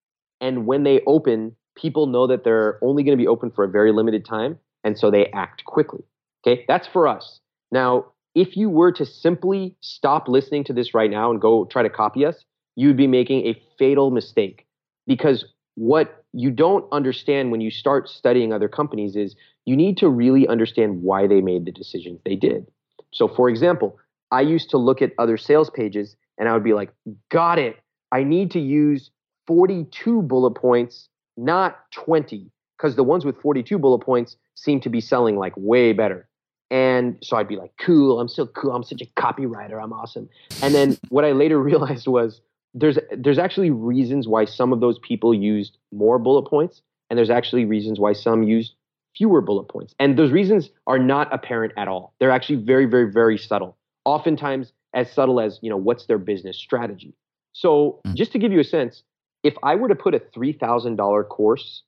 and 0.41 0.65
when 0.65 0.83
they 0.83 1.01
open, 1.05 1.55
people 1.75 2.07
know 2.07 2.27
that 2.27 2.43
they're 2.43 2.79
only 2.81 3.03
going 3.03 3.17
to 3.17 3.21
be 3.21 3.27
open 3.27 3.51
for 3.51 3.63
a 3.63 3.69
very 3.69 3.91
limited 3.91 4.25
time, 4.25 4.57
and 4.83 4.97
so 4.97 5.11
they 5.11 5.27
act 5.27 5.65
quickly. 5.65 6.03
Okay, 6.45 6.63
that's 6.67 6.87
for 6.87 7.07
us. 7.07 7.39
Now, 7.71 8.05
if 8.35 8.57
you 8.57 8.69
were 8.69 8.91
to 8.93 9.05
simply 9.05 9.75
stop 9.81 10.27
listening 10.27 10.63
to 10.65 10.73
this 10.73 10.93
right 10.93 11.09
now 11.09 11.31
and 11.31 11.41
go 11.41 11.65
try 11.65 11.83
to 11.83 11.89
copy 11.89 12.25
us, 12.25 12.43
you'd 12.75 12.97
be 12.97 13.07
making 13.07 13.47
a 13.47 13.61
fatal 13.79 14.11
mistake 14.11 14.67
because 15.07 15.45
what 15.75 16.23
you 16.33 16.51
don't 16.51 16.85
understand 16.91 17.51
when 17.51 17.61
you 17.61 17.71
start 17.71 18.09
studying 18.09 18.51
other 18.51 18.67
companies 18.67 19.15
is 19.15 19.35
you 19.65 19.75
need 19.75 19.97
to 19.97 20.09
really 20.09 20.47
understand 20.47 21.01
why 21.01 21.27
they 21.27 21.41
made 21.41 21.65
the 21.65 21.71
decisions 21.71 22.19
they 22.25 22.35
did. 22.35 22.67
So, 23.15 23.29
for 23.29 23.49
example, 23.49 23.97
I 24.31 24.41
used 24.41 24.69
to 24.71 24.77
look 24.77 25.01
at 25.01 25.13
other 25.17 25.37
sales 25.37 25.69
pages 25.69 26.17
and 26.37 26.49
I 26.49 26.53
would 26.53 26.65
be 26.65 26.73
like, 26.73 26.91
got 27.31 27.57
it. 27.57 27.77
I 28.11 28.23
need 28.23 28.51
to 28.51 28.59
use 28.59 29.09
42 29.47 30.21
bullet 30.21 30.51
points, 30.51 31.07
not 31.37 31.79
20, 31.93 32.51
because 32.77 32.97
the 32.97 33.03
ones 33.03 33.23
with 33.23 33.41
42 33.41 33.79
bullet 33.79 33.99
points 33.99 34.35
seem 34.55 34.81
to 34.81 34.89
be 34.89 34.99
selling 34.99 35.37
like 35.37 35.53
way 35.55 35.93
better. 35.93 36.27
And 36.69 37.17
so 37.21 37.37
I'd 37.37 37.47
be 37.47 37.55
like, 37.55 37.71
cool, 37.79 38.19
I'm 38.19 38.27
so 38.27 38.47
cool. 38.47 38.75
I'm 38.75 38.83
such 38.83 39.01
a 39.01 39.05
copywriter. 39.19 39.81
I'm 39.81 39.93
awesome. 39.93 40.27
And 40.61 40.75
then 40.75 40.97
what 41.07 41.23
I 41.23 41.31
later 41.31 41.57
realized 41.71 42.07
was 42.07 42.41
there's 42.73 42.99
there's 43.15 43.39
actually 43.39 43.69
reasons 43.69 44.27
why 44.27 44.43
some 44.43 44.73
of 44.73 44.81
those 44.81 44.99
people 44.99 45.33
used 45.33 45.77
more 45.93 46.19
bullet 46.19 46.49
points, 46.49 46.81
and 47.09 47.17
there's 47.17 47.29
actually 47.29 47.63
reasons 47.63 47.97
why 47.97 48.11
some 48.11 48.43
used 48.43 48.73
fewer 49.15 49.41
bullet 49.41 49.65
points. 49.65 49.95
And 49.99 50.17
those 50.17 50.31
reasons 50.31 50.69
are 50.87 50.99
not 50.99 51.33
apparent 51.33 51.73
at 51.77 51.87
all. 51.87 52.13
They're 52.19 52.31
actually 52.31 52.57
very, 52.57 52.85
very, 52.85 53.11
very 53.11 53.37
subtle. 53.37 53.77
Oftentimes 54.03 54.73
as 54.93 55.11
subtle 55.11 55.39
as, 55.39 55.59
you 55.61 55.69
know, 55.69 55.77
what's 55.77 56.05
their 56.05 56.17
business 56.17 56.57
strategy. 56.57 57.13
So 57.53 58.01
Mm. 58.05 58.15
just 58.15 58.31
to 58.33 58.39
give 58.39 58.51
you 58.51 58.59
a 58.59 58.63
sense, 58.63 59.03
if 59.43 59.55
I 59.63 59.75
were 59.75 59.87
to 59.87 59.95
put 59.95 60.13
a 60.15 60.19
$3,000 60.19 61.23
course 61.23 61.83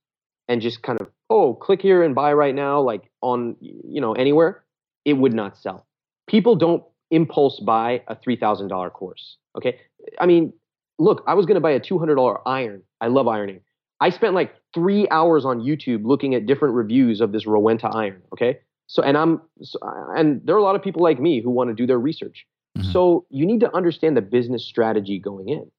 and 0.47 0.61
just 0.61 0.83
kind 0.83 0.99
of, 1.01 1.09
oh, 1.29 1.53
click 1.55 1.81
here 1.81 2.03
and 2.03 2.15
buy 2.15 2.33
right 2.33 2.55
now, 2.55 2.79
like 2.79 3.09
on, 3.21 3.55
you 3.59 3.99
know, 3.99 4.13
anywhere, 4.13 4.63
it 5.05 5.13
would 5.13 5.33
not 5.33 5.57
sell. 5.57 5.85
People 6.27 6.55
don't 6.55 6.83
impulse 7.11 7.59
buy 7.59 8.03
a 8.07 8.15
$3,000 8.15 8.89
course. 8.91 9.37
Okay. 9.57 9.79
I 10.19 10.25
mean, 10.25 10.53
look, 10.99 11.23
I 11.27 11.33
was 11.33 11.45
going 11.45 11.55
to 11.55 11.61
buy 11.61 11.71
a 11.71 11.79
$200 11.79 12.41
iron. 12.45 12.83
I 13.01 13.07
love 13.07 13.27
ironing. 13.27 13.61
I 13.99 14.09
spent 14.09 14.33
like 14.33 14.53
three 14.73 15.07
hours 15.09 15.45
on 15.45 15.61
YouTube 15.61 16.05
looking 16.05 16.35
at 16.35 16.45
different 16.45 16.75
reviews 16.75 17.21
of 17.21 17.31
this 17.31 17.45
Rowenta 17.45 17.93
iron. 17.93 18.21
Okay. 18.33 18.59
So, 18.87 19.01
and 19.01 19.17
I'm, 19.17 19.41
so, 19.61 19.79
and 20.15 20.41
there 20.45 20.55
are 20.55 20.59
a 20.59 20.63
lot 20.63 20.75
of 20.75 20.83
people 20.83 21.01
like 21.01 21.19
me 21.19 21.41
who 21.41 21.49
want 21.49 21.69
to 21.69 21.73
do 21.73 21.85
their 21.85 21.99
research. 21.99 22.45
Mhm. 22.77 22.93
So 22.93 23.25
you 23.29 23.45
need 23.45 23.59
to 23.61 23.75
understand 23.75 24.15
the 24.15 24.21
business 24.21 24.65
strategy 24.65 25.19
going 25.19 25.49
in. 25.49 25.69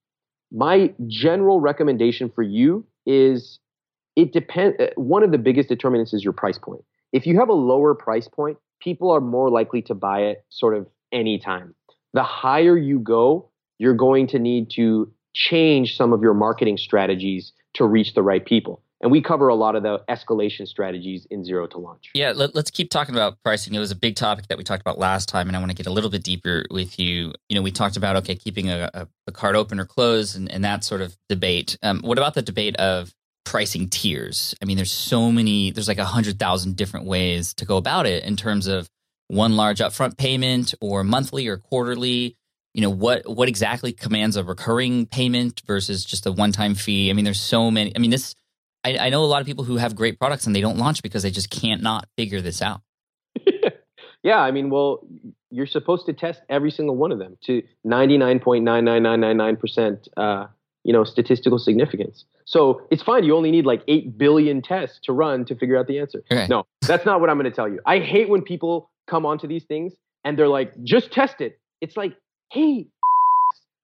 My 0.50 0.92
general 1.06 1.60
recommendation 1.60 2.30
for 2.30 2.42
you 2.42 2.84
is 3.06 3.60
it 4.16 4.32
depends. 4.32 4.76
One 4.96 5.22
of 5.22 5.30
the 5.30 5.38
biggest 5.38 5.68
determinants 5.68 6.12
is 6.12 6.24
your 6.24 6.32
price 6.32 6.58
point. 6.58 6.82
If 7.12 7.26
you 7.26 7.38
have 7.38 7.48
a 7.48 7.54
lower 7.54 7.94
price 7.94 8.28
point, 8.28 8.58
people 8.80 9.10
are 9.10 9.20
more 9.20 9.50
likely 9.50 9.82
to 9.82 9.94
buy 9.94 10.20
it 10.22 10.44
sort 10.48 10.76
of 10.76 10.86
anytime. 11.12 11.74
The 12.14 12.22
higher 12.22 12.76
you 12.76 12.98
go, 12.98 13.48
you're 13.78 13.94
going 13.94 14.26
to 14.28 14.38
need 14.38 14.70
to 14.70 15.10
change 15.38 15.96
some 15.96 16.12
of 16.12 16.20
your 16.20 16.34
marketing 16.34 16.76
strategies 16.76 17.52
to 17.74 17.86
reach 17.86 18.14
the 18.14 18.22
right 18.22 18.44
people. 18.44 18.82
And 19.00 19.12
we 19.12 19.22
cover 19.22 19.46
a 19.46 19.54
lot 19.54 19.76
of 19.76 19.84
the 19.84 20.02
escalation 20.08 20.66
strategies 20.66 21.24
in 21.30 21.44
zero 21.44 21.68
to 21.68 21.78
launch. 21.78 22.10
Yeah, 22.14 22.32
let, 22.34 22.56
us 22.56 22.70
keep 22.70 22.90
talking 22.90 23.14
about 23.14 23.40
pricing. 23.44 23.72
It 23.72 23.78
was 23.78 23.92
a 23.92 23.96
big 23.96 24.16
topic 24.16 24.48
that 24.48 24.58
we 24.58 24.64
talked 24.64 24.80
about 24.80 24.98
last 24.98 25.28
time, 25.28 25.46
and 25.46 25.56
I 25.56 25.60
want 25.60 25.70
to 25.70 25.76
get 25.76 25.86
a 25.86 25.92
little 25.92 26.10
bit 26.10 26.24
deeper 26.24 26.64
with 26.68 26.98
you. 26.98 27.32
You 27.48 27.54
know, 27.54 27.62
we 27.62 27.70
talked 27.70 27.96
about 27.96 28.16
okay, 28.16 28.34
keeping 28.34 28.68
a, 28.68 28.90
a, 28.92 29.08
a 29.28 29.32
card 29.32 29.54
open 29.54 29.78
or 29.78 29.84
closed, 29.84 30.36
and, 30.36 30.50
and 30.50 30.64
that 30.64 30.82
sort 30.82 31.00
of 31.00 31.16
debate. 31.28 31.78
Um, 31.80 32.00
what 32.00 32.18
about 32.18 32.34
the 32.34 32.42
debate 32.42 32.74
of 32.76 33.14
pricing 33.44 33.88
tiers? 33.88 34.56
I 34.60 34.64
mean, 34.64 34.76
there's 34.76 34.92
so 34.92 35.30
many. 35.30 35.70
There's 35.70 35.88
like 35.88 35.98
a 35.98 36.04
hundred 36.04 36.40
thousand 36.40 36.74
different 36.74 37.06
ways 37.06 37.54
to 37.54 37.64
go 37.64 37.76
about 37.76 38.06
it 38.06 38.24
in 38.24 38.34
terms 38.34 38.66
of 38.66 38.90
one 39.28 39.54
large 39.54 39.78
upfront 39.78 40.18
payment 40.18 40.74
or 40.80 41.04
monthly 41.04 41.46
or 41.46 41.58
quarterly. 41.58 42.36
You 42.78 42.82
know 42.82 42.90
what 42.90 43.28
what 43.28 43.48
exactly 43.48 43.92
commands 43.92 44.36
a 44.36 44.44
recurring 44.44 45.06
payment 45.06 45.62
versus 45.66 46.04
just 46.04 46.26
a 46.26 46.30
one 46.30 46.52
time 46.52 46.76
fee? 46.76 47.10
I 47.10 47.12
mean, 47.12 47.24
there's 47.24 47.40
so 47.40 47.72
many. 47.72 47.90
I 47.96 47.98
mean, 47.98 48.12
this 48.12 48.36
I, 48.84 48.98
I 48.98 49.08
know 49.08 49.24
a 49.24 49.26
lot 49.26 49.40
of 49.40 49.48
people 49.48 49.64
who 49.64 49.78
have 49.78 49.96
great 49.96 50.20
products 50.20 50.46
and 50.46 50.54
they 50.54 50.60
don't 50.60 50.78
launch 50.78 51.02
because 51.02 51.24
they 51.24 51.32
just 51.32 51.50
can't 51.50 51.82
not 51.82 52.06
figure 52.16 52.40
this 52.40 52.62
out. 52.62 52.82
yeah, 54.22 54.38
I 54.38 54.52
mean, 54.52 54.70
well, 54.70 55.04
you're 55.50 55.66
supposed 55.66 56.06
to 56.06 56.12
test 56.12 56.40
every 56.48 56.70
single 56.70 56.94
one 56.94 57.10
of 57.10 57.18
them 57.18 57.36
to 57.46 57.64
99.99999%, 57.84 60.08
uh, 60.16 60.46
you 60.84 60.92
know, 60.92 61.02
statistical 61.02 61.58
significance. 61.58 62.26
So 62.44 62.86
it's 62.92 63.02
fine. 63.02 63.24
You 63.24 63.34
only 63.34 63.50
need 63.50 63.66
like 63.66 63.82
8 63.88 64.16
billion 64.16 64.62
tests 64.62 65.00
to 65.02 65.12
run 65.12 65.44
to 65.46 65.56
figure 65.56 65.76
out 65.76 65.88
the 65.88 65.98
answer. 65.98 66.22
No, 66.48 66.64
that's 66.86 67.04
not 67.04 67.20
what 67.20 67.28
I'm 67.28 67.38
going 67.38 67.50
to 67.50 67.56
tell 67.56 67.68
you. 67.68 67.80
I 67.84 67.98
hate 67.98 68.28
when 68.28 68.42
people 68.42 68.88
come 69.08 69.26
onto 69.26 69.48
these 69.48 69.64
things 69.64 69.94
and 70.22 70.38
they're 70.38 70.46
like, 70.46 70.80
just 70.84 71.10
test 71.10 71.40
it. 71.40 71.58
It's 71.80 71.96
like, 71.96 72.14
hey, 72.50 72.86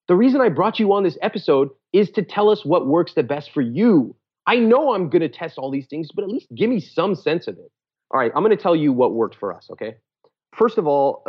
the 0.09 0.17
reason 0.17 0.41
I 0.41 0.49
brought 0.49 0.79
you 0.79 0.93
on 0.93 1.03
this 1.03 1.19
episode 1.23 1.71
is 1.93 2.11
to 2.13 2.23
tell 2.23 2.51
us 2.51 2.65
what 2.65 2.87
works 2.87 3.15
the 3.15 3.23
best 3.23 3.53
for 3.53 3.61
you. 3.61 4.15
I 4.47 4.57
know 4.57 4.95
I'm 4.95 5.09
going 5.09 5.23
to 5.23 5.29
test 5.29 5.59
all 5.59 5.71
these 5.71 5.87
things, 5.87 6.11
but 6.15 6.25
at 6.25 6.31
least 6.31 6.47
give 6.55 6.69
me 6.69 6.81
some 6.81 7.15
sense 7.15 7.47
of 7.47 7.57
it. 7.57 7.71
All 8.11 8.21
right, 8.21 8.31
I'm 8.35 8.43
going 8.43 8.57
to 8.57 8.63
tell 8.63 8.77
you 8.77 8.93
what 8.93 9.15
worked 9.15 9.37
for 9.37 9.55
us, 9.55 9.69
okay? 9.73 9.97
First 10.55 10.79
of 10.79 10.87
all, 10.87 11.25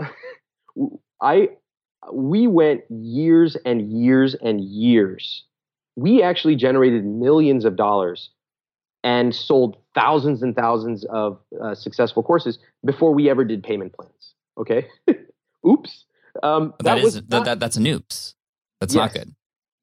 I 1.21 1.49
we 2.13 2.45
went 2.45 2.81
years 2.89 3.57
and 3.65 3.91
years 3.91 4.35
and 4.35 4.61
years. 4.61 5.43
We 5.95 6.21
actually 6.21 6.55
generated 6.55 7.05
millions 7.05 7.65
of 7.65 7.75
dollars 7.75 8.29
and 9.03 9.33
sold 9.33 9.77
thousands 9.95 10.43
and 10.43 10.55
thousands 10.55 11.05
of 11.05 11.39
uh, 11.63 11.73
successful 11.73 12.21
courses 12.21 12.59
before 12.85 13.13
we 13.13 13.29
ever 13.29 13.45
did 13.45 13.63
payment 13.63 13.93
plans. 13.93 14.33
Okay, 14.59 14.87
oops. 15.67 16.05
Um, 16.43 16.73
that, 16.79 16.95
that 16.95 17.03
was 17.03 17.15
is 17.15 17.23
that, 17.27 17.45
that, 17.45 17.59
that's 17.59 17.77
an 17.77 17.85
oops. 17.87 18.35
That's 18.79 18.93
Yes. 18.93 19.01
not 19.01 19.13
good. 19.13 19.35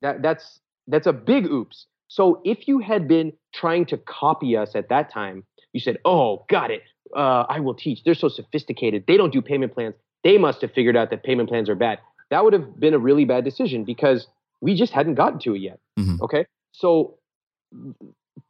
that 0.03 0.23
that's 0.23 0.61
that's 0.87 1.07
a 1.07 1.13
big 1.13 1.47
oops. 1.47 1.87
So 2.09 2.41
if 2.45 2.69
you 2.69 2.81
had 2.81 3.09
been 3.09 3.33
trying 3.55 3.87
to 3.87 3.97
copy 3.97 4.57
us 4.57 4.73
at 4.75 4.89
that 4.91 5.11
time, 5.13 5.45
you 5.73 5.81
said, 5.81 5.99
"Oh, 6.05 6.45
got 6.51 6.71
it. 6.71 6.83
Uh, 7.17 7.45
I 7.49 7.61
will 7.61 7.75
teach. 7.75 8.05
They're 8.05 8.15
so 8.15 8.29
sophisticated. 8.29 9.05
They 9.07 9.17
don't 9.17 9.33
do 9.33 9.41
payment 9.41 9.73
plans. 9.75 9.95
They 10.25 10.39
must 10.39 10.61
have 10.61 10.73
figured 10.73 10.97
out 10.97 11.11
that 11.11 11.23
payment 11.25 11.49
plans 11.49 11.69
are 11.69 11.75
bad." 11.75 11.99
that 12.31 12.43
would 12.45 12.55
have 12.55 12.81
been 12.81 12.95
a 12.95 12.99
really 12.99 13.27
bad 13.27 13.45
decision 13.45 13.85
because 13.85 14.27
we 14.63 14.75
just 14.75 14.91
hadn't 14.95 15.17
gotten 15.17 15.39
to 15.39 15.55
it 15.55 15.59
yet. 15.59 15.79
Mhm. 15.99 16.19
Okay. 16.23 16.47
So 16.73 17.19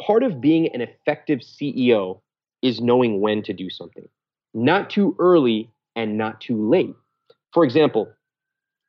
part 0.00 0.22
of 0.22 0.40
being 0.40 0.72
an 0.72 0.80
effective 0.80 1.40
CEO 1.40 2.20
is 2.62 2.80
knowing 2.80 3.20
when 3.20 3.42
to 3.42 3.52
do 3.52 3.68
something, 3.70 4.08
not 4.54 4.88
too 4.88 5.16
early 5.18 5.68
and 5.96 6.16
not 6.16 6.40
too 6.40 6.68
late. 6.68 6.94
For 7.52 7.64
example, 7.64 8.12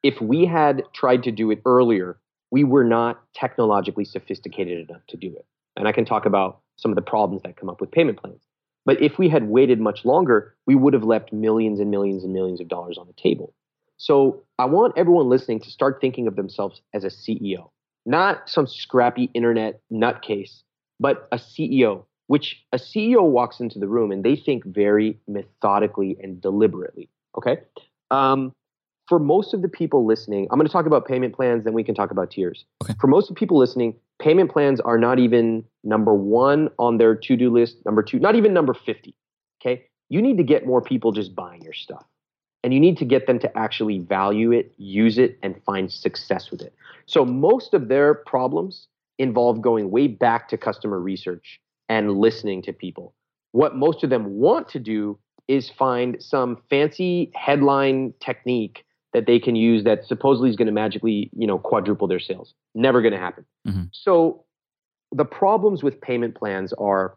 if 0.03 0.19
we 0.21 0.45
had 0.45 0.83
tried 0.93 1.23
to 1.23 1.31
do 1.31 1.51
it 1.51 1.61
earlier, 1.65 2.17
we 2.51 2.63
were 2.63 2.83
not 2.83 3.21
technologically 3.33 4.05
sophisticated 4.05 4.89
enough 4.89 5.01
to 5.07 5.17
do 5.17 5.27
it. 5.27 5.45
And 5.75 5.87
I 5.87 5.91
can 5.91 6.05
talk 6.05 6.25
about 6.25 6.59
some 6.77 6.91
of 6.91 6.95
the 6.95 7.01
problems 7.01 7.41
that 7.43 7.57
come 7.57 7.69
up 7.69 7.81
with 7.81 7.91
payment 7.91 8.19
plans. 8.19 8.41
But 8.85 9.01
if 9.01 9.17
we 9.17 9.29
had 9.29 9.47
waited 9.47 9.79
much 9.79 10.05
longer, 10.05 10.55
we 10.67 10.75
would 10.75 10.93
have 10.93 11.03
left 11.03 11.31
millions 11.31 11.79
and 11.79 11.89
millions 11.89 12.23
and 12.23 12.33
millions 12.33 12.59
of 12.59 12.67
dollars 12.67 12.97
on 12.97 13.07
the 13.07 13.13
table. 13.13 13.53
So 13.97 14.43
I 14.59 14.65
want 14.65 14.97
everyone 14.97 15.29
listening 15.29 15.61
to 15.61 15.69
start 15.69 15.99
thinking 16.01 16.27
of 16.27 16.35
themselves 16.35 16.81
as 16.93 17.03
a 17.03 17.07
CEO, 17.07 17.69
not 18.05 18.49
some 18.49 18.67
scrappy 18.67 19.29
internet 19.33 19.79
nutcase, 19.91 20.63
but 20.99 21.27
a 21.31 21.37
CEO, 21.37 22.05
which 22.27 22.63
a 22.73 22.77
CEO 22.77 23.23
walks 23.23 23.59
into 23.59 23.79
the 23.79 23.87
room 23.87 24.11
and 24.11 24.23
they 24.23 24.35
think 24.35 24.65
very 24.65 25.17
methodically 25.27 26.17
and 26.21 26.41
deliberately. 26.41 27.09
Okay. 27.37 27.57
Um, 28.13 28.53
for 29.07 29.19
most 29.19 29.53
of 29.53 29.61
the 29.61 29.67
people 29.67 30.05
listening, 30.05 30.47
I'm 30.49 30.57
going 30.57 30.67
to 30.67 30.71
talk 30.71 30.85
about 30.85 31.05
payment 31.05 31.35
plans, 31.35 31.63
then 31.63 31.73
we 31.73 31.83
can 31.83 31.95
talk 31.95 32.11
about 32.11 32.31
tiers. 32.31 32.63
Okay. 32.83 32.93
For 33.01 33.07
most 33.07 33.29
of 33.29 33.35
the 33.35 33.39
people 33.39 33.57
listening, 33.57 33.95
payment 34.21 34.51
plans 34.51 34.79
are 34.79 34.97
not 34.97 35.19
even 35.19 35.65
number 35.83 36.13
one 36.13 36.69
on 36.79 36.97
their 36.97 37.15
to 37.15 37.35
do 37.35 37.49
list, 37.49 37.77
number 37.85 38.01
two, 38.03 38.19
not 38.19 38.35
even 38.35 38.53
number 38.53 38.73
50. 38.73 39.13
Okay. 39.61 39.85
You 40.09 40.21
need 40.21 40.37
to 40.37 40.43
get 40.43 40.65
more 40.65 40.81
people 40.81 41.11
just 41.11 41.35
buying 41.35 41.61
your 41.63 41.73
stuff. 41.73 42.05
And 42.63 42.73
you 42.73 42.79
need 42.79 42.97
to 42.99 43.05
get 43.05 43.27
them 43.27 43.39
to 43.39 43.57
actually 43.57 43.99
value 43.99 44.53
it, 44.53 44.73
use 44.77 45.17
it, 45.17 45.37
and 45.43 45.61
find 45.65 45.91
success 45.91 46.49
with 46.49 46.61
it. 46.61 46.73
So 47.07 47.25
most 47.25 47.73
of 47.73 47.89
their 47.89 48.13
problems 48.13 48.87
involve 49.19 49.61
going 49.61 49.91
way 49.91 50.07
back 50.07 50.47
to 50.49 50.57
customer 50.57 50.99
research 50.99 51.59
and 51.89 52.13
listening 52.13 52.61
to 52.61 52.71
people. 52.73 53.13
What 53.51 53.75
most 53.75 54.03
of 54.03 54.09
them 54.09 54.37
want 54.37 54.69
to 54.69 54.79
do 54.79 55.19
is 55.47 55.69
find 55.69 56.17
some 56.19 56.57
fancy 56.69 57.31
headline 57.35 58.13
technique 58.19 58.85
that 59.13 59.27
they 59.27 59.39
can 59.39 59.55
use 59.55 59.83
that 59.83 60.05
supposedly 60.05 60.49
is 60.49 60.55
going 60.55 60.65
to 60.65 60.71
magically, 60.71 61.29
you 61.37 61.45
know, 61.45 61.59
quadruple 61.59 62.07
their 62.07 62.19
sales. 62.19 62.53
Never 62.73 63.01
going 63.01 63.13
to 63.13 63.19
happen. 63.19 63.45
Mhm. 63.67 63.89
So 63.91 64.45
the 65.11 65.25
problems 65.25 65.83
with 65.83 66.01
payment 66.01 66.35
plans 66.35 66.73
are 66.73 67.15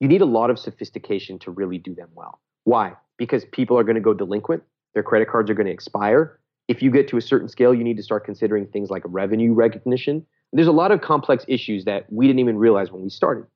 you 0.00 0.08
need 0.08 0.20
a 0.20 0.26
lot 0.26 0.50
of 0.50 0.58
sophistication 0.58 1.38
to 1.40 1.50
really 1.50 1.78
do 1.78 1.94
them 1.94 2.08
well. 2.14 2.40
Why? 2.64 2.94
Because 3.16 3.44
people 3.46 3.78
are 3.78 3.84
going 3.84 3.96
to 3.96 4.00
go 4.00 4.14
delinquent, 4.14 4.62
their 4.94 5.02
credit 5.02 5.28
cards 5.28 5.50
are 5.50 5.54
going 5.54 5.66
to 5.66 5.72
expire. 5.72 6.38
If 6.68 6.82
you 6.82 6.90
get 6.90 7.08
to 7.08 7.16
a 7.16 7.20
certain 7.20 7.48
scale, 7.48 7.74
you 7.74 7.84
need 7.84 7.96
to 7.96 8.02
start 8.02 8.24
considering 8.24 8.66
things 8.66 8.90
like 8.90 9.02
revenue 9.06 9.52
recognition. 9.52 10.24
There's 10.52 10.68
a 10.68 10.72
lot 10.72 10.92
of 10.92 11.00
complex 11.00 11.44
issues 11.48 11.84
that 11.84 12.10
we 12.12 12.26
didn't 12.26 12.40
even 12.40 12.56
realize 12.56 12.90
when 12.92 13.02
we 13.02 13.10
started. 13.10 13.46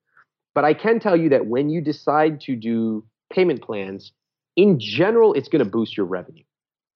But 0.54 0.64
I 0.64 0.74
can 0.74 0.98
tell 0.98 1.16
you 1.16 1.28
that 1.28 1.46
when 1.46 1.70
you 1.70 1.80
decide 1.80 2.40
to 2.42 2.56
do 2.56 3.04
payment 3.32 3.62
plans, 3.62 4.12
in 4.56 4.78
general, 4.80 5.34
it's 5.34 5.48
going 5.48 5.64
to 5.64 5.70
boost 5.70 5.96
your 5.96 6.06
revenue. 6.06 6.44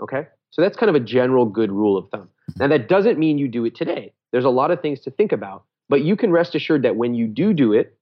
Okay? 0.02 0.26
So 0.50 0.62
that's 0.62 0.76
kind 0.76 0.90
of 0.90 0.96
a 0.96 1.04
general 1.04 1.46
good 1.46 1.72
rule 1.72 1.96
of 1.96 2.08
thumb. 2.10 2.28
Now, 2.56 2.68
that 2.68 2.88
doesn't 2.88 3.18
mean 3.18 3.38
you 3.38 3.48
do 3.48 3.64
it 3.64 3.74
today. 3.74 4.12
There's 4.32 4.44
a 4.44 4.50
lot 4.50 4.70
of 4.70 4.80
things 4.80 5.00
to 5.00 5.10
think 5.10 5.32
about, 5.32 5.64
but 5.88 6.02
you 6.02 6.16
can 6.16 6.30
rest 6.30 6.54
assured 6.54 6.82
that 6.82 6.96
when 6.96 7.14
you 7.14 7.26
do 7.26 7.52
do 7.52 7.72
it, 7.72 7.96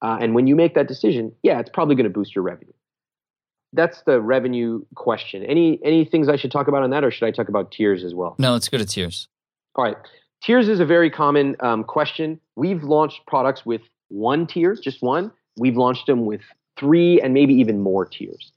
uh, 0.00 0.18
and 0.20 0.34
when 0.34 0.46
you 0.46 0.54
make 0.54 0.74
that 0.74 0.86
decision, 0.86 1.32
yeah, 1.42 1.58
it's 1.58 1.70
probably 1.70 1.96
going 1.96 2.04
to 2.04 2.10
boost 2.10 2.34
your 2.34 2.44
revenue. 2.44 2.72
That's 3.72 4.02
the 4.02 4.20
revenue 4.20 4.84
question. 4.94 5.44
Any 5.44 5.78
any 5.84 6.04
things 6.04 6.28
I 6.28 6.36
should 6.36 6.50
talk 6.50 6.68
about 6.68 6.84
on 6.84 6.90
that, 6.90 7.04
or 7.04 7.10
should 7.10 7.26
I 7.26 7.32
talk 7.32 7.48
about 7.48 7.70
tiers 7.70 8.02
as 8.02 8.14
well? 8.14 8.34
No, 8.38 8.52
let's 8.52 8.68
go 8.68 8.78
to 8.78 8.86
tiers. 8.86 9.28
All 9.74 9.84
right. 9.84 9.96
Tiers 10.42 10.68
is 10.68 10.80
a 10.80 10.86
very 10.86 11.10
common 11.10 11.56
um, 11.60 11.84
question. 11.84 12.40
We've 12.56 12.82
launched 12.82 13.20
products 13.26 13.66
with 13.66 13.82
one 14.08 14.46
tier, 14.46 14.74
just 14.74 15.02
one. 15.02 15.32
We've 15.58 15.76
launched 15.76 16.06
them 16.06 16.24
with 16.24 16.40
three 16.78 17.20
and 17.20 17.34
maybe 17.34 17.54
even 17.54 17.80
more 17.80 18.06
tiers. 18.06 18.52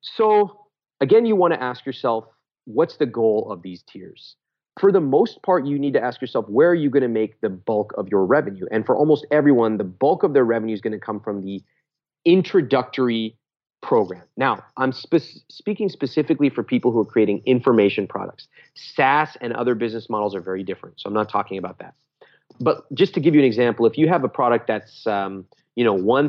So, 0.00 0.66
again, 1.00 1.26
you 1.26 1.36
want 1.36 1.54
to 1.54 1.62
ask 1.62 1.86
yourself, 1.86 2.24
what's 2.64 2.96
the 2.96 3.06
goal 3.06 3.50
of 3.50 3.62
these 3.62 3.82
tiers? 3.82 4.36
For 4.80 4.92
the 4.92 5.00
most 5.00 5.42
part, 5.42 5.66
you 5.66 5.78
need 5.78 5.94
to 5.94 6.02
ask 6.02 6.20
yourself, 6.20 6.48
where 6.48 6.70
are 6.70 6.74
you 6.74 6.88
going 6.90 7.02
to 7.02 7.08
make 7.08 7.40
the 7.40 7.48
bulk 7.48 7.92
of 7.98 8.08
your 8.08 8.24
revenue? 8.24 8.66
And 8.70 8.86
for 8.86 8.96
almost 8.96 9.26
everyone, 9.30 9.76
the 9.76 9.84
bulk 9.84 10.22
of 10.22 10.34
their 10.34 10.44
revenue 10.44 10.74
is 10.74 10.80
going 10.80 10.92
to 10.92 11.00
come 11.00 11.20
from 11.20 11.44
the 11.44 11.62
introductory 12.24 13.36
program. 13.80 14.22
Now, 14.36 14.64
I'm 14.76 14.92
spe- 14.92 15.42
speaking 15.48 15.88
specifically 15.88 16.50
for 16.50 16.62
people 16.62 16.92
who 16.92 17.00
are 17.00 17.04
creating 17.04 17.42
information 17.44 18.06
products. 18.06 18.48
SaaS 18.74 19.36
and 19.40 19.52
other 19.52 19.74
business 19.74 20.08
models 20.08 20.34
are 20.34 20.40
very 20.40 20.62
different, 20.62 21.00
so 21.00 21.08
I'm 21.08 21.14
not 21.14 21.28
talking 21.28 21.58
about 21.58 21.78
that. 21.78 21.94
But 22.60 22.92
just 22.94 23.14
to 23.14 23.20
give 23.20 23.34
you 23.34 23.40
an 23.40 23.46
example, 23.46 23.86
if 23.86 23.96
you 23.96 24.08
have 24.08 24.24
a 24.24 24.28
product 24.28 24.66
that's 24.66 25.06
um, 25.06 25.44
you 25.76 25.84
know 25.84 25.94
one 25.94 26.28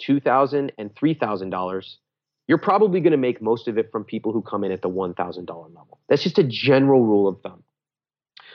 thousand, 0.00 0.14
two 0.14 0.20
thousand, 0.20 0.72
and 0.78 0.96
three 0.96 1.14
thousand 1.14 1.50
dollars, 1.50 1.98
you're 2.48 2.58
probably 2.58 3.00
going 3.00 3.12
to 3.12 3.18
make 3.18 3.40
most 3.40 3.68
of 3.68 3.78
it 3.78 3.90
from 3.92 4.04
people 4.04 4.32
who 4.32 4.42
come 4.42 4.64
in 4.64 4.72
at 4.72 4.82
the 4.82 4.88
one 4.88 5.14
thousand 5.14 5.46
dollar 5.46 5.68
level. 5.68 6.00
That's 6.08 6.22
just 6.22 6.38
a 6.38 6.44
general 6.44 7.04
rule 7.04 7.28
of 7.28 7.40
thumb. 7.42 7.62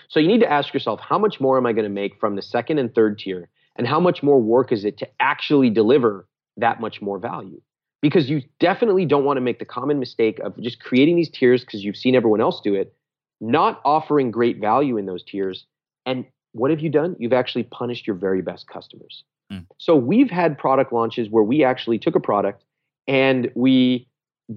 So 0.10 0.20
you 0.20 0.28
need 0.28 0.42
to 0.42 0.52
ask 0.52 0.74
yourself, 0.74 1.00
how 1.00 1.18
much 1.18 1.42
more 1.42 1.58
am 1.58 1.66
I 1.66 1.74
going 1.74 1.84
to 1.84 1.90
make 1.90 2.20
from 2.20 2.36
the 2.36 2.42
second 2.42 2.78
and 2.78 2.94
third 2.94 3.20
tier, 3.20 3.50
and 3.76 3.88
how 3.88 4.00
much 4.00 4.22
more 4.22 4.42
work 4.42 4.72
is 4.72 4.86
it 4.86 4.98
to 5.00 5.08
actually 5.20 5.70
deliver 5.70 6.28
that 6.58 6.80
much 6.80 7.02
more 7.02 7.20
value? 7.20 7.62
because 8.06 8.30
you 8.30 8.44
definitely 8.60 9.04
don't 9.04 9.26
want 9.26 9.38
to 9.38 9.42
make 9.42 9.58
the 9.58 9.66
common 9.66 9.98
mistake 9.98 10.38
of 10.40 10.56
just 10.62 10.80
creating 10.80 11.16
these 11.16 11.30
tiers 11.30 11.66
because 11.66 11.84
you've 11.84 11.98
seen 11.98 12.14
everyone 12.14 12.40
else 12.40 12.62
do 12.64 12.76
it, 12.76 12.94
not 13.42 13.82
offering 13.84 14.30
great 14.30 14.60
value 14.62 14.98
in 14.98 15.08
those 15.08 15.24
tiers. 15.24 15.66
And 16.06 16.24
what 16.52 16.70
have 16.70 16.82
you 16.82 16.90
done? 16.92 17.16
You've 17.18 17.34
actually 17.34 17.64
punished 17.64 18.06
your 18.06 18.16
very 18.16 18.44
best 18.44 18.68
customers. 18.68 19.24
Mm. 19.52 19.66
So 19.78 19.96
we've 19.96 20.30
had 20.30 20.58
product 20.58 20.92
launches 20.92 21.30
where 21.30 21.44
we 21.44 21.64
actually 21.64 22.00
took 22.00 22.16
a 22.16 22.20
product 22.20 22.64
and 23.08 23.52
we 23.56 24.08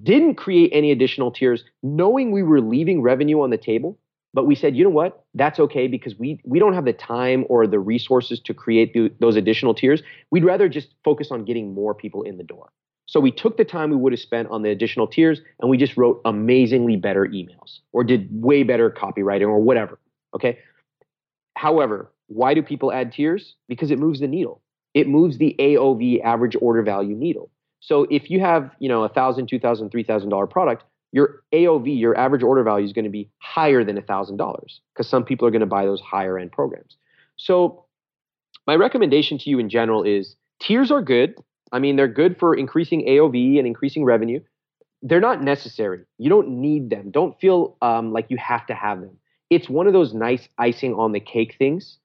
didn't 0.03 0.35
create 0.35 0.71
any 0.73 0.93
additional 0.93 1.31
tiers, 1.31 1.65
knowing 1.83 2.31
we 2.31 2.43
were 2.43 2.61
leaving 2.61 3.03
revenue 3.03 3.41
on 3.41 3.51
the 3.51 3.59
table. 3.59 3.99
But 4.35 4.47
we 4.47 4.55
said, 4.55 4.77
you 4.77 4.85
know 4.85 4.91
what? 4.91 5.25
That's 5.35 5.59
okay 5.59 5.89
because 5.89 6.19
we 6.19 6.41
we 6.45 6.59
don't 6.59 6.75
have 6.75 6.85
the 6.85 6.93
time 6.93 7.47
or 7.49 7.67
the 7.67 7.79
resources 7.79 8.41
to 8.41 8.55
create 8.55 8.93
th- 8.93 9.13
those 9.21 9.37
additional 9.37 9.75
tiers. 9.75 10.03
We'd 10.31 10.45
rather 10.45 10.69
just 10.69 10.89
focus 11.03 11.29
on 11.31 11.45
getting 11.45 11.73
more 11.75 11.95
people 11.95 12.23
in 12.23 12.37
the 12.37 12.45
door. 12.45 12.71
So 13.07 13.21
we 13.21 13.31
took 13.31 13.57
the 13.57 13.65
time 13.65 13.89
we 13.89 13.97
would 13.97 14.13
have 14.13 14.21
spent 14.21 14.49
on 14.51 14.63
the 14.63 14.71
additional 14.71 15.07
tiers 15.07 15.41
and 15.61 15.71
we 15.71 15.79
just 15.79 15.97
wrote 15.97 16.21
amazingly 16.27 16.97
better 16.97 17.25
emails 17.25 17.79
or 17.93 18.05
did 18.05 18.29
way 18.31 18.65
better 18.65 18.91
copywriting 18.91 19.49
or 19.49 19.59
whatever. 19.59 19.99
Okay. 20.35 20.59
However, 21.57 22.13
why 22.27 22.53
do 22.53 22.63
people 22.63 22.93
add 22.93 23.13
tiers? 23.13 23.55
Because 23.67 23.91
it 23.91 23.99
moves 23.99 24.21
the 24.21 24.29
needle. 24.29 24.61
It 24.95 25.09
moves 25.09 25.39
the 25.39 25.55
AOV 25.59 26.23
average 26.23 26.57
order 26.61 26.83
value 26.83 27.15
needle. 27.15 27.51
So 27.81 28.07
if 28.11 28.31
you 28.31 28.41
have, 28.41 28.75
you 28.79 28.89
know, 28.89 29.05
a 29.05 29.09
thousand, 29.09 29.49
two 29.49 29.59
thousand, 29.59 29.91
three 29.91 30.03
thousand 30.03 30.31
dollar 30.31 30.47
product, 30.47 30.85
your 31.13 31.43
AOV, 31.53 31.99
your 31.99 32.17
average 32.17 32.43
order 32.43 32.63
value 32.63 32.85
is 32.85 32.93
going 32.93 33.05
to 33.05 33.11
be 33.11 33.31
higher 33.39 33.85
than 33.85 33.97
a 33.97 34.03
thousand 34.03 34.37
dollars 34.37 34.81
because 34.93 35.09
some 35.09 35.25
people 35.25 35.47
are 35.47 35.51
going 35.51 35.61
to 35.61 35.67
buy 35.67 35.85
those 35.85 36.01
higher 36.01 36.39
end 36.39 36.53
programs. 36.53 36.97
So 37.37 37.85
my 38.67 38.77
recommendation 38.77 39.39
to 39.39 39.51
you 39.51 39.59
in 39.59 39.71
general 39.71 40.03
is 40.03 40.37
tiers 40.61 40.91
are 40.91 41.03
good. 41.03 41.35
I 41.73 41.79
mean, 41.79 41.97
they're 41.97 42.09
good 42.09 42.39
for 42.39 42.55
increasing 42.55 43.07
AOV 43.07 43.59
and 43.59 43.67
increasing 43.67 44.05
revenue. 44.05 44.41
They're 45.03 45.21
not 45.21 45.43
necessary. 45.43 46.01
You 46.19 46.29
don't 46.29 46.49
need 46.61 46.91
them. 46.91 47.11
Don't 47.11 47.39
feel 47.41 47.77
um, 47.81 48.13
like 48.13 48.27
you 48.31 48.37
have 48.37 48.67
to 48.67 48.75
have 48.75 49.01
them. 49.01 49.17
It's 49.49 49.69
one 49.69 49.87
of 49.87 49.93
those 49.93 50.13
nice 50.13 50.49
icing 50.59 50.95
on 50.95 51.13
the 51.13 51.21
cake 51.21 51.55
things. 51.59 51.99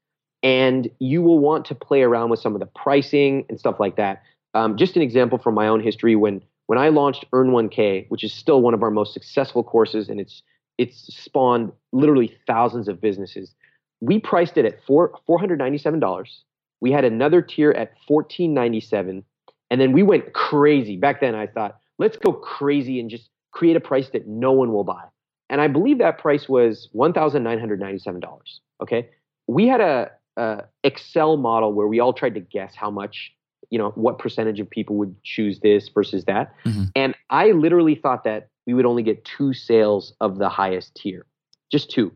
And 0.44 0.90
you 1.00 1.22
will 1.22 1.40
want 1.40 1.66
to 1.66 1.76
play 1.76 2.02
around 2.04 2.30
with 2.30 2.40
some 2.40 2.54
of 2.54 2.60
the 2.60 2.66
pricing 2.68 3.46
and 3.50 3.60
stuff 3.60 3.80
like 3.80 3.96
that. 3.96 4.22
Um, 4.54 4.78
just 4.78 4.96
an 4.96 5.02
example 5.02 5.38
from 5.38 5.56
my 5.56 5.68
own 5.68 5.82
history 5.82 6.16
when 6.16 6.42
when 6.68 6.78
I 6.80 6.90
launched 6.90 7.26
Earn 7.34 7.50
1K, 7.50 8.06
which 8.10 8.24
is 8.24 8.34
still 8.34 8.62
one 8.62 8.74
of 8.74 8.84
our 8.84 8.92
most 8.92 9.14
successful 9.14 9.64
courses, 9.64 10.10
and 10.10 10.20
it's 10.20 10.44
it's 10.78 11.14
spawned 11.16 11.72
literally 11.92 12.36
thousands 12.48 12.88
of 12.88 13.02
businesses. 13.02 13.54
We 14.02 14.20
priced 14.20 14.58
it 14.58 14.66
at 14.66 14.84
four 14.86 15.18
four 15.26 15.40
hundred 15.40 15.60
ninety 15.60 15.78
seven 15.78 16.00
dollars. 16.00 16.44
We 16.82 16.92
had 16.92 17.06
another 17.06 17.42
tier 17.42 17.72
at 17.72 17.94
fourteen 18.08 18.54
ninety 18.54 18.82
seven, 18.82 19.24
and 19.72 19.80
then 19.80 19.92
we 19.92 20.04
went 20.04 20.34
crazy. 20.34 20.98
Back 20.98 21.22
then, 21.22 21.36
I 21.36 21.48
thought, 21.48 21.80
let's 22.00 22.18
go 22.18 22.34
crazy 22.34 23.00
and 23.00 23.10
just 23.10 23.30
create 23.52 23.76
a 23.76 23.80
price 23.80 24.10
that 24.10 24.28
no 24.28 24.52
one 24.52 24.74
will 24.74 24.84
buy. 24.84 25.04
And 25.50 25.62
I 25.62 25.68
believe 25.68 26.00
that 26.00 26.18
price 26.18 26.50
was 26.50 26.90
one 26.92 27.14
thousand 27.14 27.44
nine 27.44 27.60
hundred 27.60 27.80
ninety 27.80 28.00
seven 28.00 28.20
dollars. 28.20 28.60
Okay, 28.82 29.10
we 29.48 29.68
had 29.68 29.82
a, 29.82 30.12
a 30.38 30.64
Excel 30.84 31.38
model 31.38 31.74
where 31.74 31.88
we 31.88 32.00
all 32.00 32.14
tried 32.14 32.34
to 32.36 32.40
guess 32.40 32.74
how 32.76 32.90
much 32.90 33.34
you 33.70 33.80
know 33.80 33.90
what 33.96 34.20
percentage 34.20 34.60
of 34.60 34.70
people 34.70 34.96
would 34.98 35.16
choose 35.24 35.60
this 35.62 35.90
versus 35.90 36.26
that 36.26 36.54
Mhm. 36.66 36.92
and 36.96 37.16
i 37.30 37.52
literally 37.52 37.96
thought 37.96 38.24
that 38.26 38.50
we 38.68 38.74
would 38.74 38.86
only 38.86 39.02
get 39.04 39.24
two 39.26 39.54
sales 39.54 40.14
of 40.20 40.38
the 40.38 40.50
highest 40.50 40.94
tier 40.96 41.26
just 41.72 41.90
two 41.90 42.12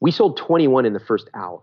we 0.00 0.10
sold 0.10 0.36
21 0.36 0.86
in 0.86 0.92
the 0.92 1.00
first 1.00 1.28
hour 1.34 1.60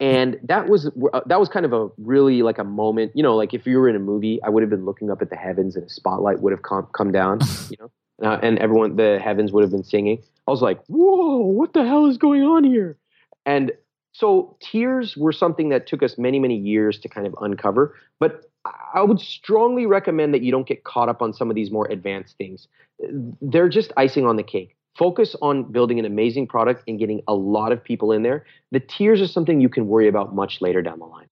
and 0.00 0.40
that 0.42 0.68
was 0.68 0.86
uh, 1.12 1.20
that 1.26 1.38
was 1.38 1.48
kind 1.48 1.64
of 1.66 1.72
a 1.72 1.88
really 1.98 2.42
like 2.42 2.58
a 2.58 2.64
moment 2.64 3.12
you 3.14 3.22
know 3.22 3.36
like 3.36 3.54
if 3.54 3.66
you 3.66 3.78
were 3.78 3.88
in 3.88 3.94
a 3.94 4.00
movie 4.00 4.42
i 4.42 4.48
would 4.48 4.62
have 4.62 4.70
been 4.70 4.84
looking 4.86 5.10
up 5.10 5.22
at 5.22 5.30
the 5.30 5.36
heavens 5.36 5.76
and 5.76 5.84
a 5.84 5.88
spotlight 5.90 6.40
would 6.40 6.52
have 6.52 6.62
come, 6.62 6.88
come 6.94 7.12
down 7.12 7.38
you 7.70 7.76
know 7.78 7.90
uh, 8.22 8.38
and 8.42 8.60
everyone, 8.60 8.94
the 8.94 9.18
heavens 9.22 9.50
would 9.50 9.62
have 9.62 9.72
been 9.72 9.82
singing. 9.82 10.22
I 10.46 10.52
was 10.52 10.62
like, 10.62 10.80
whoa, 10.86 11.38
what 11.38 11.72
the 11.72 11.84
hell 11.84 12.06
is 12.06 12.16
going 12.16 12.44
on 12.44 12.62
here? 12.62 12.96
And 13.44 13.72
so 14.14 14.56
tiers 14.60 15.16
were 15.16 15.32
something 15.32 15.70
that 15.70 15.88
took 15.88 16.02
us 16.02 16.16
many, 16.16 16.38
many 16.38 16.56
years 16.56 17.00
to 17.00 17.08
kind 17.08 17.26
of 17.26 17.34
uncover. 17.40 17.96
But 18.20 18.44
I 18.94 19.02
would 19.02 19.20
strongly 19.20 19.86
recommend 19.86 20.32
that 20.34 20.42
you 20.42 20.52
don't 20.52 20.66
get 20.66 20.84
caught 20.84 21.08
up 21.08 21.20
on 21.20 21.34
some 21.34 21.50
of 21.50 21.56
these 21.56 21.70
more 21.70 21.90
advanced 21.90 22.36
things. 22.38 22.68
They're 23.42 23.68
just 23.68 23.92
icing 23.96 24.24
on 24.24 24.36
the 24.36 24.44
cake. 24.44 24.76
Focus 24.96 25.34
on 25.42 25.72
building 25.72 25.98
an 25.98 26.04
amazing 26.04 26.46
product 26.46 26.84
and 26.86 26.96
getting 26.96 27.22
a 27.26 27.34
lot 27.34 27.72
of 27.72 27.82
people 27.82 28.12
in 28.12 28.22
there. 28.22 28.46
The 28.70 28.78
tiers 28.78 29.20
are 29.20 29.26
something 29.26 29.60
you 29.60 29.68
can 29.68 29.88
worry 29.88 30.06
about 30.06 30.32
much 30.32 30.60
later 30.60 30.80
down 30.80 31.00
the 31.00 31.06
line. 31.06 31.26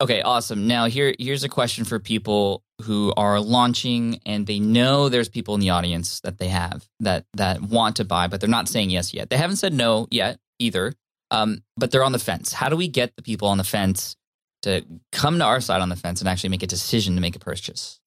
Okay, 0.00 0.22
awesome. 0.22 0.68
Now 0.68 0.86
here 0.86 1.14
here's 1.18 1.42
a 1.42 1.48
question 1.48 1.84
for 1.84 1.98
people 1.98 2.62
who 2.82 3.12
are 3.16 3.40
launching 3.40 4.20
and 4.24 4.46
they 4.46 4.60
know 4.60 5.08
there's 5.08 5.28
people 5.28 5.54
in 5.54 5.60
the 5.60 5.70
audience 5.70 6.20
that 6.20 6.38
they 6.38 6.48
have 6.48 6.88
that 7.00 7.24
that 7.34 7.62
want 7.62 7.96
to 7.96 8.04
buy, 8.04 8.28
but 8.28 8.40
they're 8.40 8.48
not 8.48 8.68
saying 8.68 8.90
yes 8.90 9.12
yet. 9.12 9.30
They 9.30 9.36
haven't 9.36 9.56
said 9.56 9.72
no 9.72 10.06
yet 10.10 10.38
either, 10.60 10.94
um, 11.34 11.62
but 11.76 11.90
they're 11.90 12.04
on 12.04 12.12
the 12.12 12.18
fence. 12.18 12.52
How 12.52 12.68
do 12.68 12.76
we 12.76 12.86
get 12.86 13.16
the 13.16 13.22
people 13.22 13.48
on 13.48 13.58
the 13.58 13.64
fence 13.64 14.16
to 14.62 14.84
come 15.10 15.38
to 15.38 15.44
our 15.44 15.60
side 15.60 15.80
on 15.80 15.88
the 15.88 15.96
fence 15.96 16.20
and 16.20 16.28
actually 16.28 16.50
make 16.50 16.62
a 16.62 16.66
decision 16.66 17.16
to 17.16 17.20
make 17.20 17.34
a 17.34 17.40
purchase? 17.40 18.00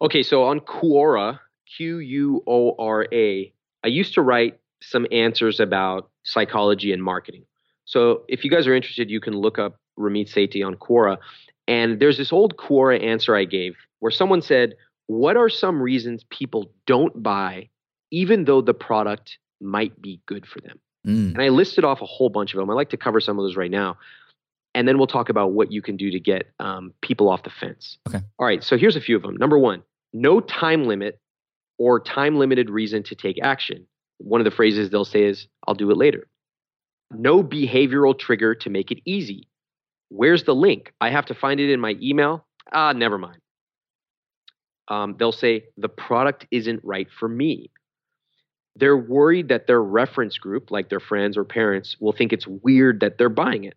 Okay, 0.00 0.22
so 0.22 0.44
on 0.44 0.60
Quora, 0.60 1.40
Q 1.76 1.98
U 1.98 2.42
O 2.46 2.74
R 2.78 3.06
A, 3.12 3.52
I 3.82 3.88
used 3.88 4.14
to 4.14 4.22
write 4.22 4.58
some 4.82 5.06
answers 5.10 5.60
about 5.60 6.10
psychology 6.22 6.92
and 6.92 7.02
marketing. 7.02 7.44
So 7.86 8.24
if 8.28 8.44
you 8.44 8.50
guys 8.50 8.66
are 8.66 8.74
interested, 8.74 9.10
you 9.10 9.20
can 9.20 9.34
look 9.34 9.58
up 9.58 9.80
Ramit 9.98 10.32
Sethi 10.32 10.64
on 10.64 10.76
Quora. 10.76 11.18
And 11.66 11.98
there's 12.00 12.18
this 12.18 12.32
old 12.32 12.56
Quora 12.56 13.02
answer 13.02 13.34
I 13.34 13.44
gave 13.44 13.74
where 14.00 14.12
someone 14.12 14.42
said, 14.42 14.74
What 15.06 15.36
are 15.36 15.48
some 15.48 15.82
reasons 15.82 16.24
people 16.30 16.70
don't 16.86 17.22
buy, 17.22 17.68
even 18.10 18.44
though 18.44 18.60
the 18.60 18.74
product 18.74 19.38
might 19.60 20.00
be 20.00 20.20
good 20.26 20.46
for 20.46 20.60
them? 20.60 20.78
Mm. 21.06 21.34
And 21.34 21.42
I 21.42 21.48
listed 21.48 21.84
off 21.84 22.00
a 22.00 22.06
whole 22.06 22.28
bunch 22.28 22.54
of 22.54 22.58
them. 22.58 22.70
I 22.70 22.74
like 22.74 22.90
to 22.90 22.96
cover 22.96 23.20
some 23.20 23.38
of 23.38 23.44
those 23.44 23.56
right 23.56 23.70
now. 23.70 23.98
And 24.74 24.88
then 24.88 24.98
we'll 24.98 25.06
talk 25.06 25.28
about 25.28 25.52
what 25.52 25.70
you 25.70 25.82
can 25.82 25.96
do 25.96 26.10
to 26.10 26.18
get 26.18 26.50
um, 26.58 26.92
people 27.00 27.28
off 27.28 27.44
the 27.44 27.50
fence. 27.50 27.98
Okay. 28.08 28.20
All 28.38 28.46
right. 28.46 28.64
So 28.64 28.76
here's 28.76 28.96
a 28.96 29.00
few 29.00 29.14
of 29.14 29.22
them. 29.22 29.36
Number 29.36 29.58
one, 29.58 29.82
no 30.12 30.40
time 30.40 30.86
limit 30.86 31.20
or 31.78 32.00
time 32.00 32.36
limited 32.38 32.70
reason 32.70 33.02
to 33.04 33.14
take 33.14 33.38
action. 33.42 33.86
One 34.18 34.40
of 34.40 34.44
the 34.44 34.50
phrases 34.50 34.90
they'll 34.90 35.04
say 35.04 35.24
is, 35.24 35.46
I'll 35.66 35.74
do 35.74 35.90
it 35.90 35.96
later. 35.96 36.26
No 37.12 37.42
behavioral 37.44 38.18
trigger 38.18 38.54
to 38.56 38.70
make 38.70 38.90
it 38.90 39.00
easy. 39.04 39.48
Where's 40.08 40.44
the 40.44 40.54
link? 40.54 40.92
I 41.00 41.10
have 41.10 41.26
to 41.26 41.34
find 41.34 41.60
it 41.60 41.70
in 41.70 41.80
my 41.80 41.96
email. 42.00 42.46
Ah, 42.72 42.92
never 42.92 43.18
mind. 43.18 43.38
Um, 44.88 45.16
they'll 45.18 45.32
say, 45.32 45.64
the 45.76 45.88
product 45.88 46.46
isn't 46.50 46.80
right 46.84 47.08
for 47.18 47.28
me. 47.28 47.70
They're 48.76 48.96
worried 48.96 49.48
that 49.48 49.66
their 49.66 49.82
reference 49.82 50.36
group, 50.38 50.70
like 50.70 50.88
their 50.88 51.00
friends 51.00 51.36
or 51.36 51.44
parents, 51.44 51.96
will 52.00 52.12
think 52.12 52.32
it's 52.32 52.46
weird 52.46 53.00
that 53.00 53.18
they're 53.18 53.28
buying 53.28 53.64
it. 53.64 53.74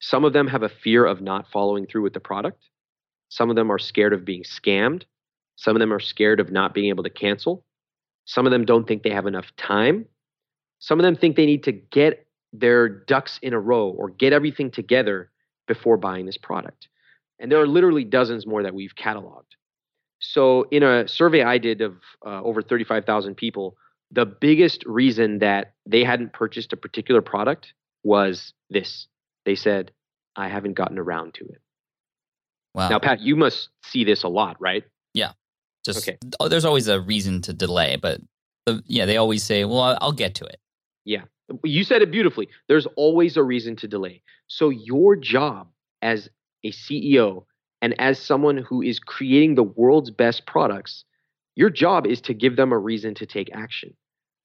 Some 0.00 0.24
of 0.24 0.34
them 0.34 0.46
have 0.48 0.62
a 0.62 0.68
fear 0.68 1.06
of 1.06 1.22
not 1.22 1.50
following 1.50 1.86
through 1.86 2.02
with 2.02 2.12
the 2.12 2.20
product. 2.20 2.62
Some 3.28 3.48
of 3.48 3.56
them 3.56 3.72
are 3.72 3.78
scared 3.78 4.12
of 4.12 4.24
being 4.24 4.42
scammed. 4.42 5.04
Some 5.56 5.76
of 5.76 5.80
them 5.80 5.92
are 5.92 6.00
scared 6.00 6.40
of 6.40 6.50
not 6.50 6.74
being 6.74 6.88
able 6.88 7.04
to 7.04 7.10
cancel. 7.10 7.64
Some 8.26 8.46
of 8.46 8.52
them 8.52 8.64
don't 8.64 8.86
think 8.86 9.02
they 9.02 9.10
have 9.10 9.26
enough 9.26 9.46
time. 9.56 10.06
Some 10.78 10.98
of 10.98 11.04
them 11.04 11.16
think 11.16 11.36
they 11.36 11.46
need 11.46 11.64
to 11.64 11.72
get 11.72 12.26
their 12.52 12.88
ducks 12.88 13.38
in 13.42 13.52
a 13.52 13.60
row 13.60 13.88
or 13.88 14.10
get 14.10 14.32
everything 14.32 14.70
together 14.70 15.30
before 15.66 15.96
buying 15.96 16.26
this 16.26 16.36
product. 16.36 16.88
And 17.38 17.50
there 17.50 17.60
are 17.60 17.66
literally 17.66 18.04
dozens 18.04 18.46
more 18.46 18.62
that 18.62 18.74
we've 18.74 18.94
cataloged. 18.94 19.56
So, 20.20 20.62
in 20.70 20.82
a 20.82 21.06
survey 21.08 21.42
I 21.42 21.58
did 21.58 21.80
of 21.80 21.96
uh, 22.24 22.42
over 22.42 22.62
35,000 22.62 23.34
people, 23.34 23.76
the 24.10 24.26
biggest 24.26 24.84
reason 24.86 25.38
that 25.38 25.74
they 25.86 26.04
hadn't 26.04 26.32
purchased 26.32 26.72
a 26.72 26.76
particular 26.76 27.20
product 27.20 27.74
was 28.02 28.52
this. 28.70 29.08
They 29.44 29.54
said, 29.54 29.90
I 30.36 30.48
haven't 30.48 30.74
gotten 30.74 30.98
around 30.98 31.34
to 31.34 31.44
it. 31.44 31.60
Wow. 32.74 32.88
Now, 32.88 32.98
Pat, 32.98 33.20
you 33.20 33.36
must 33.36 33.68
see 33.84 34.04
this 34.04 34.22
a 34.22 34.28
lot, 34.28 34.56
right? 34.60 34.84
Yeah. 35.14 35.32
Just 35.84 36.06
okay. 36.08 36.18
Oh, 36.40 36.48
there's 36.48 36.64
always 36.64 36.88
a 36.88 37.00
reason 37.00 37.40
to 37.42 37.52
delay, 37.52 37.96
but 37.96 38.20
the, 38.66 38.82
yeah, 38.86 39.04
they 39.06 39.16
always 39.16 39.42
say, 39.42 39.64
"Well, 39.64 39.96
I'll 40.00 40.12
get 40.12 40.34
to 40.36 40.44
it." 40.44 40.58
Yeah. 41.04 41.22
You 41.62 41.84
said 41.84 42.00
it 42.00 42.10
beautifully. 42.10 42.48
There's 42.68 42.86
always 42.96 43.36
a 43.36 43.42
reason 43.42 43.76
to 43.76 43.88
delay. 43.88 44.22
So 44.46 44.70
your 44.70 45.14
job 45.14 45.68
as 46.00 46.30
a 46.64 46.72
CEO 46.72 47.44
and 47.82 47.94
as 48.00 48.18
someone 48.18 48.56
who 48.56 48.80
is 48.80 48.98
creating 48.98 49.54
the 49.54 49.62
world's 49.62 50.10
best 50.10 50.46
products, 50.46 51.04
your 51.56 51.70
job 51.70 52.06
is 52.06 52.20
to 52.22 52.34
give 52.34 52.56
them 52.56 52.72
a 52.72 52.78
reason 52.78 53.14
to 53.14 53.26
take 53.26 53.50
action. 53.54 53.94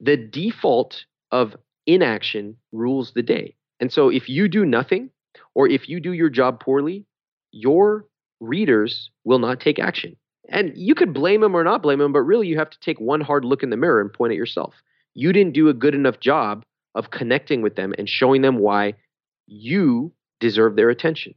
The 0.00 0.16
default 0.16 1.04
of 1.30 1.56
inaction 1.86 2.56
rules 2.72 3.12
the 3.12 3.22
day. 3.22 3.56
And 3.80 3.92
so 3.92 4.08
if 4.08 4.28
you 4.28 4.48
do 4.48 4.64
nothing 4.64 5.10
or 5.54 5.68
if 5.68 5.88
you 5.88 6.00
do 6.00 6.12
your 6.12 6.30
job 6.30 6.60
poorly, 6.60 7.06
your 7.52 8.06
readers 8.40 9.10
will 9.24 9.38
not 9.38 9.60
take 9.60 9.78
action. 9.78 10.16
And 10.48 10.72
you 10.76 10.94
could 10.94 11.14
blame 11.14 11.40
them 11.40 11.54
or 11.54 11.64
not 11.64 11.82
blame 11.82 11.98
them, 11.98 12.12
but 12.12 12.20
really 12.20 12.48
you 12.48 12.58
have 12.58 12.70
to 12.70 12.80
take 12.80 13.00
one 13.00 13.20
hard 13.20 13.44
look 13.44 13.62
in 13.62 13.70
the 13.70 13.76
mirror 13.76 14.00
and 14.00 14.12
point 14.12 14.32
at 14.32 14.36
yourself. 14.36 14.74
You 15.14 15.32
didn't 15.32 15.54
do 15.54 15.68
a 15.68 15.74
good 15.74 15.94
enough 15.94 16.20
job 16.20 16.64
of 16.94 17.10
connecting 17.10 17.62
with 17.62 17.76
them 17.76 17.94
and 17.98 18.08
showing 18.08 18.42
them 18.42 18.58
why 18.58 18.94
you 19.46 20.12
deserve 20.40 20.76
their 20.76 20.90
attention. 20.90 21.34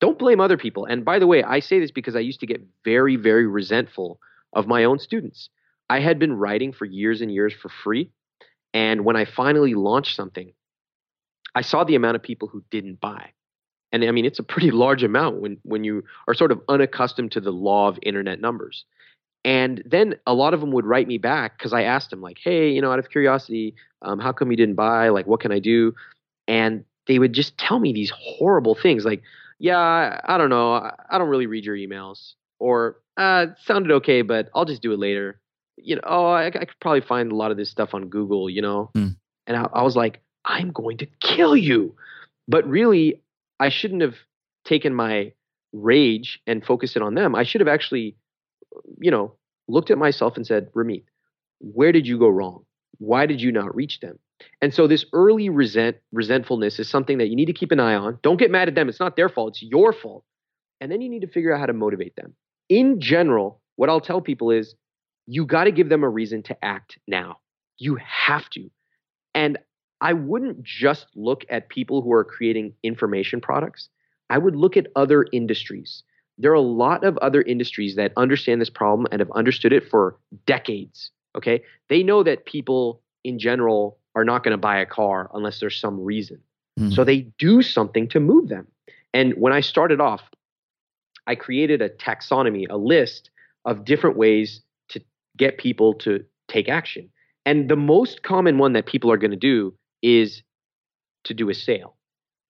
Don't 0.00 0.18
blame 0.18 0.40
other 0.40 0.56
people. 0.56 0.84
And 0.84 1.04
by 1.04 1.18
the 1.18 1.26
way, 1.26 1.42
I 1.42 1.60
say 1.60 1.80
this 1.80 1.90
because 1.90 2.16
I 2.16 2.20
used 2.20 2.40
to 2.40 2.46
get 2.46 2.62
very, 2.84 3.16
very 3.16 3.46
resentful 3.46 4.20
of 4.52 4.66
my 4.66 4.84
own 4.84 4.98
students. 4.98 5.50
I 5.88 6.00
had 6.00 6.18
been 6.18 6.32
writing 6.32 6.72
for 6.72 6.84
years 6.84 7.20
and 7.20 7.32
years 7.32 7.52
for 7.52 7.68
free. 7.68 8.10
And 8.74 9.04
when 9.04 9.16
I 9.16 9.24
finally 9.24 9.74
launched 9.74 10.16
something, 10.16 10.52
I 11.54 11.62
saw 11.62 11.84
the 11.84 11.94
amount 11.94 12.16
of 12.16 12.22
people 12.22 12.48
who 12.48 12.62
didn't 12.70 13.00
buy. 13.00 13.30
And 13.92 14.04
I 14.04 14.10
mean, 14.10 14.24
it's 14.24 14.38
a 14.38 14.44
pretty 14.44 14.70
large 14.84 15.02
amount 15.02 15.40
when, 15.40 15.58
when 15.62 15.84
you 15.84 16.04
are 16.28 16.34
sort 16.34 16.52
of 16.52 16.60
unaccustomed 16.68 17.32
to 17.32 17.40
the 17.40 17.52
law 17.52 17.88
of 17.88 17.98
internet 18.02 18.40
numbers. 18.40 18.84
And 19.44 19.82
then 19.86 20.16
a 20.26 20.34
lot 20.34 20.54
of 20.54 20.60
them 20.60 20.72
would 20.72 20.84
write 20.84 21.06
me 21.06 21.18
back 21.18 21.56
because 21.56 21.72
I 21.72 21.82
asked 21.82 22.10
them, 22.10 22.20
like, 22.20 22.38
hey, 22.42 22.68
you 22.70 22.80
know, 22.80 22.90
out 22.90 22.98
of 22.98 23.10
curiosity, 23.10 23.76
um, 24.02 24.18
how 24.18 24.32
come 24.32 24.50
you 24.50 24.56
didn't 24.56 24.74
buy? 24.74 25.08
Like, 25.10 25.28
what 25.28 25.38
can 25.38 25.52
I 25.52 25.60
do? 25.60 25.94
And 26.48 26.84
they 27.06 27.20
would 27.20 27.32
just 27.32 27.56
tell 27.56 27.78
me 27.78 27.92
these 27.92 28.10
horrible 28.10 28.74
things 28.74 29.04
like, 29.04 29.22
yeah, 29.58 29.78
I, 29.78 30.34
I 30.34 30.38
don't 30.38 30.50
know. 30.50 30.72
I, 30.72 30.94
I, 31.08 31.18
don't 31.18 31.28
really 31.28 31.46
read 31.46 31.64
your 31.64 31.76
emails. 31.76 32.34
Or, 32.58 32.96
uh, 33.16 33.46
sounded 33.64 33.92
okay, 33.92 34.22
but 34.22 34.50
I'll 34.54 34.64
just 34.64 34.82
do 34.82 34.92
it 34.92 34.98
later. 34.98 35.40
You 35.76 35.96
know, 35.96 36.02
oh, 36.04 36.26
I, 36.26 36.46
I 36.46 36.50
could 36.50 36.80
probably 36.80 37.02
find 37.02 37.32
a 37.32 37.36
lot 37.36 37.50
of 37.50 37.56
this 37.56 37.70
stuff 37.70 37.94
on 37.94 38.08
Google, 38.08 38.48
you 38.48 38.62
know? 38.62 38.90
Hmm. 38.94 39.08
And 39.46 39.56
I, 39.56 39.68
I 39.72 39.82
was 39.82 39.96
like, 39.96 40.22
I'm 40.44 40.72
going 40.72 40.98
to 40.98 41.06
kill 41.20 41.56
you. 41.56 41.94
But 42.48 42.66
really, 42.68 43.22
I 43.58 43.68
shouldn't 43.68 44.02
have 44.02 44.14
taken 44.64 44.94
my 44.94 45.32
rage 45.72 46.40
and 46.46 46.64
focused 46.64 46.96
it 46.96 47.02
on 47.02 47.14
them. 47.14 47.34
I 47.34 47.42
should 47.44 47.60
have 47.60 47.68
actually, 47.68 48.16
you 48.98 49.10
know, 49.10 49.34
looked 49.68 49.90
at 49.90 49.98
myself 49.98 50.36
and 50.36 50.46
said, 50.46 50.72
Ramit, 50.72 51.04
where 51.60 51.92
did 51.92 52.06
you 52.06 52.18
go 52.18 52.28
wrong? 52.28 52.64
Why 52.98 53.26
did 53.26 53.40
you 53.40 53.52
not 53.52 53.74
reach 53.74 54.00
them? 54.00 54.18
And 54.60 54.72
so 54.72 54.86
this 54.86 55.04
early 55.12 55.48
resent 55.48 55.96
resentfulness 56.12 56.78
is 56.78 56.88
something 56.88 57.18
that 57.18 57.28
you 57.28 57.36
need 57.36 57.46
to 57.46 57.52
keep 57.52 57.72
an 57.72 57.80
eye 57.80 57.94
on. 57.94 58.18
Don't 58.22 58.38
get 58.38 58.50
mad 58.50 58.68
at 58.68 58.74
them. 58.74 58.88
It's 58.88 59.00
not 59.00 59.16
their 59.16 59.28
fault. 59.28 59.54
It's 59.54 59.62
your 59.62 59.92
fault. 59.92 60.24
And 60.80 60.92
then 60.92 61.00
you 61.00 61.08
need 61.08 61.22
to 61.22 61.26
figure 61.26 61.54
out 61.54 61.60
how 61.60 61.66
to 61.66 61.72
motivate 61.72 62.16
them. 62.16 62.34
In 62.68 63.00
general, 63.00 63.60
what 63.76 63.88
I'll 63.88 64.00
tell 64.00 64.20
people 64.20 64.50
is 64.50 64.74
you 65.26 65.44
got 65.44 65.64
to 65.64 65.72
give 65.72 65.88
them 65.88 66.04
a 66.04 66.08
reason 66.08 66.42
to 66.44 66.64
act 66.64 66.98
now. 67.06 67.38
You 67.78 67.96
have 67.96 68.48
to. 68.50 68.70
And 69.34 69.58
I 70.00 70.12
wouldn't 70.12 70.62
just 70.62 71.06
look 71.14 71.44
at 71.48 71.68
people 71.68 72.02
who 72.02 72.12
are 72.12 72.24
creating 72.24 72.74
information 72.82 73.40
products. 73.40 73.88
I 74.30 74.38
would 74.38 74.56
look 74.56 74.76
at 74.76 74.88
other 74.96 75.26
industries. 75.32 76.02
There 76.38 76.50
are 76.50 76.54
a 76.54 76.60
lot 76.60 77.04
of 77.04 77.16
other 77.18 77.42
industries 77.42 77.96
that 77.96 78.12
understand 78.16 78.60
this 78.60 78.70
problem 78.70 79.06
and 79.10 79.20
have 79.20 79.30
understood 79.32 79.72
it 79.72 79.88
for 79.88 80.16
decades. 80.46 81.10
Okay. 81.36 81.62
They 81.88 82.02
know 82.02 82.22
that 82.22 82.46
people 82.46 83.00
in 83.24 83.38
general 83.38 83.98
are 84.14 84.24
not 84.24 84.42
going 84.42 84.52
to 84.52 84.58
buy 84.58 84.78
a 84.78 84.86
car 84.86 85.30
unless 85.34 85.60
there's 85.60 85.78
some 85.78 86.00
reason. 86.00 86.40
Mm-hmm. 86.78 86.92
So 86.92 87.04
they 87.04 87.20
do 87.38 87.62
something 87.62 88.08
to 88.08 88.20
move 88.20 88.48
them. 88.48 88.66
And 89.14 89.34
when 89.34 89.52
I 89.52 89.60
started 89.60 90.00
off, 90.00 90.22
I 91.26 91.34
created 91.34 91.82
a 91.82 91.88
taxonomy, 91.88 92.66
a 92.68 92.76
list 92.76 93.30
of 93.64 93.84
different 93.84 94.16
ways 94.16 94.60
to 94.90 95.00
get 95.36 95.58
people 95.58 95.94
to 95.94 96.24
take 96.48 96.68
action. 96.68 97.10
And 97.44 97.68
the 97.68 97.76
most 97.76 98.22
common 98.22 98.58
one 98.58 98.72
that 98.74 98.86
people 98.86 99.10
are 99.10 99.16
going 99.16 99.30
to 99.30 99.36
do 99.36 99.74
is 100.02 100.42
to 101.24 101.34
do 101.34 101.50
a 101.50 101.54
sale. 101.54 101.96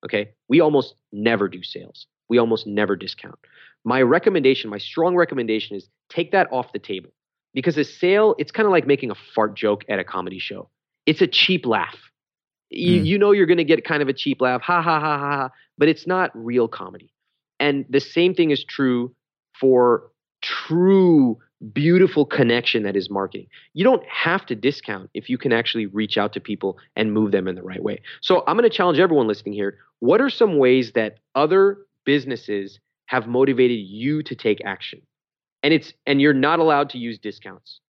Okay. 0.05 0.31
We 0.49 0.61
almost 0.61 0.95
never 1.13 1.49
do 1.49 1.63
sales, 1.63 2.07
we 2.29 2.39
almost 2.39 2.67
never 2.67 2.97
discount. 2.97 3.39
My 3.85 4.03
recommendation, 4.03 4.69
my 4.69 4.79
strong 4.79 5.15
recommendation 5.15 5.77
is 5.77 5.89
take 6.09 6.33
that 6.33 6.49
off 6.53 6.73
the 6.73 6.79
table 6.79 7.11
because 7.55 7.79
a 7.79 7.85
sale, 7.85 8.35
it's 8.39 8.51
kind 8.51 8.67
of 8.67 8.73
like 8.73 8.87
making 8.87 9.11
a 9.11 9.15
fart 9.15 9.55
joke 9.55 9.85
at 9.89 9.99
a 9.99 10.05
comedy 10.05 10.39
show. 10.39 10.69
It's 11.07 11.23
a 11.23 11.27
cheap 11.27 11.65
laugh. 11.65 11.97
You, 12.69 13.01
mm. 13.01 13.07
you 13.07 13.19
know 13.19 13.31
you're 13.31 13.47
going 13.47 13.59
to 13.59 13.65
get 13.65 13.85
kind 13.85 14.03
of 14.03 14.09
a 14.09 14.13
cheap 14.13 14.41
laugh, 14.41 14.61
ha 14.61 14.83
ha 14.83 15.01
ha 15.01 15.19
ha, 15.19 15.37
ha, 15.37 15.51
but 15.79 15.89
it's 15.89 16.07
not 16.07 16.31
real 16.35 16.67
comedy. 16.67 17.13
And 17.61 17.85
the 17.89 18.01
same 18.01 18.35
thing 18.35 18.51
is 18.51 18.65
true 18.65 19.15
for 19.59 20.11
true 20.43 21.39
beautiful 21.73 22.25
connection 22.27 22.83
that 22.83 22.97
is 22.97 23.09
marketing. 23.11 23.47
You 23.73 23.85
don't 23.85 24.05
have 24.07 24.45
to 24.47 24.55
discount 24.55 25.11
if 25.15 25.31
you 25.31 25.39
can 25.39 25.53
actually 25.53 25.87
reach 25.87 26.19
out 26.19 26.33
to 26.35 26.41
people 26.41 26.79
and 26.95 27.13
move 27.13 27.33
them 27.33 27.49
in 27.49 27.55
the 27.55 27.63
right 27.63 27.83
way. 27.83 28.01
So 28.21 28.45
I'm 28.47 28.57
going 28.57 28.69
to 28.69 28.77
challenge 28.77 28.99
everyone 28.99 29.27
listening 29.27 29.55
here. 29.55 29.79
What 30.01 30.21
are 30.21 30.31
some 30.31 30.59
ways 30.59 30.93
that 30.93 31.19
other 31.35 31.79
businesses 32.05 32.79
have 33.07 33.27
motivated 33.27 33.79
you 33.79 34.23
to 34.25 34.35
take 34.35 34.61
action? 34.65 35.01
And 35.63 35.73
it's 35.73 35.93
and 36.07 36.21
you're 36.21 36.35
not 36.35 36.59
allowed 36.59 36.91
to 36.91 36.99
use 36.99 37.19
discounts. 37.19 37.81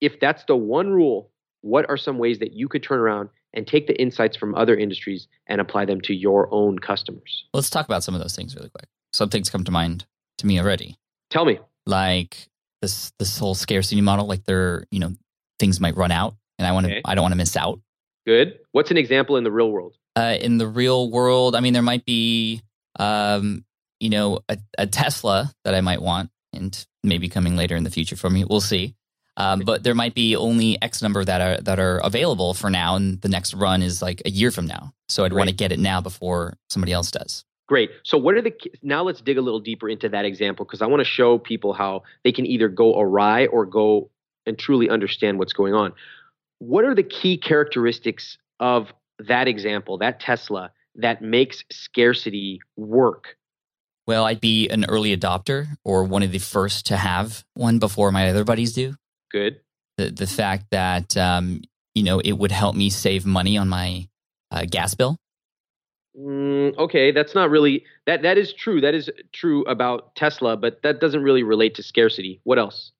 If 0.00 0.18
that's 0.18 0.44
the 0.44 0.56
one 0.56 0.90
rule, 0.90 1.30
what 1.60 1.88
are 1.90 1.98
some 1.98 2.18
ways 2.18 2.38
that 2.38 2.54
you 2.54 2.68
could 2.68 2.82
turn 2.82 2.98
around 2.98 3.28
and 3.52 3.66
take 3.66 3.86
the 3.86 4.00
insights 4.00 4.36
from 4.36 4.54
other 4.54 4.74
industries 4.74 5.28
and 5.46 5.60
apply 5.60 5.84
them 5.84 6.00
to 6.02 6.14
your 6.14 6.52
own 6.52 6.78
customers? 6.78 7.44
Let's 7.52 7.68
talk 7.68 7.84
about 7.84 8.02
some 8.02 8.14
of 8.14 8.22
those 8.22 8.34
things 8.34 8.56
really 8.56 8.70
quick. 8.70 8.88
Some 9.12 9.28
things 9.28 9.50
come 9.50 9.64
to 9.64 9.72
mind 9.72 10.06
to 10.38 10.46
me 10.46 10.60
already. 10.60 10.96
Tell 11.30 11.44
me. 11.44 11.58
Like 11.86 12.48
this 12.82 13.12
this 13.18 13.38
whole 13.38 13.54
scarcity 13.54 14.00
model, 14.00 14.26
like 14.26 14.44
they're, 14.44 14.84
you 14.90 15.00
know, 15.00 15.14
things 15.58 15.80
might 15.80 15.96
run 15.96 16.12
out 16.12 16.36
and 16.58 16.66
I 16.66 16.72
want 16.72 16.86
to 16.86 16.92
Okay. 16.92 17.02
I 17.04 17.14
don't 17.14 17.22
want 17.22 17.32
to 17.32 17.38
miss 17.38 17.56
out. 17.56 17.80
Good. 18.26 18.58
What's 18.72 18.90
an 18.90 18.96
example 18.96 19.36
in 19.36 19.44
the 19.44 19.50
real 19.50 19.70
world? 19.70 19.96
Uh, 20.16 20.36
in 20.40 20.58
the 20.58 20.66
real 20.66 21.10
world, 21.10 21.56
I 21.56 21.60
mean 21.60 21.72
there 21.72 21.82
might 21.82 22.04
be 22.04 22.62
um, 22.98 23.64
you 24.00 24.10
know, 24.10 24.40
a, 24.48 24.58
a 24.78 24.86
Tesla 24.86 25.52
that 25.64 25.74
I 25.74 25.80
might 25.80 26.02
want 26.02 26.30
and 26.52 26.86
maybe 27.04 27.28
coming 27.28 27.56
later 27.56 27.76
in 27.76 27.84
the 27.84 27.90
future 27.90 28.16
for 28.16 28.28
me. 28.28 28.44
We'll 28.44 28.60
see. 28.60 28.96
Um, 29.36 29.60
but 29.60 29.82
there 29.84 29.94
might 29.94 30.14
be 30.14 30.36
only 30.36 30.80
X 30.82 31.00
number 31.02 31.24
that 31.24 31.40
are 31.40 31.62
that 31.62 31.78
are 31.78 31.98
available 31.98 32.52
for 32.52 32.68
now, 32.68 32.96
and 32.96 33.20
the 33.22 33.28
next 33.28 33.54
run 33.54 33.80
is 33.80 34.02
like 34.02 34.20
a 34.26 34.30
year 34.30 34.50
from 34.50 34.66
now. 34.66 34.92
So 35.08 35.24
I'd 35.24 35.32
want 35.32 35.48
to 35.48 35.54
get 35.54 35.72
it 35.72 35.78
now 35.78 36.00
before 36.00 36.56
somebody 36.68 36.92
else 36.92 37.10
does. 37.10 37.44
Great. 37.70 37.92
So, 38.02 38.18
what 38.18 38.34
are 38.34 38.42
the 38.42 38.52
now? 38.82 39.04
Let's 39.04 39.20
dig 39.20 39.38
a 39.38 39.40
little 39.40 39.60
deeper 39.60 39.88
into 39.88 40.08
that 40.08 40.24
example 40.24 40.64
because 40.64 40.82
I 40.82 40.86
want 40.86 41.02
to 41.02 41.04
show 41.04 41.38
people 41.38 41.72
how 41.72 42.02
they 42.24 42.32
can 42.32 42.44
either 42.44 42.68
go 42.68 42.98
awry 42.98 43.46
or 43.46 43.64
go 43.64 44.10
and 44.44 44.58
truly 44.58 44.90
understand 44.90 45.38
what's 45.38 45.52
going 45.52 45.72
on. 45.72 45.92
What 46.58 46.84
are 46.84 46.96
the 46.96 47.04
key 47.04 47.38
characteristics 47.38 48.38
of 48.58 48.92
that 49.20 49.46
example, 49.46 49.98
that 49.98 50.18
Tesla, 50.18 50.72
that 50.96 51.22
makes 51.22 51.62
scarcity 51.70 52.58
work? 52.76 53.36
Well, 54.04 54.24
I'd 54.24 54.40
be 54.40 54.68
an 54.68 54.84
early 54.86 55.16
adopter 55.16 55.68
or 55.84 56.02
one 56.02 56.24
of 56.24 56.32
the 56.32 56.38
first 56.38 56.86
to 56.86 56.96
have 56.96 57.44
one 57.54 57.78
before 57.78 58.10
my 58.10 58.30
other 58.30 58.42
buddies 58.42 58.72
do. 58.72 58.96
Good. 59.30 59.60
The 59.96 60.10
the 60.10 60.26
fact 60.26 60.64
that 60.72 61.16
um, 61.16 61.62
you 61.94 62.02
know 62.02 62.18
it 62.18 62.32
would 62.32 62.50
help 62.50 62.74
me 62.74 62.90
save 62.90 63.24
money 63.24 63.56
on 63.56 63.68
my 63.68 64.08
uh, 64.50 64.64
gas 64.68 64.94
bill. 64.94 65.18
Mm, 66.18 66.76
okay, 66.76 67.12
that's 67.12 67.34
not 67.34 67.50
really 67.50 67.84
that. 68.06 68.22
That 68.22 68.36
is 68.36 68.52
true. 68.52 68.80
That 68.80 68.94
is 68.94 69.10
true 69.32 69.62
about 69.64 70.14
Tesla, 70.16 70.56
but 70.56 70.82
that 70.82 71.00
doesn't 71.00 71.22
really 71.22 71.42
relate 71.42 71.76
to 71.76 71.82
scarcity. 71.82 72.40
What 72.44 72.58
else? 72.58 72.92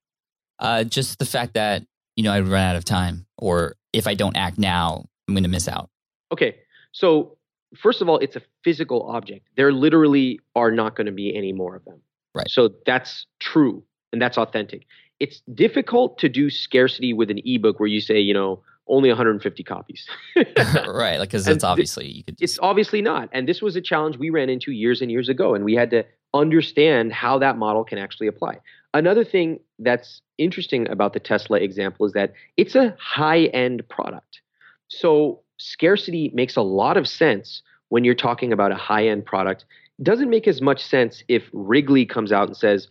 Uh, 0.59 0.85
just 0.85 1.19
the 1.19 1.27
fact 1.27 1.55
that 1.55 1.83
you 2.17 2.23
know 2.23 2.33
I'd 2.33 2.47
run 2.47 2.63
out 2.63 2.77
of 2.77 2.85
time, 2.85 3.27
or 3.37 3.77
if 3.93 4.07
I 4.07 4.15
don't 4.15 4.37
act 4.37 4.59
now, 4.59 5.05
I'm 5.27 5.35
going 5.35 5.43
to 5.43 5.51
miss 5.51 5.67
out. 5.67 5.91
Okay, 6.33 6.57
so 6.93 7.37
first 7.77 8.01
of 8.01 8.09
all, 8.09 8.19
it's 8.19 8.37
a 8.37 8.43
physical 8.65 9.03
object. 9.11 9.47
There 9.57 9.73
literally 9.73 10.41
are 10.55 10.71
not 10.71 10.97
going 10.97 11.07
to 11.07 11.13
be 11.13 11.35
any 11.37 11.53
more 11.53 11.77
of 11.77 11.85
them. 11.85 12.01
Right. 12.35 12.49
So 12.49 12.71
that's 12.87 13.27
true 13.41 13.83
and 14.13 14.21
that's 14.21 14.39
authentic. 14.39 14.87
It's 15.19 15.41
difficult 15.53 16.19
to 16.19 16.29
do 16.29 16.49
scarcity 16.51 17.13
with 17.13 17.31
an 17.31 17.41
ebook 17.45 17.79
where 17.79 17.89
you 17.89 18.01
say, 18.01 18.21
you 18.21 18.35
know, 18.35 18.63
only 18.91 19.09
150 19.09 19.63
copies. 19.63 20.07
right, 20.37 21.19
like 21.19 21.31
because 21.31 21.49
it's 21.49 21.65
obviously 21.65 22.09
you 22.09 22.25
could. 22.25 22.37
it's 22.41 22.59
obviously 22.61 23.01
not. 23.01 23.29
And 23.33 23.49
this 23.49 23.63
was 23.63 23.77
a 23.77 23.81
challenge 23.81 24.19
we 24.19 24.31
ran 24.31 24.51
into 24.51 24.73
years 24.73 25.01
and 25.01 25.11
years 25.11 25.29
ago, 25.29 25.55
and 25.55 25.65
we 25.65 25.75
had 25.75 25.91
to 25.91 26.05
understand 26.35 27.13
how 27.13 27.39
that 27.39 27.57
model 27.57 27.85
can 27.85 27.99
actually 27.99 28.27
apply. 28.27 28.59
Another 28.93 29.25
thing 29.25 29.61
that's 29.79 30.21
interesting 30.39 30.89
about 30.91 31.13
the 31.13 31.21
Tesla 31.21 31.59
example 31.59 32.07
is 32.07 32.13
that 32.13 32.33
it's 32.57 32.75
a 32.75 32.97
high 32.99 33.45
end 33.47 33.89
product. 33.89 34.41
So 34.89 35.41
scarcity 35.59 36.31
makes 36.35 36.57
a 36.57 36.63
lot 36.63 36.97
of 36.97 37.09
sense 37.09 37.63
when 37.89 38.05
you're 38.05 38.15
talking 38.15 38.53
about 38.53 38.73
a 38.73 38.77
high 38.77 39.07
end 39.07 39.25
product. 39.25 39.65
It 39.99 40.05
doesn't 40.05 40.31
make 40.31 40.49
as 40.49 40.61
much 40.61 40.83
sense 40.83 41.23
if 41.29 41.45
Wrigley 41.53 42.07
comes 42.07 42.33
out 42.33 42.49
and 42.49 42.57
says, 42.57 42.89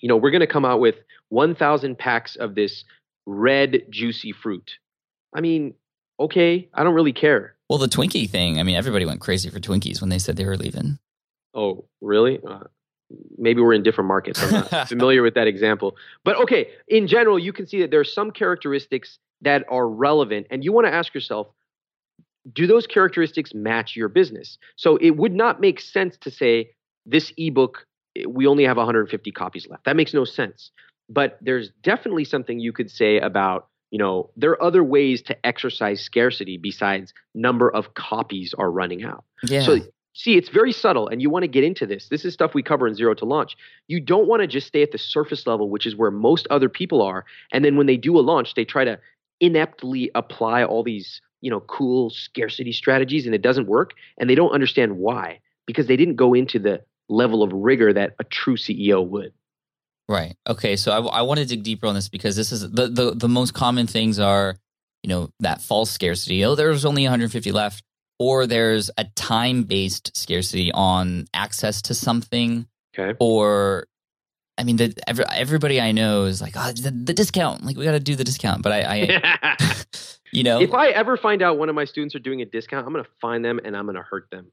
you 0.00 0.08
know, 0.08 0.16
we're 0.16 0.30
going 0.30 0.40
to 0.40 0.46
come 0.46 0.64
out 0.64 0.80
with 0.80 0.96
1,000 1.28 1.98
packs 1.98 2.36
of 2.36 2.54
this 2.54 2.84
red 3.26 3.82
juicy 3.90 4.32
fruit. 4.32 4.78
I 5.32 5.40
mean, 5.40 5.74
okay, 6.20 6.68
I 6.74 6.84
don't 6.84 6.94
really 6.94 7.12
care. 7.12 7.56
well, 7.68 7.78
the 7.78 7.86
Twinkie 7.86 8.28
thing. 8.28 8.60
I 8.60 8.62
mean, 8.62 8.76
everybody 8.76 9.06
went 9.06 9.20
crazy 9.20 9.48
for 9.50 9.60
Twinkies 9.60 10.00
when 10.00 10.10
they 10.10 10.18
said 10.18 10.36
they 10.36 10.44
were 10.44 10.56
leaving. 10.56 10.98
Oh, 11.54 11.84
really? 12.00 12.40
Uh, 12.46 12.64
maybe 13.38 13.60
we're 13.60 13.74
in 13.74 13.82
different 13.82 14.08
markets. 14.08 14.42
I'm 14.42 14.50
not 14.50 14.88
familiar 14.88 15.22
with 15.22 15.34
that 15.34 15.46
example. 15.46 15.96
But 16.24 16.36
okay, 16.42 16.68
in 16.88 17.06
general, 17.06 17.38
you 17.38 17.52
can 17.52 17.66
see 17.66 17.80
that 17.80 17.90
there 17.90 18.00
are 18.00 18.04
some 18.04 18.30
characteristics 18.30 19.18
that 19.42 19.64
are 19.68 19.88
relevant, 19.88 20.46
and 20.50 20.64
you 20.64 20.72
want 20.72 20.86
to 20.86 20.92
ask 20.92 21.14
yourself 21.14 21.48
do 22.52 22.66
those 22.66 22.86
characteristics 22.86 23.54
match 23.54 23.94
your 23.96 24.08
business? 24.08 24.58
So 24.76 24.96
it 24.96 25.10
would 25.10 25.32
not 25.32 25.60
make 25.60 25.80
sense 25.80 26.16
to 26.18 26.30
say 26.30 26.70
this 27.06 27.32
ebook, 27.36 27.86
eh, 28.16 28.24
we 28.26 28.46
only 28.46 28.64
have 28.64 28.76
150 28.76 29.30
copies 29.32 29.66
left. 29.68 29.84
That 29.84 29.96
makes 29.96 30.12
no 30.14 30.24
sense. 30.24 30.70
But 31.08 31.38
there's 31.40 31.70
definitely 31.82 32.24
something 32.24 32.58
you 32.58 32.72
could 32.72 32.90
say 32.90 33.18
about, 33.18 33.68
you 33.92 33.98
know, 33.98 34.30
there 34.36 34.50
are 34.50 34.62
other 34.62 34.82
ways 34.82 35.20
to 35.20 35.46
exercise 35.46 36.00
scarcity 36.00 36.56
besides 36.56 37.12
number 37.34 37.70
of 37.70 37.92
copies 37.92 38.54
are 38.56 38.70
running 38.70 39.04
out. 39.04 39.22
Yeah. 39.44 39.60
So 39.60 39.80
see, 40.14 40.38
it's 40.38 40.48
very 40.48 40.72
subtle, 40.72 41.08
and 41.08 41.20
you 41.20 41.28
want 41.28 41.42
to 41.42 41.48
get 41.48 41.62
into 41.62 41.86
this. 41.86 42.08
This 42.08 42.24
is 42.24 42.32
stuff 42.32 42.54
we 42.54 42.62
cover 42.62 42.88
in 42.88 42.94
Zero 42.94 43.12
to 43.12 43.26
Launch. 43.26 43.54
You 43.88 44.00
don't 44.00 44.26
want 44.26 44.40
to 44.40 44.46
just 44.46 44.66
stay 44.66 44.82
at 44.82 44.92
the 44.92 44.98
surface 44.98 45.46
level, 45.46 45.68
which 45.68 45.84
is 45.84 45.94
where 45.94 46.10
most 46.10 46.46
other 46.48 46.70
people 46.70 47.02
are, 47.02 47.26
and 47.52 47.62
then 47.62 47.76
when 47.76 47.86
they 47.86 47.98
do 47.98 48.18
a 48.18 48.20
launch, 48.20 48.54
they 48.54 48.64
try 48.64 48.84
to 48.86 48.98
ineptly 49.40 50.10
apply 50.14 50.64
all 50.64 50.82
these 50.82 51.20
you 51.42 51.50
know 51.50 51.60
cool 51.60 52.08
scarcity 52.08 52.72
strategies, 52.72 53.26
and 53.26 53.34
it 53.34 53.42
doesn't 53.42 53.68
work, 53.68 53.92
and 54.18 54.30
they 54.30 54.34
don't 54.34 54.52
understand 54.52 54.96
why 54.96 55.38
because 55.66 55.86
they 55.86 55.96
didn't 55.96 56.16
go 56.16 56.32
into 56.32 56.58
the 56.58 56.82
level 57.10 57.42
of 57.42 57.52
rigor 57.52 57.92
that 57.92 58.14
a 58.18 58.24
true 58.24 58.56
CEO 58.56 59.06
would. 59.06 59.34
Right. 60.12 60.36
Okay. 60.46 60.76
So 60.76 60.92
I, 60.92 61.18
I 61.18 61.22
want 61.22 61.40
to 61.40 61.46
dig 61.46 61.62
deeper 61.62 61.86
on 61.86 61.94
this 61.94 62.08
because 62.08 62.36
this 62.36 62.52
is 62.52 62.60
the, 62.70 62.88
the 62.88 63.12
the 63.14 63.28
most 63.28 63.54
common 63.54 63.86
things 63.86 64.18
are, 64.18 64.56
you 65.02 65.08
know, 65.08 65.30
that 65.40 65.60
false 65.62 65.90
scarcity. 65.90 66.44
Oh, 66.44 66.54
there's 66.54 66.84
only 66.84 67.02
150 67.04 67.50
left, 67.52 67.82
or 68.18 68.46
there's 68.46 68.90
a 68.98 69.04
time 69.16 69.62
based 69.64 70.16
scarcity 70.16 70.70
on 70.72 71.26
access 71.32 71.80
to 71.82 71.94
something, 71.94 72.66
Okay. 72.96 73.16
or 73.20 73.86
I 74.58 74.64
mean, 74.64 74.76
the, 74.76 74.94
every, 75.06 75.24
everybody 75.32 75.80
I 75.80 75.92
know 75.92 76.24
is 76.26 76.42
like, 76.42 76.52
oh, 76.56 76.72
the, 76.72 76.90
the 76.90 77.14
discount. 77.14 77.64
Like 77.64 77.76
we 77.78 77.84
got 77.84 77.92
to 77.92 78.00
do 78.00 78.14
the 78.14 78.22
discount. 78.24 78.62
But 78.62 78.72
I, 78.72 78.80
I 79.16 79.84
you 80.32 80.42
know, 80.44 80.60
If 80.60 80.74
I 80.74 80.88
ever 80.88 81.16
find 81.16 81.40
out 81.42 81.58
one 81.58 81.70
of 81.70 81.74
my 81.74 81.86
students 81.86 82.14
are 82.14 82.20
doing 82.20 82.42
a 82.42 82.44
discount, 82.44 82.86
I'm 82.86 82.92
going 82.92 83.04
to 83.04 83.10
find 83.20 83.42
them 83.44 83.60
and 83.64 83.74
I'm 83.76 83.86
going 83.86 83.96
to 83.96 84.02
hurt 84.02 84.28
them. 84.30 84.52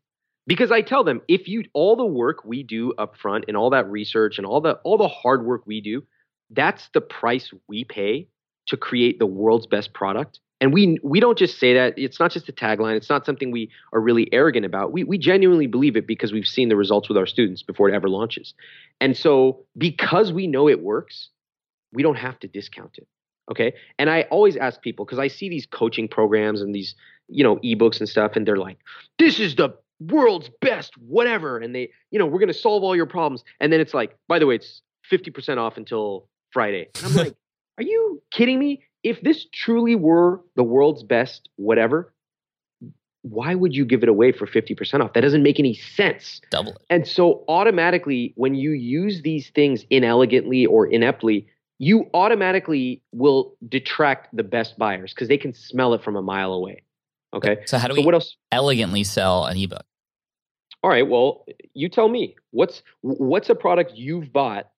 Because 0.50 0.72
I 0.72 0.82
tell 0.82 1.04
them, 1.04 1.22
if 1.28 1.47
you 1.47 1.64
all 1.74 1.95
the 1.95 2.08
work 2.08 2.43
we 2.43 2.64
do 2.64 2.91
up 2.97 3.16
front 3.16 3.45
and 3.47 3.56
all 3.56 3.70
that 3.70 3.88
research 3.88 4.39
and 4.39 4.47
all 4.47 4.62
the 4.62 4.74
all 4.84 4.97
the 4.97 5.08
hard 5.08 5.45
work 5.45 5.62
we 5.68 5.80
do, 5.80 6.02
that's 6.50 6.89
the 6.95 7.02
price 7.02 7.54
we 7.68 7.84
pay 7.84 8.28
to 8.66 8.76
create 8.76 9.20
the 9.20 9.28
world's 9.28 9.68
best 9.68 9.93
product. 9.93 10.39
And 10.60 10.74
we 10.74 10.97
we 11.04 11.20
don't 11.20 11.38
just 11.38 11.60
say 11.60 11.76
that. 11.76 11.93
It's 11.97 12.20
not 12.20 12.32
just 12.32 12.50
a 12.50 12.52
tagline. 12.52 12.95
It's 12.95 13.12
not 13.12 13.28
something 13.28 13.52
we 13.52 13.70
are 13.93 14.02
really 14.02 14.28
arrogant 14.34 14.66
about. 14.66 14.91
We 14.91 15.04
we 15.04 15.20
genuinely 15.20 15.68
believe 15.68 15.95
it 15.95 16.08
because 16.08 16.34
we've 16.34 16.47
seen 16.47 16.70
the 16.70 16.76
results 16.76 17.10
with 17.10 17.18
our 17.20 17.28
students 17.28 17.62
before 17.62 17.88
it 17.88 17.93
ever 17.93 18.10
launches. 18.10 18.56
And 19.00 19.16
so 19.16 19.66
because 19.78 20.34
we 20.34 20.47
know 20.47 20.68
it 20.68 20.82
works, 20.82 21.30
we 21.93 22.02
don't 22.02 22.18
have 22.18 22.39
to 22.39 22.47
discount 22.47 22.97
it. 22.97 23.08
Okay. 23.52 23.76
And 24.00 24.10
I 24.10 24.24
always 24.32 24.58
ask 24.58 24.82
people 24.82 25.06
because 25.06 25.20
I 25.20 25.28
see 25.28 25.47
these 25.47 25.68
coaching 25.68 26.08
programs 26.08 26.60
and 26.62 26.74
these, 26.74 26.95
you 27.28 27.43
know, 27.43 27.58
ebooks 27.58 28.00
and 28.00 28.10
stuff, 28.10 28.32
and 28.36 28.47
they're 28.47 28.58
like, 28.58 28.80
this 29.20 29.39
is 29.39 29.56
the 29.56 29.76
world's 30.00 30.50
best, 30.62 30.97
whatever. 30.97 31.58
And 31.58 31.76
they, 31.76 31.91
you 32.12 32.20
know, 32.20 32.26
we're 32.26 32.39
going 32.39 32.47
to 32.47 32.54
solve 32.54 32.84
all 32.84 32.95
your 32.95 33.06
problems. 33.06 33.43
And 33.60 33.72
then 33.72 33.80
it's 33.80 33.93
like, 33.93 34.16
by 34.28 34.39
the 34.39 34.45
way, 34.45 34.56
it's 34.56 34.82
50% 35.12 35.58
off 35.58 35.78
until 35.78 36.28
Friday. 36.52 36.88
And 36.95 37.06
I'm 37.06 37.16
like, 37.16 37.36
are 37.78 37.84
you 37.84 38.22
kidding 38.32 38.60
me? 38.60 38.84
If 39.04 39.22
this 39.22 39.45
truly 39.54 39.95
were 39.95 40.41
the 40.56 40.64
world's 40.64 41.04
best, 41.04 41.50
whatever, 41.56 42.14
why 43.22 43.54
would 43.56 43.76
you 43.76 43.86
give 43.86 44.04
it 44.04 44.10
away 44.10 44.32
for 44.32 44.47
50% 44.47 45.04
off? 45.04 45.14
That 45.14 45.22
doesn't 45.22 45.43
make 45.43 45.60
any 45.60 45.74
sense. 45.74 46.41
double 46.52 46.74
it. 46.74 46.82
And 46.89 47.08
so 47.08 47.43
automatically, 47.47 48.34
when 48.36 48.56
you 48.56 48.72
use 48.72 49.22
these 49.22 49.50
things 49.50 49.86
inelegantly 49.89 50.66
or 50.66 50.88
ineptly, 50.88 51.47
you 51.80 52.10
automatically 52.14 53.02
will 53.14 53.56
detract 53.68 54.36
the 54.36 54.43
best 54.43 54.78
buyers 54.78 55.14
because 55.14 55.28
they 55.28 55.38
can 55.38 55.54
smell 55.54 55.93
it 55.93 56.04
from 56.04 56.16
a 56.16 56.22
mile 56.22 56.54
away. 56.54 56.84
Okay. 57.34 57.60
So 57.66 57.78
how 57.78 57.88
do 57.88 57.93
So 57.95 58.02
we 58.02 58.06
what 58.06 58.16
else? 58.16 58.36
elegantly 58.52 59.04
sell 59.04 59.45
an 59.45 59.58
ebook? 59.58 59.86
All 60.84 60.90
right. 60.90 61.08
Well, 61.08 61.46
you 61.74 61.90
tell 61.90 62.08
me. 62.08 62.36
What's 62.52 62.82
what's 63.02 63.50
a 63.50 63.56
product 63.56 63.94
you've 63.96 64.32
bought 64.34 64.70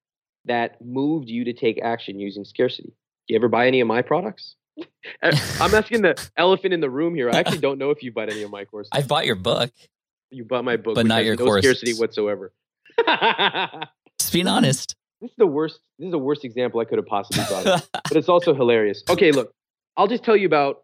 that 0.46 0.84
moved 0.84 1.30
you 1.30 1.44
to 1.46 1.54
take 1.54 1.80
action 1.82 2.20
using 2.20 2.44
scarcity? 2.44 2.90
Do 3.28 3.34
you 3.34 3.36
ever 3.38 3.48
buy 3.48 3.68
any 3.68 3.80
of 3.82 3.88
my 3.88 4.02
products? 4.02 4.56
Uh, 4.80 4.84
I'm 5.62 5.74
asking 5.76 6.02
the 6.02 6.16
elephant 6.38 6.74
in 6.74 6.80
the 6.82 6.90
room 6.90 7.14
here. 7.16 7.30
I 7.30 7.34
actually 7.40 7.60
don't 7.60 7.78
know 7.78 7.92
if 7.92 8.02
you 8.04 8.12
bought 8.12 8.30
any 8.30 8.42
of 8.44 8.52
my 8.52 8.66
courses. 8.66 8.90
I've 8.92 9.08
bought 9.08 9.26
your 9.26 9.36
book. 9.36 9.72
you 10.32 10.44
bought 10.44 10.66
my 10.66 10.78
book, 10.78 10.96
But 10.96 11.06
not 11.06 11.24
your 11.24 11.36
no 11.36 11.46
courses. 11.46 11.78
scarcity 11.80 11.94
whatsoever. 12.00 12.52
Just 14.20 14.34
being 14.34 14.48
honest. 14.48 14.96
this 15.22 15.30
is 15.32 15.36
the 15.38 15.48
worst. 15.48 15.80
This 16.00 16.08
is 16.08 16.12
the 16.12 16.18
worst 16.20 16.44
example 16.46 16.80
I 16.80 16.86
could 16.86 16.98
have 16.98 17.08
possibly 17.08 17.44
brought, 17.48 17.88
but 17.94 18.18
it's 18.18 18.30
also 18.30 18.54
hilarious. 18.54 19.04
Okay, 19.10 19.32
look, 19.32 19.54
I'll 19.98 20.08
just 20.08 20.24
tell 20.24 20.36
you 20.38 20.46
about. 20.48 20.84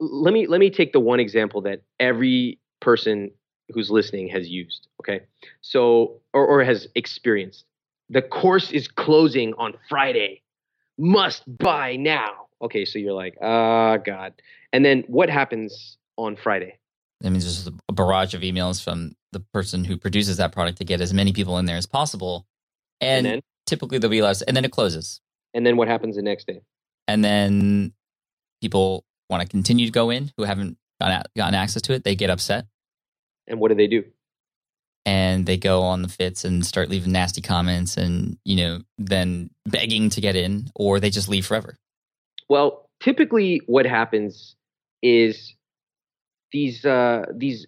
Let 0.00 0.32
me 0.34 0.46
let 0.46 0.58
me 0.60 0.70
take 0.70 0.92
the 0.92 1.00
one 1.00 1.20
example 1.20 1.60
that 1.62 1.82
every 2.00 2.58
person 2.80 3.30
who's 3.72 3.90
listening 3.90 4.28
has 4.28 4.48
used. 4.48 4.88
Okay, 5.00 5.20
so 5.60 6.20
or 6.32 6.46
or 6.46 6.64
has 6.64 6.88
experienced. 6.94 7.64
The 8.08 8.22
course 8.22 8.70
is 8.70 8.88
closing 8.88 9.54
on 9.54 9.74
Friday. 9.88 10.42
Must 10.98 11.42
buy 11.58 11.96
now. 11.96 12.46
Okay, 12.62 12.84
so 12.84 12.98
you're 12.98 13.12
like, 13.12 13.36
ah, 13.42 13.92
oh, 13.92 13.98
God. 13.98 14.32
And 14.72 14.84
then 14.84 15.04
what 15.08 15.28
happens 15.28 15.98
on 16.16 16.36
Friday? 16.36 16.78
That 17.20 17.30
means 17.30 17.44
there's 17.44 17.74
a 17.88 17.92
barrage 17.92 18.34
of 18.34 18.42
emails 18.42 18.82
from 18.82 19.14
the 19.32 19.40
person 19.40 19.84
who 19.84 19.96
produces 19.96 20.36
that 20.38 20.52
product 20.52 20.78
to 20.78 20.84
get 20.84 21.00
as 21.00 21.12
many 21.12 21.32
people 21.32 21.58
in 21.58 21.66
there 21.66 21.76
as 21.76 21.86
possible. 21.86 22.46
And, 23.00 23.26
and 23.26 23.36
then, 23.36 23.42
typically 23.66 23.98
there'll 23.98 24.10
be 24.10 24.22
less, 24.22 24.42
and 24.42 24.56
then 24.56 24.64
it 24.64 24.70
closes. 24.70 25.20
And 25.52 25.66
then 25.66 25.76
what 25.76 25.88
happens 25.88 26.16
the 26.16 26.22
next 26.22 26.46
day? 26.46 26.62
And 27.08 27.24
then 27.24 27.92
people 28.60 29.04
want 29.28 29.42
to 29.42 29.48
continue 29.48 29.86
to 29.86 29.92
go 29.92 30.10
in 30.10 30.32
who 30.36 30.44
haven't 30.44 30.78
gotten 31.00 31.54
access 31.54 31.82
to 31.82 31.92
it. 31.92 32.04
They 32.04 32.14
get 32.14 32.30
upset. 32.30 32.66
And 33.46 33.60
what 33.60 33.68
do 33.68 33.74
they 33.74 33.86
do? 33.86 34.04
And 35.04 35.46
they 35.46 35.56
go 35.56 35.82
on 35.82 36.02
the 36.02 36.08
fits 36.08 36.44
and 36.44 36.66
start 36.66 36.88
leaving 36.88 37.12
nasty 37.12 37.40
comments 37.40 37.96
and, 37.96 38.38
you 38.44 38.56
know, 38.56 38.80
then 38.98 39.50
begging 39.64 40.10
to 40.10 40.20
get 40.20 40.34
in, 40.34 40.68
or 40.74 40.98
they 40.98 41.10
just 41.10 41.28
leave 41.28 41.46
forever. 41.46 41.78
Well, 42.48 42.88
typically 43.00 43.62
what 43.66 43.86
happens 43.86 44.56
is 45.02 45.54
these 46.52 46.84
uh, 46.84 47.26
these 47.34 47.66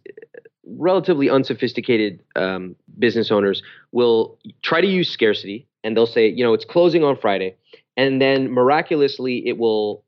relatively 0.65 1.31
unsophisticated 1.31 2.21
um, 2.37 2.77
business 2.99 3.31
owners 3.31 3.63
will 3.93 4.39
try 4.63 4.81
to 4.81 4.87
use 4.87 5.11
scarcity 5.11 5.67
and 5.85 5.97
they'll 5.97 6.07
say, 6.07 6.29
you 6.29 6.45
know, 6.45 6.55
it's 6.55 6.65
closing 6.65 7.05
on 7.05 7.17
Friday, 7.17 7.57
and 7.97 8.21
then 8.21 8.51
miraculously 8.51 9.47
it 9.47 9.59
will 9.59 10.05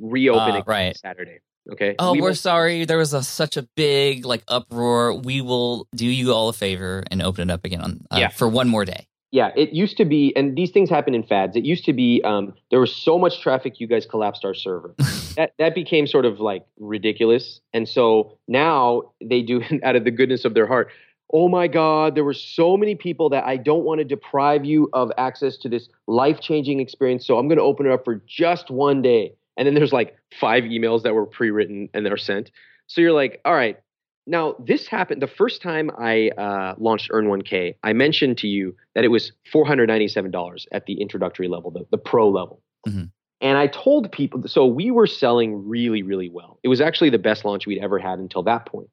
reopen 0.00 0.56
uh, 0.56 0.62
right. 0.66 0.96
Saturday. 0.96 1.38
Okay. 1.72 1.94
Oh, 1.98 2.12
we 2.12 2.22
are 2.22 2.34
sorry. 2.34 2.84
There 2.84 2.98
was 2.98 3.14
a, 3.14 3.22
such 3.22 3.56
a 3.56 3.62
big 3.74 4.26
like 4.26 4.42
uproar. 4.48 5.14
We 5.14 5.40
will 5.40 5.88
do 5.94 6.06
you 6.06 6.32
all 6.32 6.48
a 6.48 6.52
favor 6.52 7.02
and 7.10 7.22
open 7.22 7.48
it 7.48 7.52
up 7.52 7.64
again 7.64 7.80
on 7.80 8.06
uh, 8.10 8.18
yeah. 8.18 8.28
for 8.28 8.48
one 8.48 8.68
more 8.68 8.84
day. 8.84 9.06
Yeah, 9.30 9.50
it 9.56 9.70
used 9.70 9.96
to 9.96 10.04
be, 10.04 10.32
and 10.36 10.54
these 10.54 10.70
things 10.70 10.88
happen 10.88 11.12
in 11.12 11.24
fads. 11.24 11.56
It 11.56 11.64
used 11.64 11.84
to 11.86 11.92
be 11.92 12.22
um, 12.24 12.54
there 12.70 12.78
was 12.78 12.94
so 12.94 13.18
much 13.18 13.40
traffic, 13.40 13.80
you 13.80 13.88
guys 13.88 14.06
collapsed 14.06 14.44
our 14.44 14.54
server. 14.54 14.94
that 15.36 15.54
that 15.58 15.74
became 15.74 16.06
sort 16.06 16.24
of 16.24 16.38
like 16.38 16.64
ridiculous, 16.78 17.60
and 17.72 17.88
so 17.88 18.38
now 18.46 19.02
they 19.20 19.42
do 19.42 19.60
it 19.60 19.82
out 19.82 19.96
of 19.96 20.04
the 20.04 20.12
goodness 20.12 20.44
of 20.44 20.54
their 20.54 20.68
heart. 20.68 20.88
Oh 21.32 21.48
my 21.48 21.66
God, 21.66 22.14
there 22.14 22.22
were 22.22 22.32
so 22.32 22.76
many 22.76 22.94
people 22.94 23.28
that 23.30 23.44
I 23.44 23.56
don't 23.56 23.82
want 23.82 23.98
to 23.98 24.04
deprive 24.04 24.64
you 24.64 24.88
of 24.92 25.10
access 25.18 25.56
to 25.58 25.68
this 25.68 25.88
life 26.06 26.38
changing 26.40 26.78
experience. 26.78 27.26
So 27.26 27.36
I'm 27.36 27.48
going 27.48 27.58
to 27.58 27.64
open 27.64 27.86
it 27.86 27.92
up 27.92 28.04
for 28.04 28.22
just 28.28 28.70
one 28.70 29.02
day. 29.02 29.34
And 29.56 29.66
then 29.66 29.74
there's 29.74 29.92
like 29.92 30.16
five 30.40 30.64
emails 30.64 31.02
that 31.02 31.14
were 31.14 31.26
pre 31.26 31.50
written 31.50 31.88
and 31.94 32.04
they're 32.04 32.16
sent. 32.16 32.50
So 32.86 33.00
you're 33.00 33.12
like, 33.12 33.40
all 33.44 33.54
right, 33.54 33.78
now, 34.26 34.56
this 34.58 34.86
happened 34.86 35.20
the 35.20 35.26
first 35.26 35.60
time 35.60 35.90
I 35.98 36.30
uh, 36.30 36.74
launched 36.78 37.10
Earn 37.12 37.26
1K. 37.26 37.74
I 37.82 37.92
mentioned 37.92 38.38
to 38.38 38.48
you 38.48 38.74
that 38.94 39.04
it 39.04 39.08
was 39.08 39.32
$497 39.52 40.66
at 40.72 40.86
the 40.86 41.00
introductory 41.00 41.48
level, 41.48 41.70
the, 41.70 41.86
the 41.90 41.98
pro 41.98 42.28
level. 42.30 42.62
Mm-hmm. 42.88 43.04
And 43.42 43.58
I 43.58 43.66
told 43.66 44.10
people, 44.10 44.42
so 44.48 44.64
we 44.64 44.90
were 44.90 45.06
selling 45.06 45.68
really, 45.68 46.02
really 46.02 46.30
well. 46.30 46.58
It 46.62 46.68
was 46.68 46.80
actually 46.80 47.10
the 47.10 47.18
best 47.18 47.44
launch 47.44 47.66
we'd 47.66 47.82
ever 47.82 47.98
had 47.98 48.18
until 48.18 48.42
that 48.44 48.64
point. 48.64 48.88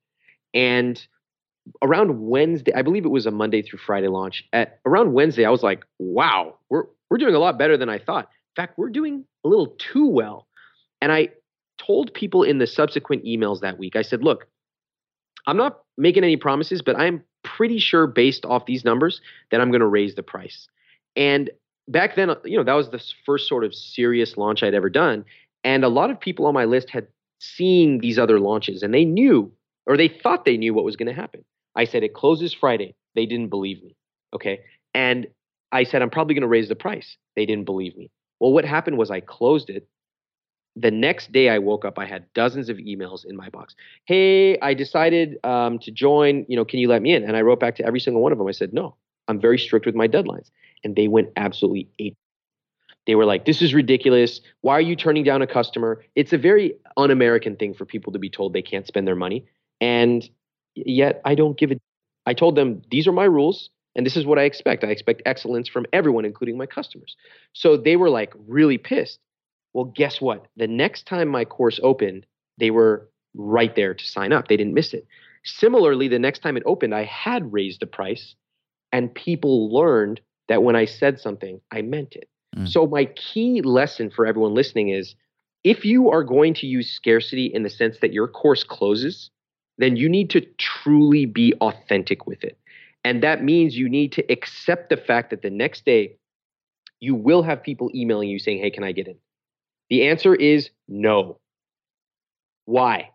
And 0.53 1.01
around 1.81 2.19
Wednesday, 2.19 2.73
I 2.73 2.81
believe 2.81 3.05
it 3.05 3.09
was 3.09 3.25
a 3.25 3.31
Monday 3.31 3.61
through 3.61 3.79
Friday 3.79 4.09
launch. 4.09 4.43
At 4.51 4.79
around 4.85 5.13
Wednesday, 5.13 5.45
I 5.45 5.49
was 5.49 5.63
like, 5.63 5.85
wow, 5.99 6.57
we're, 6.69 6.85
we're 7.09 7.19
doing 7.19 7.35
a 7.35 7.39
lot 7.39 7.57
better 7.57 7.77
than 7.77 7.87
I 7.87 7.99
thought. 7.99 8.25
In 8.25 8.61
fact, 8.61 8.77
we're 8.77 8.89
doing 8.89 9.23
a 9.45 9.47
little 9.47 9.75
too 9.77 10.07
well. 10.07 10.47
And 11.01 11.11
I 11.11 11.29
told 11.77 12.13
people 12.13 12.43
in 12.43 12.59
the 12.59 12.67
subsequent 12.67 13.25
emails 13.25 13.61
that 13.61 13.77
week, 13.77 13.95
I 13.95 14.03
said, 14.03 14.23
look, 14.23 14.47
I'm 15.47 15.57
not 15.57 15.79
making 15.97 16.23
any 16.23 16.37
promises, 16.37 16.81
but 16.81 16.97
I'm 16.97 17.23
pretty 17.43 17.79
sure 17.79 18.05
based 18.07 18.45
off 18.45 18.65
these 18.65 18.85
numbers 18.85 19.21
that 19.49 19.59
I'm 19.59 19.71
going 19.71 19.81
to 19.81 19.87
raise 19.87 20.15
the 20.15 20.23
price. 20.23 20.67
And 21.15 21.49
back 21.87 22.15
then, 22.15 22.31
you 22.45 22.57
know, 22.57 22.63
that 22.63 22.73
was 22.73 22.89
the 22.89 23.03
first 23.25 23.47
sort 23.47 23.63
of 23.63 23.73
serious 23.73 24.37
launch 24.37 24.63
I'd 24.63 24.75
ever 24.75 24.89
done. 24.89 25.25
And 25.63 25.83
a 25.83 25.89
lot 25.89 26.11
of 26.11 26.19
people 26.19 26.45
on 26.45 26.53
my 26.53 26.65
list 26.65 26.89
had 26.89 27.07
seen 27.39 27.99
these 27.99 28.19
other 28.19 28.39
launches 28.39 28.83
and 28.83 28.93
they 28.93 29.05
knew 29.05 29.51
or 29.87 29.97
they 29.97 30.07
thought 30.07 30.45
they 30.45 30.57
knew 30.57 30.73
what 30.73 30.85
was 30.85 30.95
going 30.95 31.07
to 31.07 31.19
happen. 31.19 31.43
I 31.75 31.85
said, 31.85 32.03
it 32.03 32.13
closes 32.13 32.53
Friday. 32.53 32.93
They 33.15 33.25
didn't 33.25 33.49
believe 33.49 33.81
me. 33.83 33.95
Okay. 34.33 34.59
And 34.93 35.27
I 35.71 35.83
said, 35.83 36.01
I'm 36.01 36.09
probably 36.09 36.35
going 36.35 36.41
to 36.43 36.47
raise 36.47 36.69
the 36.69 36.75
price. 36.75 37.17
They 37.35 37.45
didn't 37.45 37.65
believe 37.65 37.97
me. 37.97 38.11
Well, 38.39 38.53
what 38.53 38.65
happened 38.65 38.97
was 38.97 39.09
I 39.09 39.21
closed 39.21 39.69
it 39.69 39.87
the 40.75 40.91
next 40.91 41.31
day 41.31 41.49
I 41.49 41.59
woke 41.59 41.83
up, 41.83 41.99
I 41.99 42.05
had 42.05 42.31
dozens 42.33 42.69
of 42.69 42.77
emails 42.77 43.25
in 43.25 43.35
my 43.35 43.49
box. 43.49 43.75
Hey, 44.05 44.57
I 44.59 44.73
decided 44.73 45.37
um, 45.43 45.79
to 45.79 45.91
join. 45.91 46.45
You 46.47 46.55
know, 46.55 46.65
can 46.65 46.79
you 46.79 46.87
let 46.87 47.01
me 47.01 47.13
in? 47.13 47.23
And 47.23 47.35
I 47.35 47.41
wrote 47.41 47.59
back 47.59 47.75
to 47.77 47.85
every 47.85 47.99
single 47.99 48.21
one 48.21 48.31
of 48.31 48.37
them. 48.37 48.47
I 48.47 48.51
said, 48.51 48.73
no, 48.73 48.95
I'm 49.27 49.39
very 49.39 49.59
strict 49.59 49.85
with 49.85 49.95
my 49.95 50.07
deadlines. 50.07 50.49
And 50.83 50.95
they 50.95 51.07
went 51.07 51.29
absolutely 51.35 51.89
ape. 51.99 52.15
They 53.07 53.15
were 53.15 53.25
like, 53.25 53.45
this 53.45 53.61
is 53.61 53.73
ridiculous. 53.73 54.41
Why 54.61 54.73
are 54.73 54.81
you 54.81 54.95
turning 54.95 55.23
down 55.23 55.41
a 55.41 55.47
customer? 55.47 56.03
It's 56.15 56.33
a 56.33 56.37
very 56.37 56.75
un 56.97 57.11
American 57.11 57.55
thing 57.55 57.73
for 57.73 57.85
people 57.85 58.13
to 58.13 58.19
be 58.19 58.29
told 58.29 58.53
they 58.53 58.61
can't 58.61 58.87
spend 58.87 59.07
their 59.07 59.15
money. 59.15 59.45
And 59.81 60.27
yet 60.75 61.21
I 61.25 61.35
don't 61.35 61.57
give 61.57 61.71
it. 61.71 61.81
I 62.25 62.33
told 62.33 62.55
them, 62.55 62.83
these 62.91 63.07
are 63.07 63.11
my 63.11 63.25
rules. 63.25 63.71
And 63.95 64.05
this 64.05 64.15
is 64.15 64.25
what 64.25 64.39
I 64.39 64.43
expect. 64.43 64.83
I 64.83 64.87
expect 64.87 65.23
excellence 65.25 65.67
from 65.67 65.85
everyone, 65.91 66.23
including 66.23 66.57
my 66.57 66.65
customers. 66.65 67.17
So 67.53 67.75
they 67.75 67.97
were 67.97 68.09
like 68.09 68.33
really 68.47 68.77
pissed. 68.77 69.19
Well, 69.73 69.85
guess 69.85 70.19
what? 70.19 70.47
The 70.57 70.67
next 70.67 71.07
time 71.07 71.27
my 71.27 71.45
course 71.45 71.79
opened, 71.81 72.25
they 72.57 72.71
were 72.71 73.09
right 73.33 73.75
there 73.75 73.93
to 73.93 74.05
sign 74.05 74.33
up. 74.33 74.47
They 74.47 74.57
didn't 74.57 74.73
miss 74.73 74.93
it. 74.93 75.07
Similarly, 75.43 76.07
the 76.07 76.19
next 76.19 76.39
time 76.39 76.57
it 76.57 76.63
opened, 76.65 76.93
I 76.93 77.05
had 77.05 77.51
raised 77.51 77.79
the 77.79 77.87
price, 77.87 78.35
and 78.91 79.13
people 79.13 79.73
learned 79.73 80.21
that 80.49 80.63
when 80.63 80.75
I 80.75 80.85
said 80.85 81.19
something, 81.19 81.61
I 81.71 81.81
meant 81.81 82.15
it. 82.15 82.29
Mm. 82.55 82.67
So, 82.67 82.85
my 82.85 83.05
key 83.05 83.61
lesson 83.61 84.09
for 84.09 84.25
everyone 84.25 84.53
listening 84.53 84.89
is 84.89 85.15
if 85.63 85.85
you 85.85 86.09
are 86.09 86.23
going 86.23 86.53
to 86.55 86.67
use 86.67 86.91
scarcity 86.91 87.45
in 87.45 87.63
the 87.63 87.69
sense 87.69 87.99
that 88.01 88.13
your 88.13 88.27
course 88.27 88.63
closes, 88.63 89.29
then 89.77 89.95
you 89.95 90.09
need 90.09 90.29
to 90.31 90.41
truly 90.57 91.25
be 91.25 91.53
authentic 91.61 92.27
with 92.27 92.43
it. 92.43 92.57
And 93.03 93.23
that 93.23 93.43
means 93.43 93.75
you 93.75 93.89
need 93.89 94.11
to 94.13 94.31
accept 94.31 94.89
the 94.89 94.97
fact 94.97 95.29
that 95.31 95.41
the 95.41 95.49
next 95.49 95.85
day 95.85 96.17
you 96.99 97.15
will 97.15 97.41
have 97.41 97.63
people 97.63 97.89
emailing 97.95 98.29
you 98.29 98.37
saying, 98.37 98.59
Hey, 98.59 98.69
can 98.69 98.83
I 98.83 98.91
get 98.91 99.07
in? 99.07 99.15
The 99.91 100.07
answer 100.07 100.33
is 100.33 100.69
no. 100.87 101.37
Why? 102.63 103.09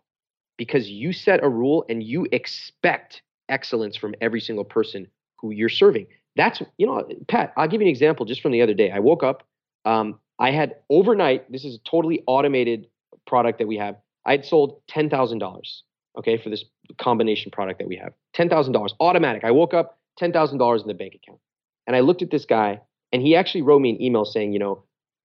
Because 0.59 0.87
you 0.87 1.11
set 1.11 1.43
a 1.43 1.49
rule 1.49 1.83
and 1.89 2.03
you 2.03 2.27
expect 2.31 3.23
excellence 3.49 3.97
from 3.97 4.13
every 4.21 4.39
single 4.39 4.63
person 4.63 5.07
who 5.39 5.49
you're 5.49 5.69
serving. 5.69 6.05
That's, 6.35 6.61
you 6.77 6.85
know, 6.85 7.03
Pat, 7.27 7.51
I'll 7.57 7.67
give 7.67 7.81
you 7.81 7.87
an 7.87 7.91
example 7.91 8.27
just 8.27 8.41
from 8.41 8.51
the 8.51 8.61
other 8.61 8.75
day. 8.75 8.91
I 8.91 8.99
woke 8.99 9.23
up, 9.23 9.43
um, 9.85 10.19
I 10.37 10.51
had 10.51 10.75
overnight, 10.91 11.51
this 11.51 11.65
is 11.65 11.75
a 11.75 11.89
totally 11.89 12.21
automated 12.27 12.85
product 13.25 13.57
that 13.57 13.67
we 13.67 13.77
have. 13.77 13.95
I 14.27 14.33
had 14.33 14.45
sold 14.45 14.79
$10,000, 14.91 15.81
okay, 16.19 16.37
for 16.37 16.51
this 16.51 16.63
combination 16.99 17.49
product 17.49 17.79
that 17.79 17.87
we 17.87 17.95
have. 17.95 18.13
$10,000 18.35 18.89
automatic. 18.99 19.43
I 19.43 19.49
woke 19.49 19.73
up, 19.73 19.97
$10,000 20.21 20.81
in 20.81 20.87
the 20.87 20.93
bank 20.93 21.15
account. 21.15 21.39
And 21.87 21.95
I 21.95 22.01
looked 22.01 22.21
at 22.21 22.29
this 22.29 22.45
guy, 22.45 22.81
and 23.11 23.23
he 23.23 23.35
actually 23.35 23.63
wrote 23.63 23.79
me 23.79 23.89
an 23.89 24.01
email 24.01 24.25
saying, 24.25 24.53
you 24.53 24.59
know, 24.59 24.83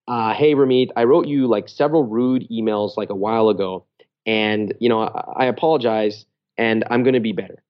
uh, 0.08 0.34
hey 0.34 0.54
Ramit, 0.54 0.90
I 0.96 1.04
wrote 1.04 1.26
you 1.26 1.46
like 1.46 1.68
several 1.68 2.04
rude 2.04 2.48
emails 2.50 2.96
like 2.96 3.10
a 3.10 3.14
while 3.14 3.48
ago, 3.48 3.84
and 4.26 4.74
you 4.80 4.88
know 4.88 5.02
I, 5.02 5.44
I 5.44 5.46
apologize, 5.46 6.26
and 6.56 6.84
I'm 6.90 7.02
going 7.02 7.14
to 7.14 7.20
be 7.20 7.32
better. 7.32 7.62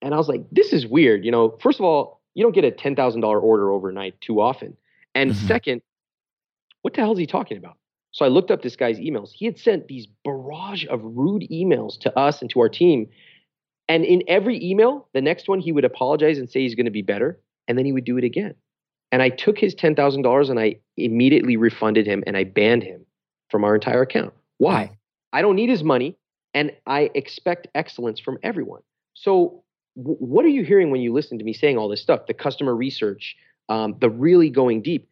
And 0.00 0.14
I 0.14 0.16
was 0.16 0.28
like, 0.28 0.42
this 0.50 0.72
is 0.72 0.86
weird. 0.86 1.24
You 1.24 1.30
know, 1.30 1.56
first 1.62 1.78
of 1.78 1.84
all, 1.84 2.20
you 2.34 2.42
don't 2.42 2.54
get 2.54 2.64
a 2.64 2.70
ten 2.70 2.96
thousand 2.96 3.20
dollar 3.20 3.40
order 3.40 3.70
overnight 3.70 4.20
too 4.20 4.40
often, 4.40 4.76
and 5.14 5.32
mm-hmm. 5.32 5.46
second, 5.46 5.82
what 6.82 6.94
the 6.94 7.00
hell 7.00 7.12
is 7.12 7.18
he 7.18 7.26
talking 7.26 7.56
about? 7.56 7.76
So 8.12 8.26
I 8.26 8.28
looked 8.28 8.50
up 8.50 8.62
this 8.62 8.76
guy's 8.76 8.98
emails. 8.98 9.30
He 9.32 9.46
had 9.46 9.58
sent 9.58 9.88
these 9.88 10.06
barrage 10.22 10.84
of 10.86 11.00
rude 11.02 11.44
emails 11.50 11.98
to 12.00 12.16
us 12.16 12.42
and 12.42 12.50
to 12.50 12.60
our 12.60 12.68
team. 12.68 13.08
And 13.88 14.04
in 14.04 14.22
every 14.28 14.62
email, 14.62 15.08
the 15.14 15.22
next 15.22 15.48
one, 15.48 15.60
he 15.60 15.72
would 15.72 15.84
apologize 15.84 16.38
and 16.38 16.48
say 16.48 16.60
he's 16.60 16.74
going 16.74 16.86
to 16.86 16.92
be 16.92 17.02
better. 17.02 17.40
And 17.66 17.78
then 17.78 17.86
he 17.86 17.92
would 17.92 18.04
do 18.04 18.18
it 18.18 18.24
again. 18.24 18.54
And 19.12 19.22
I 19.22 19.28
took 19.28 19.58
his 19.58 19.74
$10,000 19.74 20.50
and 20.50 20.58
I 20.58 20.76
immediately 20.96 21.56
refunded 21.56 22.06
him 22.06 22.24
and 22.26 22.36
I 22.36 22.44
banned 22.44 22.82
him 22.82 23.04
from 23.50 23.62
our 23.62 23.74
entire 23.74 24.02
account. 24.02 24.32
Why? 24.58 24.96
I 25.32 25.42
don't 25.42 25.54
need 25.54 25.68
his 25.68 25.84
money 25.84 26.16
and 26.54 26.72
I 26.86 27.10
expect 27.14 27.68
excellence 27.74 28.18
from 28.18 28.38
everyone. 28.42 28.80
So, 29.14 29.62
w- 29.96 30.16
what 30.18 30.44
are 30.44 30.48
you 30.48 30.64
hearing 30.64 30.90
when 30.90 31.02
you 31.02 31.12
listen 31.12 31.38
to 31.38 31.44
me 31.44 31.52
saying 31.52 31.76
all 31.76 31.88
this 31.88 32.00
stuff? 32.00 32.26
The 32.26 32.34
customer 32.34 32.74
research, 32.74 33.36
um, 33.68 33.96
the 34.00 34.10
really 34.10 34.50
going 34.50 34.82
deep. 34.82 35.08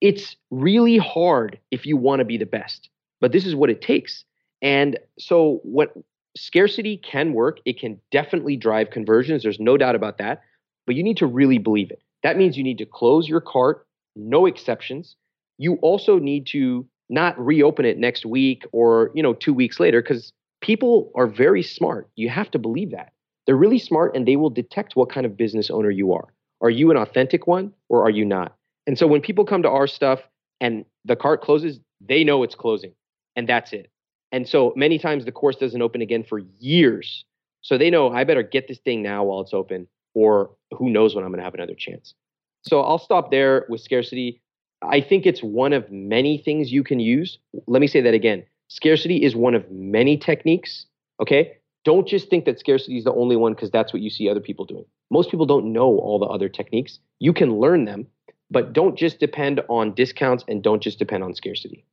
It's 0.00 0.36
really 0.50 0.98
hard 0.98 1.58
if 1.70 1.86
you 1.86 1.96
want 1.96 2.18
to 2.18 2.24
be 2.24 2.36
the 2.36 2.46
best, 2.46 2.90
but 3.20 3.32
this 3.32 3.46
is 3.46 3.54
what 3.54 3.70
it 3.70 3.80
takes. 3.80 4.24
And 4.60 4.98
so, 5.18 5.60
what 5.62 5.94
scarcity 6.36 6.96
can 6.96 7.32
work, 7.32 7.60
it 7.64 7.78
can 7.78 8.00
definitely 8.10 8.56
drive 8.56 8.90
conversions. 8.90 9.42
There's 9.42 9.60
no 9.60 9.76
doubt 9.76 9.94
about 9.94 10.18
that, 10.18 10.42
but 10.86 10.96
you 10.96 11.02
need 11.02 11.16
to 11.18 11.26
really 11.26 11.58
believe 11.58 11.90
it. 11.90 12.02
That 12.26 12.36
means 12.36 12.56
you 12.56 12.64
need 12.64 12.78
to 12.78 12.86
close 12.86 13.28
your 13.28 13.40
cart 13.40 13.86
no 14.16 14.46
exceptions. 14.46 15.14
You 15.58 15.74
also 15.74 16.18
need 16.18 16.48
to 16.48 16.84
not 17.08 17.38
reopen 17.38 17.84
it 17.84 17.98
next 17.98 18.26
week 18.26 18.64
or, 18.72 19.12
you 19.14 19.22
know, 19.22 19.32
2 19.32 19.54
weeks 19.54 19.78
later 19.78 20.02
cuz 20.02 20.32
people 20.60 21.12
are 21.14 21.28
very 21.28 21.62
smart. 21.62 22.08
You 22.16 22.28
have 22.28 22.50
to 22.50 22.58
believe 22.58 22.90
that. 22.90 23.12
They're 23.44 23.54
really 23.54 23.78
smart 23.78 24.16
and 24.16 24.26
they 24.26 24.34
will 24.34 24.50
detect 24.50 24.96
what 24.96 25.08
kind 25.08 25.24
of 25.24 25.36
business 25.36 25.70
owner 25.70 25.90
you 25.90 26.14
are. 26.14 26.34
Are 26.60 26.68
you 26.68 26.90
an 26.90 26.96
authentic 26.96 27.46
one 27.46 27.72
or 27.88 28.02
are 28.02 28.10
you 28.10 28.24
not? 28.24 28.56
And 28.88 28.98
so 28.98 29.06
when 29.06 29.20
people 29.20 29.44
come 29.44 29.62
to 29.62 29.70
our 29.70 29.86
stuff 29.86 30.20
and 30.60 30.84
the 31.04 31.14
cart 31.14 31.42
closes, 31.42 31.78
they 32.00 32.24
know 32.24 32.42
it's 32.42 32.56
closing 32.56 32.94
and 33.36 33.48
that's 33.48 33.72
it. 33.72 33.88
And 34.32 34.48
so 34.48 34.72
many 34.74 34.98
times 34.98 35.24
the 35.24 35.30
course 35.30 35.54
doesn't 35.54 35.80
open 35.80 36.02
again 36.02 36.24
for 36.24 36.40
years. 36.58 37.24
So 37.60 37.78
they 37.78 37.88
know 37.88 38.10
I 38.10 38.24
better 38.24 38.42
get 38.42 38.66
this 38.66 38.80
thing 38.80 39.00
now 39.00 39.22
while 39.22 39.42
it's 39.42 39.54
open 39.54 39.86
or 40.16 40.50
who 40.76 40.88
knows 40.88 41.14
when 41.14 41.24
I'm 41.24 41.30
going 41.30 41.38
to 41.38 41.44
have 41.44 41.54
another 41.54 41.74
chance. 41.74 42.14
So 42.62 42.80
I'll 42.80 42.98
stop 42.98 43.30
there 43.30 43.66
with 43.68 43.82
scarcity. 43.82 44.40
I 44.82 45.00
think 45.00 45.26
it's 45.26 45.42
one 45.42 45.74
of 45.74 45.92
many 45.92 46.38
things 46.38 46.72
you 46.72 46.82
can 46.82 46.98
use. 46.98 47.38
Let 47.66 47.80
me 47.80 47.86
say 47.86 48.00
that 48.00 48.14
again. 48.14 48.42
Scarcity 48.68 49.22
is 49.22 49.36
one 49.36 49.54
of 49.54 49.70
many 49.70 50.16
techniques, 50.16 50.86
okay? 51.20 51.58
Don't 51.84 52.08
just 52.08 52.30
think 52.30 52.46
that 52.46 52.58
scarcity 52.58 52.96
is 52.96 53.04
the 53.04 53.12
only 53.12 53.36
one 53.36 53.52
because 53.52 53.70
that's 53.70 53.92
what 53.92 54.02
you 54.02 54.10
see 54.10 54.28
other 54.28 54.40
people 54.40 54.64
doing. 54.64 54.86
Most 55.10 55.30
people 55.30 55.46
don't 55.46 55.72
know 55.72 55.98
all 55.98 56.18
the 56.18 56.26
other 56.26 56.48
techniques. 56.48 56.98
You 57.20 57.32
can 57.32 57.60
learn 57.60 57.84
them, 57.84 58.06
but 58.50 58.72
don't 58.72 58.96
just 58.96 59.20
depend 59.20 59.60
on 59.68 59.92
discounts 59.94 60.44
and 60.48 60.62
don't 60.62 60.82
just 60.82 60.98
depend 60.98 61.22
on 61.24 61.34
scarcity. 61.34 61.84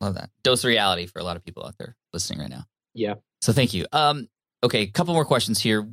Love 0.00 0.14
that. 0.14 0.30
Dose 0.42 0.64
reality 0.64 1.06
for 1.06 1.18
a 1.18 1.24
lot 1.24 1.36
of 1.36 1.44
people 1.44 1.64
out 1.64 1.76
there 1.78 1.96
listening 2.12 2.40
right 2.40 2.50
now. 2.50 2.64
Yeah. 2.94 3.14
So 3.42 3.52
thank 3.52 3.74
you. 3.74 3.86
Um, 3.92 4.28
okay, 4.64 4.82
a 4.82 4.86
couple 4.86 5.12
more 5.12 5.26
questions 5.26 5.60
here. 5.60 5.86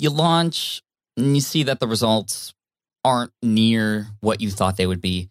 You 0.00 0.10
launch 0.10 0.82
and 1.16 1.34
you 1.34 1.40
see 1.40 1.64
that 1.64 1.80
the 1.80 1.88
results 1.88 2.54
aren't 3.04 3.32
near 3.42 4.08
what 4.20 4.40
you 4.40 4.50
thought 4.50 4.76
they 4.76 4.86
would 4.86 5.00
be. 5.00 5.30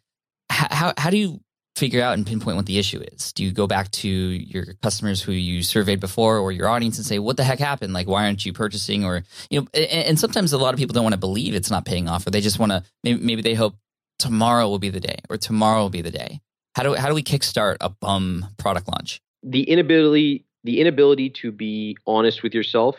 How, 0.50 0.94
how, 0.98 1.10
do 1.10 1.18
you 1.18 1.40
figure 1.76 2.02
out 2.02 2.18
and 2.18 2.26
pinpoint 2.26 2.58
what 2.58 2.66
the 2.66 2.80
issue 2.80 3.02
is? 3.14 3.32
Do 3.32 3.44
you 3.44 3.52
go 3.52 3.68
back 3.68 3.92
to 3.92 4.10
your 4.10 4.66
customers 4.82 5.22
who 5.22 5.32
you 5.32 5.64
surveyed 5.64 6.00
before 6.00 6.38
or 6.38 6.52
your 6.52 6.68
audience 6.68 6.98
and 6.98 7.06
say, 7.06 7.20
what 7.20 7.38
the 7.38 7.44
heck 7.44 7.60
happened? 7.60 7.94
Like, 7.94 8.08
why 8.08 8.26
aren't 8.26 8.46
you 8.46 8.54
purchasing? 8.54 9.06
Or, 9.06 9.24
you 9.50 9.62
know, 9.62 9.68
and, 9.74 9.86
and 9.86 10.20
sometimes 10.20 10.52
a 10.54 10.58
lot 10.58 10.74
of 10.74 10.80
people 10.80 10.94
don't 10.94 11.04
want 11.04 11.14
to 11.14 11.20
believe 11.20 11.54
it's 11.54 11.72
not 11.72 11.86
paying 11.86 12.10
off 12.10 12.26
or 12.26 12.32
they 12.32 12.42
just 12.42 12.60
want 12.60 12.72
to, 12.72 12.84
maybe, 13.04 13.22
maybe 13.24 13.42
they 13.42 13.54
hope 13.54 13.76
tomorrow 14.18 14.68
will 14.68 14.80
be 14.80 14.90
the 14.90 15.00
day 15.00 15.20
or 15.30 15.38
tomorrow 15.38 15.84
will 15.84 15.90
be 15.90 16.02
the 16.02 16.12
day. 16.12 16.42
How 16.76 16.84
do, 16.84 16.96
how 16.96 17.08
do 17.08 17.14
we 17.14 17.24
kickstart 17.24 17.78
a 17.82 17.90
bum 17.90 18.48
product 18.58 18.88
launch? 18.88 19.22
The 19.44 19.64
inability, 19.64 20.46
the 20.64 20.82
inability 20.82 21.30
to 21.30 21.52
be 21.52 21.98
honest 22.06 22.44
with 22.44 22.54
yourself 22.54 22.96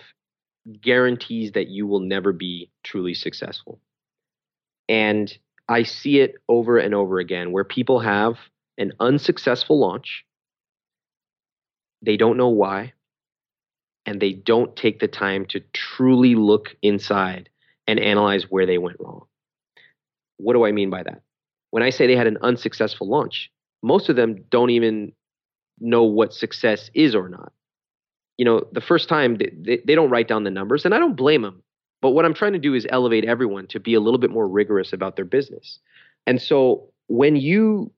guarantees 0.81 1.53
that 1.53 1.69
you 1.69 1.87
will 1.87 2.01
never 2.01 2.33
be 2.33 2.71
truly 2.83 3.15
successful. 3.15 3.81
And 4.89 5.33
I 5.69 5.85
see 5.85 6.21
it 6.21 6.35
over 6.49 6.79
and 6.79 6.95
over 6.95 7.19
again 7.19 7.53
where 7.53 7.65
people 7.65 8.01
have 8.01 8.35
an 8.77 8.93
unsuccessful 8.99 9.79
launch. 9.79 10.25
They 12.03 12.17
don't 12.17 12.37
know 12.37 12.49
why. 12.49 12.95
And 14.07 14.21
they 14.21 14.33
don't 14.33 14.75
take 14.75 14.99
the 14.99 15.09
time 15.09 15.47
to 15.47 15.61
truly 15.73 16.35
look 16.35 16.75
inside 16.83 17.49
and 17.87 18.01
analyze 18.01 18.45
where 18.51 18.67
they 18.67 18.79
went 18.79 18.97
wrong. 18.99 19.27
What 20.39 20.55
do 20.55 20.65
I 20.65 20.73
mean 20.73 20.91
by 20.91 21.03
that? 21.03 21.23
When 21.71 21.83
I 21.83 21.91
say 21.91 22.07
they 22.07 22.17
had 22.17 22.27
an 22.27 22.39
unsuccessful 22.43 23.09
launch, 23.09 23.51
most 23.83 24.09
of 24.09 24.17
them 24.17 24.45
don't 24.51 24.71
even 24.71 25.13
know 25.79 26.05
what 26.05 26.35
success 26.35 26.91
is 26.95 27.15
or 27.15 27.29
not. 27.29 27.53
You 28.41 28.47
know, 28.47 28.67
the 28.73 28.81
first 28.81 29.07
time 29.07 29.37
they, 29.37 29.51
they, 29.53 29.83
they 29.87 29.95
don't 29.95 30.09
write 30.09 30.27
down 30.27 30.45
the 30.45 30.51
numbers, 30.51 30.87
and 30.87 30.95
I 30.95 30.99
don't 30.99 31.15
blame 31.15 31.43
them. 31.43 31.63
But 32.01 32.13
what 32.13 32.25
I'm 32.25 32.33
trying 32.33 32.55
to 32.55 32.59
do 32.59 32.73
is 32.73 32.87
elevate 32.89 33.27
everyone 33.27 33.67
to 33.67 33.79
be 33.79 33.93
a 33.93 34.01
little 34.01 34.19
bit 34.19 34.31
more 34.31 34.49
rigorous 34.49 34.95
about 34.95 35.17
their 35.17 35.27
business. 35.27 35.79
And 36.27 36.41
so 36.41 36.89
when 37.09 37.37
you 37.37 37.93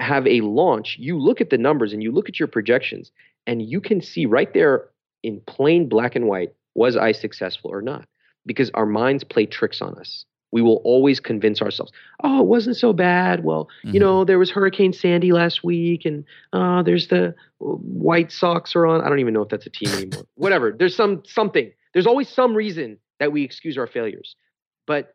have 0.00 0.26
a 0.26 0.40
launch, 0.40 0.96
you 0.98 1.18
look 1.18 1.42
at 1.42 1.50
the 1.50 1.58
numbers 1.58 1.92
and 1.92 2.02
you 2.02 2.10
look 2.10 2.30
at 2.30 2.38
your 2.38 2.48
projections, 2.48 3.12
and 3.46 3.60
you 3.60 3.82
can 3.82 4.00
see 4.00 4.24
right 4.24 4.54
there 4.54 4.88
in 5.22 5.42
plain 5.46 5.90
black 5.90 6.16
and 6.16 6.26
white 6.26 6.54
was 6.74 6.96
I 6.96 7.12
successful 7.12 7.70
or 7.70 7.82
not? 7.82 8.08
Because 8.46 8.70
our 8.72 8.86
minds 8.86 9.24
play 9.24 9.44
tricks 9.44 9.82
on 9.82 9.98
us. 9.98 10.24
We 10.52 10.62
will 10.62 10.82
always 10.84 11.18
convince 11.18 11.62
ourselves, 11.62 11.92
oh, 12.22 12.40
it 12.40 12.46
wasn't 12.46 12.76
so 12.76 12.92
bad. 12.92 13.42
Well, 13.42 13.68
mm-hmm. 13.84 13.94
you 13.94 14.00
know, 14.00 14.24
there 14.24 14.38
was 14.38 14.50
Hurricane 14.50 14.92
Sandy 14.92 15.32
last 15.32 15.64
week, 15.64 16.04
and 16.04 16.24
uh, 16.52 16.82
there's 16.82 17.08
the 17.08 17.28
uh, 17.28 17.32
White 17.60 18.30
Sox 18.30 18.76
are 18.76 18.86
on. 18.86 19.00
I 19.00 19.08
don't 19.08 19.18
even 19.18 19.34
know 19.34 19.42
if 19.42 19.48
that's 19.48 19.66
a 19.66 19.70
team 19.70 19.88
anymore. 19.94 20.24
Whatever. 20.34 20.72
There's 20.78 20.94
some 20.94 21.22
something. 21.24 21.72
There's 21.94 22.06
always 22.06 22.28
some 22.28 22.54
reason 22.54 22.98
that 23.18 23.32
we 23.32 23.42
excuse 23.42 23.78
our 23.78 23.86
failures. 23.86 24.36
But 24.86 25.14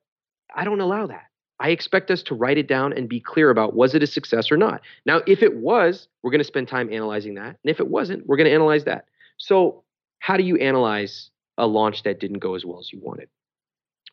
I 0.56 0.64
don't 0.64 0.80
allow 0.80 1.08
that. 1.08 1.26
I 1.60 1.70
expect 1.70 2.12
us 2.12 2.22
to 2.24 2.36
write 2.36 2.58
it 2.58 2.68
down 2.68 2.94
and 2.94 3.10
be 3.10 3.20
clear 3.20 3.50
about 3.50 3.76
was 3.76 3.96
it 3.96 4.04
a 4.04 4.08
success 4.08 4.52
or 4.52 4.58
not. 4.58 4.82
Now, 5.06 5.22
if 5.26 5.42
it 5.42 5.58
was, 5.58 6.08
we're 6.22 6.32
going 6.32 6.40
to 6.40 6.46
spend 6.46 6.68
time 6.68 6.92
analyzing 6.92 7.34
that. 7.36 7.48
And 7.48 7.58
if 7.66 7.80
it 7.80 7.88
wasn't, 7.88 8.28
we're 8.28 8.38
going 8.38 8.48
to 8.48 8.54
analyze 8.54 8.84
that. 8.86 9.06
So, 9.38 9.84
how 10.20 10.38
do 10.38 10.44
you 10.44 10.56
analyze 10.58 11.30
a 11.58 11.68
launch 11.68 12.04
that 12.04 12.20
didn't 12.20 12.40
go 12.40 12.56
as 12.56 12.66
well 12.66 12.80
as 12.80 12.92
you 12.92 13.00
wanted? 13.02 13.30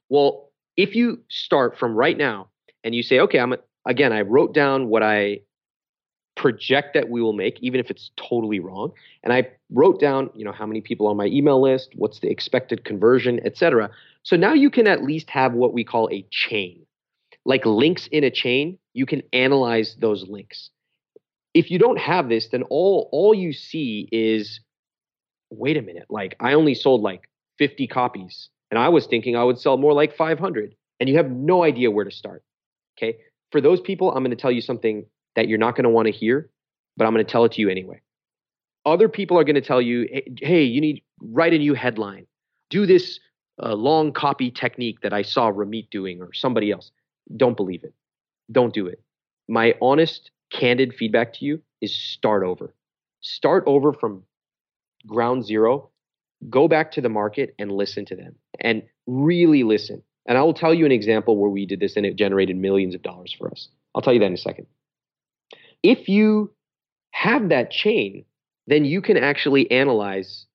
Well, 0.09 0.51
if 0.77 0.95
you 0.95 1.23
start 1.29 1.79
from 1.79 1.95
right 1.95 2.17
now 2.17 2.49
and 2.83 2.95
you 2.95 3.03
say, 3.03 3.21
okay, 3.21 3.39
I'm 3.39 3.55
again, 3.87 4.13
I 4.13 4.23
wrote 4.23 4.55
down 4.55 4.89
what 4.89 5.03
I 5.03 5.41
project 6.37 6.95
that 6.95 7.09
we 7.09 7.23
will 7.23 7.33
make, 7.33 7.61
even 7.61 7.79
if 7.79 7.91
it's 7.91 8.11
totally 8.17 8.59
wrong. 8.59 8.93
And 9.23 9.33
I 9.33 9.51
wrote 9.71 10.01
down, 10.01 10.31
you 10.35 10.45
know, 10.45 10.51
how 10.51 10.67
many 10.67 10.81
people 10.81 11.07
on 11.07 11.17
my 11.17 11.27
email 11.27 11.63
list, 11.63 11.91
what's 11.95 12.19
the 12.19 12.29
expected 12.29 12.85
conversion, 12.85 13.41
etc. 13.45 13.91
So 14.25 14.35
now 14.37 14.53
you 14.53 14.69
can 14.69 14.89
at 14.89 15.05
least 15.05 15.31
have 15.31 15.53
what 15.53 15.73
we 15.73 15.85
call 15.85 16.09
a 16.11 16.27
chain 16.31 16.85
like 17.45 17.67
links 17.67 18.09
in 18.11 18.25
a 18.25 18.31
chain, 18.31 18.79
you 18.93 19.07
can 19.07 19.23
analyze 19.33 19.97
those 20.01 20.27
links. 20.29 20.71
If 21.53 21.71
you 21.71 21.79
don't 21.79 21.99
have 21.99 22.29
this, 22.29 22.49
then 22.49 22.63
all 22.65 23.09
all 23.13 23.35
you 23.35 23.53
see 23.53 24.09
is 24.11 24.61
wait 25.51 25.77
a 25.77 25.83
minute, 25.83 26.07
like 26.09 26.37
I 26.41 26.55
only 26.55 26.75
sold 26.75 27.03
like 27.03 27.29
50 27.59 27.87
copies 27.87 28.49
and 28.71 28.79
I 28.79 28.89
was 28.89 29.07
thinking 29.07 29.37
I 29.37 29.45
would 29.45 29.59
sell 29.59 29.77
more 29.77 29.93
like 29.93 30.17
500 30.17 30.75
and 31.01 31.09
you 31.09 31.17
have 31.17 31.31
no 31.31 31.65
idea 31.65 31.91
where 31.91 32.05
to 32.05 32.11
start. 32.11 32.43
Okay? 32.97 33.19
For 33.51 33.61
those 33.61 33.81
people, 33.81 34.11
I'm 34.11 34.23
going 34.23 34.37
to 34.37 34.41
tell 34.41 34.51
you 34.51 34.61
something 34.61 35.07
that 35.37 35.49
you're 35.49 35.59
not 35.59 35.77
going 35.77 35.85
to 35.85 35.91
want 35.91 36.07
to 36.07 36.13
hear, 36.13 36.51
but 36.97 37.07
I'm 37.07 37.13
going 37.13 37.25
to 37.25 37.31
tell 37.31 37.45
it 37.45 37.53
to 37.53 37.61
you 37.61 37.69
anyway. 37.69 38.01
Other 38.87 39.09
people 39.09 39.39
are 39.39 39.45
going 39.45 39.55
to 39.55 39.63
tell 39.63 39.81
you, 39.81 40.07
"Hey, 40.43 40.63
you 40.63 40.81
need 40.81 41.03
write 41.21 41.55
a 41.55 41.59
new 41.59 41.73
headline. 41.73 42.27
Do 42.69 42.85
this 42.85 43.19
uh, 43.63 43.75
long 43.75 44.13
copy 44.13 44.51
technique 44.51 45.01
that 45.01 45.13
I 45.13 45.23
saw 45.23 45.51
Ramit 45.51 45.89
doing 45.91 46.21
or 46.21 46.33
somebody 46.35 46.71
else." 46.71 46.91
don't 47.37 47.57
believe 47.57 47.85
it. 47.85 47.95
Don't 48.53 48.75
do 48.75 48.87
it. 48.87 49.01
My 49.49 49.75
honest, 49.81 50.31
candid 50.53 50.95
feedback 50.95 51.33
to 51.35 51.45
you 51.45 51.63
is 51.81 51.95
start 51.95 52.45
over. 52.45 52.75
Start 53.21 53.65
over 53.67 53.93
from 53.93 54.23
ground 55.07 55.45
zero. 55.45 55.91
Go 56.49 56.69
back 56.69 56.93
to 56.93 57.01
the 57.01 57.09
market 57.09 57.55
and 57.59 57.73
listen 57.73 58.05
to 58.07 58.17
them 58.17 58.35
and 58.61 58.83
really 59.07 59.63
listen. 59.63 60.03
And 60.27 60.39
I 60.39 60.43
will 60.43 60.55
tell 60.55 60.75
you 60.75 60.87
an 60.87 60.93
example 60.93 61.37
where 61.37 61.51
we 61.51 61.67
did 61.67 61.81
this 61.81 61.97
and 61.97 62.07
it 62.07 62.17
generated 62.17 62.57
millions 62.57 62.95
of 62.95 63.03
dollars 63.03 63.35
for 63.37 63.51
us. 63.51 63.69
I'll 63.95 64.03
tell 64.03 64.13
you 64.13 64.21
that 64.21 64.27
in 64.27 64.35
a 64.35 64.39
second. 64.39 64.67
If 65.83 66.09
you 66.09 66.53
have 67.13 67.51
that 67.51 67.71
chain, 67.71 68.25
then 68.67 68.85
you 68.85 69.03
can 69.03 69.17
actually 69.17 69.71
analyze 69.71 70.47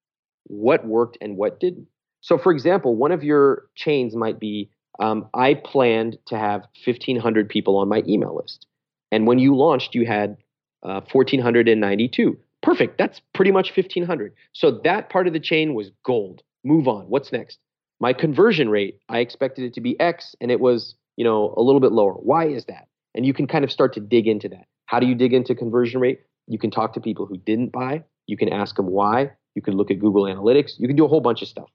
what 0.45 0.85
worked 0.85 1.17
and 1.21 1.37
what 1.37 1.59
didn't. 1.59 1.87
So, 2.21 2.37
for 2.37 2.51
example, 2.51 2.95
one 2.95 3.11
of 3.11 3.23
your 3.23 3.67
chains 3.75 4.15
might 4.15 4.39
be 4.39 4.71
um, 4.99 5.29
I 5.33 5.53
planned 5.53 6.17
to 6.27 6.37
have 6.37 6.61
1,500 6.85 7.47
people 7.47 7.77
on 7.77 7.87
my 7.87 8.03
email 8.07 8.35
list. 8.35 8.65
And 9.11 9.25
when 9.25 9.39
you 9.39 9.55
launched, 9.55 9.95
you 9.95 10.05
had 10.05 10.37
uh, 10.83 11.01
1,492. 11.11 12.37
Perfect. 12.61 12.97
That's 12.97 13.21
pretty 13.33 13.51
much 13.51 13.75
1,500. 13.75 14.33
So 14.53 14.79
that 14.83 15.09
part 15.09 15.27
of 15.27 15.33
the 15.33 15.39
chain 15.39 15.73
was 15.73 15.91
gold. 16.05 16.41
Move 16.63 16.87
on. 16.87 17.05
What's 17.05 17.31
next? 17.31 17.57
My 17.99 18.13
conversion 18.13 18.69
rate, 18.69 18.99
I 19.09 19.19
expected 19.19 19.65
it 19.65 19.73
to 19.75 19.81
be 19.81 19.99
X 19.99 20.35
and 20.41 20.51
it 20.51 20.59
was, 20.59 20.95
you 21.17 21.23
know, 21.23 21.53
a 21.57 21.61
little 21.61 21.81
bit 21.81 21.91
lower. 21.91 22.13
Why 22.13 22.47
is 22.47 22.65
that? 22.65 22.87
And 23.15 23.25
you 23.25 23.33
can 23.33 23.47
kind 23.47 23.63
of 23.63 23.71
start 23.71 23.93
to 23.93 23.99
dig 23.99 24.27
into 24.27 24.49
that. 24.49 24.65
How 24.85 24.99
do 24.99 25.07
you 25.07 25.15
dig 25.15 25.33
into 25.33 25.55
conversion 25.55 25.99
rate? 25.99 26.21
You 26.47 26.59
can 26.59 26.71
talk 26.71 26.93
to 26.93 27.01
people 27.01 27.25
who 27.25 27.37
didn't 27.37 27.71
buy. 27.71 28.03
You 28.27 28.37
can 28.37 28.51
ask 28.51 28.75
them 28.75 28.87
why. 28.87 29.31
You 29.55 29.61
can 29.61 29.75
look 29.75 29.91
at 29.91 29.99
Google 29.99 30.23
Analytics. 30.23 30.73
You 30.77 30.87
can 30.87 30.95
do 30.95 31.05
a 31.05 31.07
whole 31.07 31.21
bunch 31.21 31.41
of 31.41 31.47
stuff. 31.47 31.69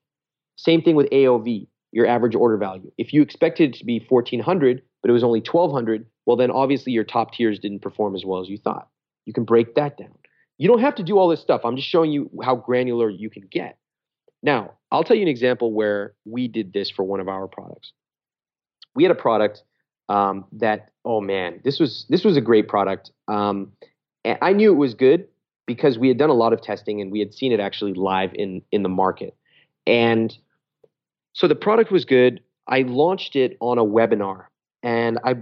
Same 0.56 0.82
thing 0.82 0.96
with 0.96 1.10
AOV 1.10 1.66
your 1.94 2.08
average 2.08 2.34
order 2.34 2.56
value. 2.56 2.90
If 2.98 3.12
you 3.12 3.22
expected 3.22 3.70
it 3.70 3.78
to 3.78 3.84
be 3.84 4.04
1400, 4.08 4.82
but 5.00 5.10
it 5.10 5.12
was 5.12 5.22
only 5.22 5.40
1200, 5.40 6.04
well, 6.26 6.36
then 6.36 6.50
obviously 6.50 6.92
your 6.92 7.04
top 7.04 7.32
tiers 7.32 7.60
didn't 7.60 7.82
perform 7.82 8.16
as 8.16 8.24
well 8.24 8.40
as 8.40 8.48
you 8.48 8.58
thought. 8.58 8.88
You 9.26 9.32
can 9.32 9.44
break 9.44 9.76
that 9.76 9.96
down. 9.96 10.18
You 10.58 10.68
don't 10.68 10.80
have 10.80 10.94
to 10.96 11.02
do 11.02 11.18
all 11.18 11.28
this 11.28 11.40
stuff. 11.40 11.62
I'm 11.64 11.76
just 11.76 11.88
showing 11.88 12.12
you 12.12 12.30
how 12.42 12.56
granular 12.56 13.10
you 13.10 13.28
can 13.28 13.42
get. 13.50 13.76
Now, 14.42 14.74
I'll 14.92 15.02
tell 15.02 15.16
you 15.16 15.22
an 15.22 15.28
example 15.28 15.72
where 15.72 16.14
we 16.24 16.48
did 16.48 16.72
this 16.72 16.90
for 16.90 17.02
one 17.02 17.20
of 17.20 17.28
our 17.28 17.48
products. 17.48 17.92
We 18.94 19.02
had 19.02 19.10
a 19.10 19.16
product 19.16 19.62
um, 20.08 20.44
that, 20.52 20.90
oh 21.04 21.20
man, 21.20 21.60
this 21.64 21.80
was 21.80 22.06
this 22.08 22.24
was 22.24 22.36
a 22.36 22.40
great 22.40 22.68
product. 22.68 23.10
Um, 23.26 23.72
I 24.24 24.52
knew 24.52 24.72
it 24.72 24.76
was 24.76 24.94
good 24.94 25.26
because 25.66 25.98
we 25.98 26.08
had 26.08 26.18
done 26.18 26.30
a 26.30 26.34
lot 26.34 26.52
of 26.52 26.62
testing 26.62 27.00
and 27.00 27.10
we 27.10 27.18
had 27.18 27.34
seen 27.34 27.52
it 27.52 27.60
actually 27.60 27.94
live 27.94 28.32
in 28.34 28.62
in 28.70 28.82
the 28.82 28.88
market. 28.88 29.36
And 29.86 30.36
so 31.32 31.48
the 31.48 31.54
product 31.54 31.90
was 31.90 32.04
good. 32.04 32.40
I 32.68 32.82
launched 32.82 33.36
it 33.36 33.56
on 33.60 33.78
a 33.78 33.84
webinar 33.84 34.46
and 34.82 35.18
I 35.24 35.36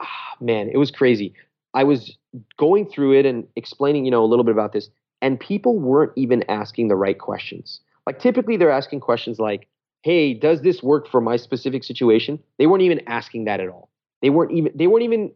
ah, 0.00 0.36
man, 0.40 0.68
it 0.68 0.78
was 0.78 0.90
crazy. 0.90 1.34
I 1.74 1.84
was 1.84 2.16
going 2.56 2.86
through 2.86 3.18
it 3.18 3.26
and 3.26 3.46
explaining, 3.56 4.04
you 4.04 4.10
know, 4.10 4.24
a 4.24 4.26
little 4.26 4.44
bit 4.44 4.52
about 4.52 4.72
this, 4.72 4.88
and 5.22 5.38
people 5.38 5.78
weren't 5.78 6.12
even 6.16 6.44
asking 6.48 6.88
the 6.88 6.96
right 6.96 7.18
questions. 7.18 7.80
Like 8.06 8.20
typically 8.20 8.56
they're 8.56 8.70
asking 8.70 9.00
questions 9.00 9.38
like, 9.38 9.68
"Hey, 10.02 10.34
does 10.34 10.62
this 10.62 10.82
work 10.82 11.08
for 11.08 11.20
my 11.20 11.36
specific 11.36 11.84
situation?" 11.84 12.38
They 12.58 12.66
weren't 12.66 12.82
even 12.82 13.00
asking 13.06 13.44
that 13.44 13.60
at 13.60 13.68
all. 13.68 13.90
They 14.22 14.30
weren't 14.30 14.52
even 14.52 14.72
they 14.74 14.86
weren't 14.86 15.04
even 15.04 15.32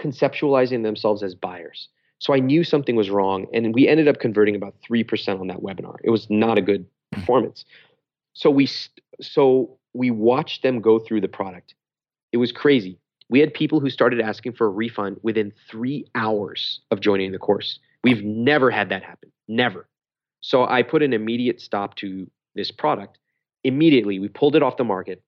conceptualizing 0.00 0.82
themselves 0.82 1.22
as 1.22 1.34
buyers. 1.34 1.88
So 2.18 2.32
I 2.32 2.38
knew 2.38 2.64
something 2.64 2.96
was 2.96 3.10
wrong, 3.10 3.46
and 3.52 3.74
we 3.74 3.88
ended 3.88 4.08
up 4.08 4.20
converting 4.20 4.54
about 4.54 4.74
three 4.86 5.04
percent 5.04 5.40
on 5.40 5.48
that 5.48 5.58
webinar. 5.58 5.96
It 6.04 6.10
was 6.10 6.28
not 6.30 6.58
a 6.58 6.62
good 6.62 6.86
performance. 7.12 7.64
So 8.34 8.50
we 8.50 8.68
so 9.20 9.78
we 9.94 10.10
watched 10.10 10.62
them 10.62 10.80
go 10.80 10.98
through 10.98 11.22
the 11.22 11.28
product. 11.28 11.74
It 12.32 12.36
was 12.36 12.52
crazy. 12.52 12.98
We 13.28 13.40
had 13.40 13.52
people 13.52 13.80
who 13.80 13.90
started 13.90 14.20
asking 14.20 14.52
for 14.52 14.66
a 14.66 14.70
refund 14.70 15.18
within 15.22 15.52
three 15.68 16.06
hours 16.14 16.80
of 16.90 17.00
joining 17.00 17.32
the 17.32 17.38
course. 17.38 17.78
We've 18.04 18.22
never 18.22 18.70
had 18.70 18.88
that 18.90 19.02
happen. 19.02 19.32
Never. 19.48 19.88
So 20.40 20.64
I 20.66 20.82
put 20.82 21.02
an 21.02 21.12
immediate 21.12 21.60
stop 21.60 21.96
to 21.96 22.30
this 22.54 22.70
product. 22.70 23.18
Immediately, 23.64 24.20
we 24.20 24.28
pulled 24.28 24.54
it 24.54 24.62
off 24.62 24.76
the 24.76 24.84
market 24.84 25.22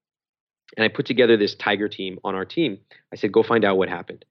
and 0.77 0.85
I 0.85 0.89
put 0.89 1.07
together 1.07 1.37
this 1.37 1.55
Tiger 1.55 1.89
team 1.89 2.19
on 2.25 2.35
our 2.35 2.45
team. 2.45 2.79
I 3.13 3.17
said, 3.17 3.33
go 3.33 3.43
find 3.43 3.65
out 3.65 3.79
what 3.79 3.89
happened. 3.89 4.25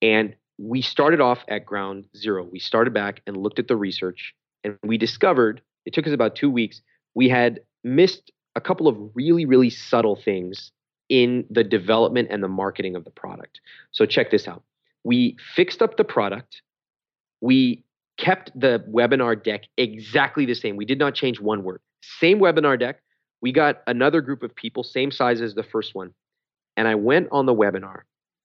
And 0.00 0.34
we 0.58 0.82
started 0.82 1.20
off 1.20 1.38
at 1.48 1.66
ground 1.66 2.06
zero. 2.16 2.44
We 2.44 2.58
started 2.58 2.94
back 2.94 3.20
and 3.26 3.36
looked 3.36 3.58
at 3.58 3.68
the 3.68 3.76
research, 3.76 4.34
and 4.64 4.76
we 4.82 4.98
discovered 4.98 5.60
it 5.86 5.94
took 5.94 6.06
us 6.06 6.12
about 6.12 6.36
two 6.36 6.50
weeks. 6.50 6.80
We 7.14 7.28
had 7.28 7.60
missed 7.82 8.30
a 8.54 8.60
couple 8.60 8.86
of 8.86 8.96
really, 9.14 9.44
really 9.44 9.70
subtle 9.70 10.16
things 10.16 10.70
in 11.12 11.44
the 11.50 11.62
development 11.62 12.28
and 12.30 12.42
the 12.42 12.48
marketing 12.48 12.96
of 12.96 13.04
the 13.04 13.10
product. 13.10 13.60
So, 13.90 14.06
check 14.06 14.30
this 14.30 14.48
out. 14.48 14.62
We 15.04 15.36
fixed 15.54 15.82
up 15.82 15.96
the 15.96 16.04
product. 16.04 16.62
We 17.40 17.84
kept 18.16 18.50
the 18.58 18.84
webinar 18.90 19.42
deck 19.42 19.64
exactly 19.76 20.46
the 20.46 20.54
same. 20.54 20.76
We 20.76 20.84
did 20.84 20.98
not 20.98 21.14
change 21.14 21.40
one 21.40 21.62
word. 21.62 21.80
Same 22.00 22.38
webinar 22.38 22.78
deck. 22.78 23.02
We 23.40 23.52
got 23.52 23.82
another 23.86 24.20
group 24.20 24.42
of 24.42 24.54
people, 24.54 24.84
same 24.84 25.10
size 25.10 25.40
as 25.40 25.54
the 25.54 25.64
first 25.64 25.94
one. 25.94 26.14
And 26.76 26.88
I 26.88 26.94
went 26.94 27.28
on 27.30 27.46
the 27.46 27.54
webinar 27.54 28.02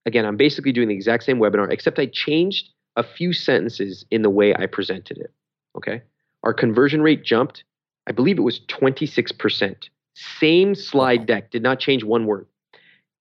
Again, 0.07 0.25
I'm 0.25 0.37
basically 0.37 0.71
doing 0.71 0.87
the 0.87 0.95
exact 0.95 1.25
same 1.25 1.37
webinar, 1.37 1.69
except 1.69 1.99
I 1.99 2.05
changed 2.05 2.69
a 2.95 3.03
few 3.03 3.33
sentences 3.33 4.05
in 4.09 4.21
the 4.21 4.29
way 4.29 4.55
I 4.55 4.65
presented 4.65 5.17
it. 5.17 5.33
Okay. 5.75 6.01
Our 6.43 6.53
conversion 6.53 7.01
rate 7.01 7.25
jumped. 7.25 7.65
I 8.07 8.13
believe 8.13 8.37
it 8.37 8.41
was 8.41 8.61
26%. 8.69 9.89
Same 10.15 10.75
slide 10.75 11.25
deck, 11.25 11.51
did 11.51 11.61
not 11.61 11.81
change 11.81 12.05
one 12.05 12.25
word. 12.25 12.47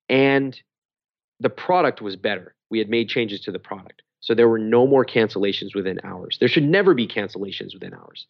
And 0.08 0.60
the 1.40 1.50
product 1.50 2.00
was 2.00 2.16
better. 2.16 2.54
We 2.70 2.78
had 2.78 2.88
made 2.88 3.08
changes 3.08 3.40
to 3.40 3.52
the 3.52 3.58
product. 3.58 4.02
So 4.20 4.34
there 4.34 4.48
were 4.48 4.58
no 4.58 4.86
more 4.86 5.04
cancellations 5.04 5.74
within 5.74 6.00
hours. 6.02 6.38
There 6.38 6.48
should 6.48 6.64
never 6.64 6.94
be 6.94 7.06
cancellations 7.06 7.74
within 7.74 7.94
hours. 7.94 8.26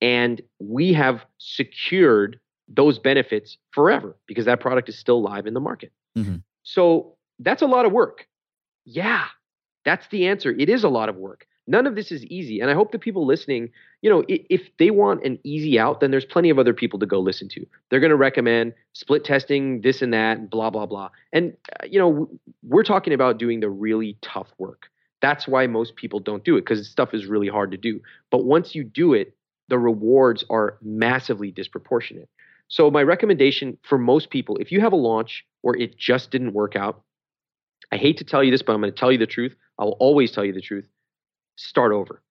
And 0.00 0.40
we 0.58 0.92
have 0.94 1.24
secured 1.38 2.40
those 2.68 2.98
benefits 2.98 3.58
forever 3.72 4.16
because 4.26 4.46
that 4.46 4.60
product 4.60 4.88
is 4.88 4.98
still 4.98 5.20
live 5.20 5.46
in 5.46 5.54
the 5.54 5.60
market. 5.60 5.92
Mm-hmm. 6.16 6.36
So 6.62 7.16
that's 7.38 7.62
a 7.62 7.66
lot 7.66 7.84
of 7.84 7.92
work. 7.92 8.26
Yeah, 8.84 9.24
that's 9.84 10.06
the 10.08 10.28
answer. 10.28 10.50
It 10.50 10.68
is 10.68 10.84
a 10.84 10.88
lot 10.88 11.08
of 11.08 11.16
work. 11.16 11.46
None 11.66 11.86
of 11.86 11.94
this 11.94 12.12
is 12.12 12.24
easy. 12.26 12.60
And 12.60 12.70
I 12.70 12.74
hope 12.74 12.92
the 12.92 12.98
people 12.98 13.24
listening, 13.24 13.70
you 14.02 14.10
know, 14.10 14.24
if 14.28 14.62
they 14.78 14.90
want 14.90 15.24
an 15.24 15.38
easy 15.44 15.78
out, 15.78 16.00
then 16.00 16.10
there's 16.10 16.24
plenty 16.24 16.50
of 16.50 16.58
other 16.58 16.74
people 16.74 16.98
to 16.98 17.06
go 17.06 17.18
listen 17.20 17.48
to. 17.50 17.66
They're 17.88 18.00
going 18.00 18.10
to 18.10 18.16
recommend 18.16 18.74
split 18.92 19.24
testing, 19.24 19.80
this 19.80 20.02
and 20.02 20.12
that, 20.12 20.50
blah, 20.50 20.68
blah, 20.68 20.84
blah. 20.84 21.08
And, 21.32 21.56
uh, 21.80 21.86
you 21.86 21.98
know, 21.98 22.28
we're 22.62 22.82
talking 22.82 23.14
about 23.14 23.38
doing 23.38 23.60
the 23.60 23.70
really 23.70 24.18
tough 24.20 24.48
work. 24.58 24.90
That's 25.22 25.48
why 25.48 25.66
most 25.66 25.96
people 25.96 26.20
don't 26.20 26.44
do 26.44 26.56
it 26.56 26.62
because 26.62 26.86
stuff 26.86 27.14
is 27.14 27.24
really 27.24 27.48
hard 27.48 27.70
to 27.70 27.78
do. 27.78 28.00
But 28.30 28.44
once 28.44 28.74
you 28.74 28.84
do 28.84 29.14
it, 29.14 29.34
the 29.68 29.78
rewards 29.78 30.44
are 30.50 30.76
massively 30.82 31.50
disproportionate. 31.50 32.28
So, 32.68 32.90
my 32.90 33.02
recommendation 33.02 33.78
for 33.82 33.96
most 33.96 34.28
people, 34.28 34.58
if 34.58 34.70
you 34.70 34.80
have 34.80 34.92
a 34.92 34.96
launch 34.96 35.46
where 35.62 35.74
it 35.74 35.96
just 35.96 36.30
didn't 36.30 36.52
work 36.52 36.76
out, 36.76 37.02
I 37.90 37.96
hate 37.96 38.18
to 38.18 38.24
tell 38.24 38.42
you 38.44 38.50
this, 38.50 38.62
but 38.62 38.74
I'm 38.74 38.80
going 38.80 38.92
to 38.92 38.98
tell 38.98 39.12
you 39.12 39.18
the 39.18 39.26
truth. 39.26 39.54
I'll 39.78 39.96
always 40.00 40.32
tell 40.32 40.44
you 40.44 40.52
the 40.52 40.60
truth. 40.60 40.86
Start 41.56 41.92
over. 41.92 42.22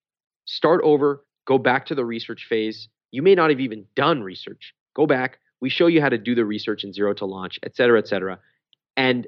Start 0.46 0.82
over. 0.84 1.24
Go 1.46 1.58
back 1.58 1.86
to 1.88 1.96
the 1.96 2.06
research 2.06 2.46
phase. 2.48 2.88
You 3.12 3.22
may 3.22 3.36
not 3.36 3.50
have 3.50 3.60
even 3.60 3.86
done 3.96 4.24
research. 4.24 4.74
Go 4.96 5.06
back. 5.06 5.40
We 5.62 5.70
show 5.70 5.88
you 5.88 6.02
how 6.02 6.10
to 6.10 6.18
do 6.18 6.36
the 6.36 6.46
research 6.46 6.84
in 6.84 6.94
zero 6.94 7.14
to 7.14 7.26
launch, 7.26 7.60
et 7.64 7.76
cetera, 7.76 8.00
et 8.00 8.08
cetera, 8.08 8.40
and 8.98 9.28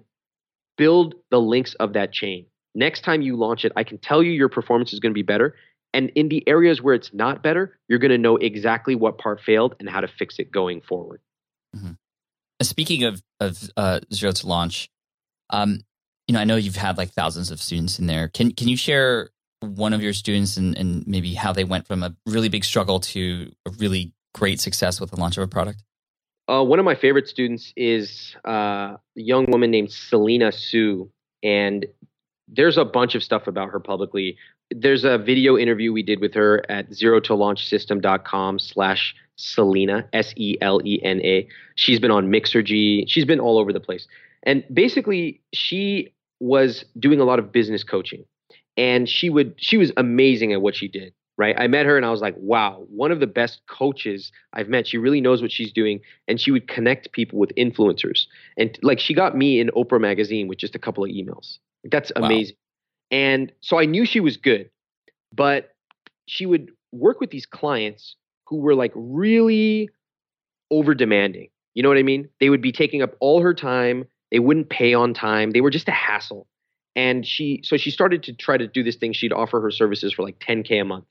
build 0.77 1.15
the 1.31 1.39
links 1.39 1.73
of 1.75 1.93
that 1.93 2.11
chain. 2.11 2.45
Next 2.73 3.05
time 3.05 3.21
you 3.21 3.37
launch 3.37 3.63
it, 3.63 3.71
I 3.75 3.85
can 3.85 3.97
tell 3.97 4.21
you 4.21 4.31
your 4.31 4.49
performance 4.49 4.91
is 4.91 4.99
going 4.99 5.11
to 5.11 5.17
be 5.17 5.23
better. 5.23 5.55
And 5.93 6.09
in 6.15 6.27
the 6.27 6.45
areas 6.45 6.81
where 6.81 6.93
it's 6.93 7.13
not 7.13 7.41
better, 7.41 7.79
you're 7.87 7.99
going 7.99 8.11
to 8.11 8.17
know 8.17 8.35
exactly 8.35 8.95
what 8.95 9.17
part 9.17 9.39
failed 9.39 9.75
and 9.79 9.89
how 9.89 10.01
to 10.01 10.09
fix 10.09 10.39
it 10.39 10.51
going 10.51 10.81
forward. 10.81 11.21
Mm-hmm. 11.73 11.91
Speaking 12.61 13.05
of, 13.05 13.23
of 13.39 13.69
uh, 13.77 14.01
zero 14.13 14.33
to 14.33 14.47
launch, 14.47 14.89
um, 15.51 15.79
you 16.27 16.33
know, 16.33 16.39
I 16.39 16.43
know 16.43 16.57
you've 16.57 16.75
had 16.75 16.97
like 16.97 17.11
thousands 17.11 17.49
of 17.49 17.61
students 17.61 17.97
in 17.97 18.07
there. 18.07 18.27
Can 18.27 18.51
can 18.51 18.67
you 18.67 18.75
share 18.75 19.29
one 19.65 19.93
of 19.93 20.01
your 20.01 20.13
students 20.13 20.57
and, 20.57 20.77
and 20.77 21.05
maybe 21.07 21.33
how 21.33 21.53
they 21.53 21.63
went 21.63 21.87
from 21.87 22.03
a 22.03 22.15
really 22.25 22.49
big 22.49 22.63
struggle 22.63 22.99
to 22.99 23.51
a 23.65 23.71
really 23.71 24.13
great 24.33 24.59
success 24.59 24.99
with 24.99 25.11
the 25.11 25.19
launch 25.19 25.37
of 25.37 25.43
a 25.43 25.47
product? 25.47 25.83
Uh, 26.47 26.63
one 26.63 26.77
of 26.77 26.85
my 26.85 26.93
favorite 26.93 27.27
students 27.27 27.73
is 27.75 28.35
uh, 28.47 28.51
a 28.51 28.99
young 29.15 29.45
woman 29.49 29.71
named 29.71 29.91
Selena 29.91 30.51
Soo, 30.51 31.09
and 31.41 31.85
there's 32.47 32.77
a 32.77 32.85
bunch 32.85 33.15
of 33.15 33.23
stuff 33.23 33.47
about 33.47 33.69
her 33.69 33.79
publicly. 33.79 34.37
There's 34.69 35.03
a 35.03 35.17
video 35.17 35.57
interview 35.57 35.91
we 35.91 36.03
did 36.03 36.21
with 36.21 36.33
her 36.35 36.63
at 36.69 36.93
zero 36.93 37.19
to 37.21 37.33
launch 37.33 37.67
system.com 37.67 38.59
slash 38.59 39.15
Selena, 39.37 40.07
S 40.13 40.33
E 40.37 40.57
L 40.61 40.81
E 40.85 40.99
N 41.03 41.19
A. 41.21 41.47
She's 41.75 41.99
been 41.99 42.11
on 42.11 42.27
Mixergy. 42.27 43.05
She's 43.07 43.25
been 43.25 43.39
all 43.39 43.57
over 43.57 43.73
the 43.73 43.79
place. 43.79 44.07
And 44.43 44.63
basically, 44.71 45.41
she 45.53 46.13
was 46.39 46.85
doing 46.99 47.19
a 47.19 47.23
lot 47.23 47.39
of 47.39 47.51
business 47.51 47.83
coaching 47.83 48.23
and 48.77 49.07
she 49.07 49.29
would 49.29 49.53
she 49.57 49.77
was 49.77 49.91
amazing 49.97 50.53
at 50.53 50.61
what 50.61 50.75
she 50.75 50.87
did 50.87 51.13
right? 51.37 51.55
I 51.59 51.67
met 51.67 51.85
her 51.85 51.97
and 51.97 52.05
i 52.05 52.11
was 52.11 52.21
like 52.21 52.35
wow 52.37 52.85
one 52.89 53.11
of 53.11 53.19
the 53.19 53.27
best 53.27 53.61
coaches 53.67 54.31
i've 54.53 54.69
met. 54.69 54.87
She 54.87 54.97
really 54.97 55.19
knows 55.19 55.41
what 55.41 55.51
she's 55.51 55.71
doing 55.71 55.99
and 56.27 56.39
she 56.39 56.49
would 56.51 56.67
connect 56.67 57.11
people 57.11 57.39
with 57.39 57.51
influencers. 57.55 58.25
And 58.57 58.79
like 58.81 58.99
she 58.99 59.13
got 59.13 59.35
me 59.35 59.59
in 59.59 59.69
oprah 59.75 59.99
magazine 59.99 60.47
with 60.47 60.59
just 60.59 60.75
a 60.75 60.79
couple 60.79 61.03
of 61.03 61.09
emails. 61.09 61.57
That's 61.91 62.11
amazing. 62.15 62.55
Wow. 62.55 63.17
and 63.17 63.51
so 63.61 63.77
i 63.77 63.85
knew 63.85 64.05
she 64.05 64.19
was 64.19 64.37
good 64.37 64.69
but 65.33 65.75
she 66.27 66.45
would 66.45 66.71
work 66.91 67.19
with 67.19 67.31
these 67.31 67.45
clients 67.45 68.15
who 68.47 68.57
were 68.57 68.75
like 68.75 68.93
really 68.95 69.89
over 70.71 70.95
demanding 70.95 71.49
you 71.75 71.83
know 71.83 71.89
what 71.89 71.97
i 71.97 72.03
mean? 72.03 72.29
They 72.39 72.49
would 72.49 72.61
be 72.61 72.71
taking 72.71 73.01
up 73.01 73.15
all 73.19 73.41
her 73.41 73.53
time. 73.53 74.05
They 74.31 74.39
wouldn't 74.39 74.69
pay 74.69 74.93
on 74.93 75.13
time. 75.13 75.51
They 75.51 75.61
were 75.61 75.69
just 75.69 75.87
a 75.87 75.91
hassle. 75.91 76.47
And 76.95 77.25
she, 77.25 77.61
so 77.63 77.77
she 77.77 77.91
started 77.91 78.23
to 78.23 78.33
try 78.33 78.57
to 78.57 78.67
do 78.67 78.83
this 78.83 78.95
thing. 78.95 79.13
She'd 79.13 79.33
offer 79.33 79.59
her 79.61 79.71
services 79.71 80.13
for 80.13 80.23
like 80.23 80.39
10K 80.39 80.81
a 80.81 80.85
month. 80.85 81.05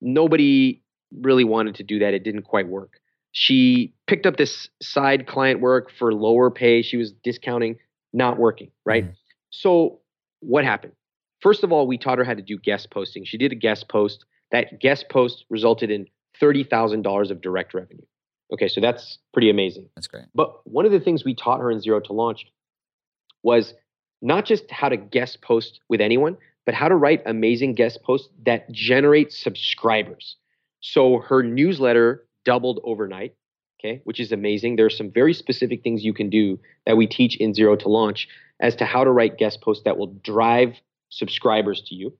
Nobody 0.00 0.82
really 1.12 1.44
wanted 1.44 1.76
to 1.76 1.84
do 1.84 2.00
that. 2.00 2.14
It 2.14 2.24
didn't 2.24 2.42
quite 2.42 2.68
work. 2.68 3.00
She 3.32 3.94
picked 4.06 4.26
up 4.26 4.36
this 4.36 4.68
side 4.82 5.26
client 5.26 5.60
work 5.60 5.90
for 5.96 6.12
lower 6.12 6.50
pay. 6.50 6.82
She 6.82 6.96
was 6.96 7.12
discounting, 7.12 7.76
not 8.12 8.38
working, 8.38 8.70
right? 8.84 9.04
Mm-hmm. 9.04 9.12
So 9.50 10.00
what 10.40 10.64
happened? 10.64 10.94
First 11.40 11.62
of 11.62 11.70
all, 11.70 11.86
we 11.86 11.98
taught 11.98 12.18
her 12.18 12.24
how 12.24 12.34
to 12.34 12.42
do 12.42 12.58
guest 12.58 12.90
posting. 12.90 13.24
She 13.24 13.36
did 13.36 13.52
a 13.52 13.54
guest 13.54 13.88
post. 13.88 14.24
That 14.52 14.80
guest 14.80 15.06
post 15.10 15.44
resulted 15.50 15.90
in 15.90 16.06
$30,000 16.40 17.30
of 17.30 17.40
direct 17.40 17.74
revenue. 17.74 18.04
Okay, 18.52 18.68
so 18.68 18.80
that's 18.80 19.18
pretty 19.32 19.50
amazing. 19.50 19.88
That's 19.96 20.06
great. 20.06 20.24
But 20.34 20.66
one 20.66 20.86
of 20.86 20.92
the 20.92 21.00
things 21.00 21.24
we 21.24 21.34
taught 21.34 21.60
her 21.60 21.70
in 21.70 21.80
Zero 21.80 22.00
to 22.00 22.12
Launch 22.12 22.46
was 23.42 23.74
not 24.22 24.44
just 24.44 24.70
how 24.70 24.88
to 24.88 24.96
guest 24.96 25.42
post 25.42 25.80
with 25.88 26.00
anyone, 26.00 26.36
but 26.64 26.74
how 26.74 26.88
to 26.88 26.96
write 26.96 27.22
amazing 27.26 27.74
guest 27.74 28.02
posts 28.02 28.28
that 28.44 28.70
generate 28.72 29.32
subscribers. 29.32 30.36
So 30.80 31.20
her 31.20 31.42
newsletter 31.42 32.26
doubled 32.44 32.80
overnight, 32.84 33.34
okay, 33.80 34.00
which 34.04 34.20
is 34.20 34.32
amazing. 34.32 34.76
There 34.76 34.86
are 34.86 34.90
some 34.90 35.10
very 35.10 35.34
specific 35.34 35.82
things 35.82 36.04
you 36.04 36.14
can 36.14 36.30
do 36.30 36.58
that 36.86 36.96
we 36.96 37.06
teach 37.06 37.36
in 37.36 37.54
Zero 37.54 37.76
to 37.76 37.88
Launch 37.88 38.28
as 38.60 38.74
to 38.76 38.84
how 38.84 39.04
to 39.04 39.10
write 39.10 39.38
guest 39.38 39.60
posts 39.60 39.84
that 39.84 39.98
will 39.98 40.14
drive 40.24 40.74
subscribers 41.10 41.82
to 41.86 41.94
you. 41.94 42.16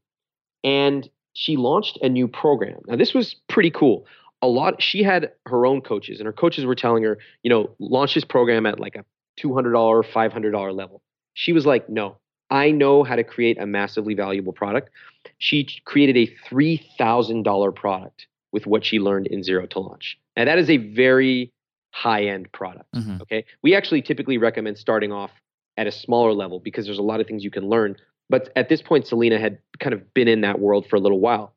And 0.62 1.08
she 1.34 1.56
launched 1.56 1.98
a 2.02 2.08
new 2.08 2.28
program. 2.28 2.80
Now, 2.86 2.96
this 2.96 3.14
was 3.14 3.34
pretty 3.48 3.70
cool 3.70 4.06
a 4.42 4.46
lot 4.46 4.82
she 4.82 5.02
had 5.02 5.32
her 5.46 5.66
own 5.66 5.80
coaches 5.80 6.20
and 6.20 6.26
her 6.26 6.32
coaches 6.32 6.64
were 6.64 6.74
telling 6.74 7.02
her 7.02 7.18
you 7.42 7.50
know 7.50 7.74
launch 7.78 8.14
this 8.14 8.24
program 8.24 8.66
at 8.66 8.78
like 8.78 8.96
a 8.96 9.04
$200 9.40 9.72
$500 10.12 10.74
level 10.74 11.02
she 11.36 11.52
was 11.52 11.64
like 11.64 11.88
no 11.88 12.16
i 12.50 12.70
know 12.70 13.02
how 13.04 13.16
to 13.16 13.24
create 13.24 13.58
a 13.60 13.66
massively 13.66 14.14
valuable 14.14 14.52
product 14.52 14.90
she 15.38 15.66
created 15.84 16.16
a 16.16 16.32
$3000 16.48 17.74
product 17.74 18.26
with 18.52 18.64
what 18.64 18.84
she 18.84 18.98
learned 19.00 19.26
in 19.26 19.42
zero 19.42 19.66
to 19.66 19.80
launch 19.80 20.18
and 20.36 20.48
that 20.48 20.58
is 20.58 20.70
a 20.70 20.76
very 20.76 21.52
high 21.92 22.24
end 22.24 22.50
product 22.52 22.92
mm-hmm. 22.94 23.18
okay 23.22 23.44
we 23.62 23.74
actually 23.74 24.02
typically 24.02 24.38
recommend 24.38 24.78
starting 24.78 25.12
off 25.12 25.30
at 25.76 25.86
a 25.86 25.92
smaller 25.92 26.32
level 26.32 26.60
because 26.60 26.86
there's 26.86 26.98
a 26.98 27.02
lot 27.02 27.20
of 27.20 27.26
things 27.26 27.44
you 27.44 27.50
can 27.50 27.68
learn. 27.68 27.96
But 28.28 28.50
at 28.56 28.68
this 28.68 28.82
point, 28.82 29.06
Selena 29.06 29.38
had 29.38 29.58
kind 29.78 29.92
of 29.92 30.14
been 30.14 30.28
in 30.28 30.40
that 30.40 30.58
world 30.58 30.86
for 30.88 30.96
a 30.96 31.00
little 31.00 31.20
while. 31.20 31.54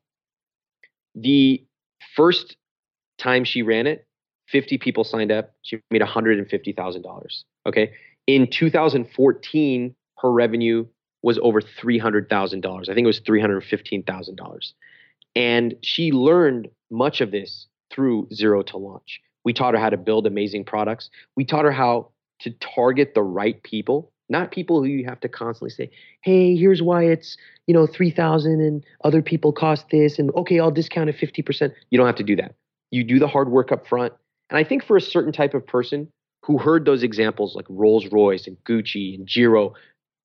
The 1.14 1.64
first 2.14 2.56
time 3.18 3.44
she 3.44 3.62
ran 3.62 3.86
it, 3.86 4.06
50 4.48 4.78
people 4.78 5.04
signed 5.04 5.32
up. 5.32 5.52
She 5.62 5.80
made 5.90 6.02
$150,000. 6.02 7.42
Okay. 7.66 7.92
In 8.30 8.46
2014, 8.46 9.94
her 10.18 10.30
revenue 10.30 10.86
was 11.20 11.36
over 11.42 11.60
$300,000. 11.60 12.88
I 12.88 12.94
think 12.94 13.04
it 13.04 13.06
was 13.08 13.20
$315,000. 13.22 14.72
And 15.34 15.74
she 15.82 16.12
learned 16.12 16.68
much 16.92 17.20
of 17.20 17.32
this 17.32 17.66
through 17.90 18.28
Zero 18.32 18.62
to 18.62 18.76
Launch. 18.76 19.20
We 19.44 19.52
taught 19.52 19.74
her 19.74 19.80
how 19.80 19.90
to 19.90 19.96
build 19.96 20.28
amazing 20.28 20.64
products. 20.64 21.10
We 21.34 21.44
taught 21.44 21.64
her 21.64 21.72
how 21.72 22.12
to 22.42 22.52
target 22.52 23.14
the 23.16 23.22
right 23.24 23.60
people, 23.64 24.12
not 24.28 24.52
people 24.52 24.80
who 24.80 24.88
you 24.88 25.06
have 25.06 25.18
to 25.22 25.28
constantly 25.28 25.70
say, 25.70 25.90
"Hey, 26.22 26.54
here's 26.54 26.80
why 26.80 27.06
it's, 27.06 27.36
you 27.66 27.74
know, 27.74 27.84
3000 27.84 28.60
and 28.60 28.84
other 29.02 29.22
people 29.22 29.52
cost 29.52 29.86
this 29.90 30.20
and 30.20 30.30
okay, 30.36 30.60
I'll 30.60 30.70
discount 30.70 31.10
it 31.10 31.16
50%." 31.16 31.74
You 31.90 31.98
don't 31.98 32.06
have 32.06 32.14
to 32.14 32.22
do 32.22 32.36
that. 32.36 32.54
You 32.92 33.02
do 33.02 33.18
the 33.18 33.26
hard 33.26 33.50
work 33.50 33.72
up 33.72 33.88
front. 33.88 34.12
And 34.50 34.56
I 34.56 34.62
think 34.62 34.84
for 34.84 34.96
a 34.96 35.00
certain 35.00 35.32
type 35.32 35.54
of 35.54 35.66
person 35.66 36.12
who 36.50 36.58
heard 36.58 36.84
those 36.84 37.04
examples 37.04 37.54
like 37.54 37.66
Rolls-Royce 37.68 38.48
and 38.48 38.56
Gucci 38.64 39.14
and 39.14 39.24
Giro, 39.24 39.74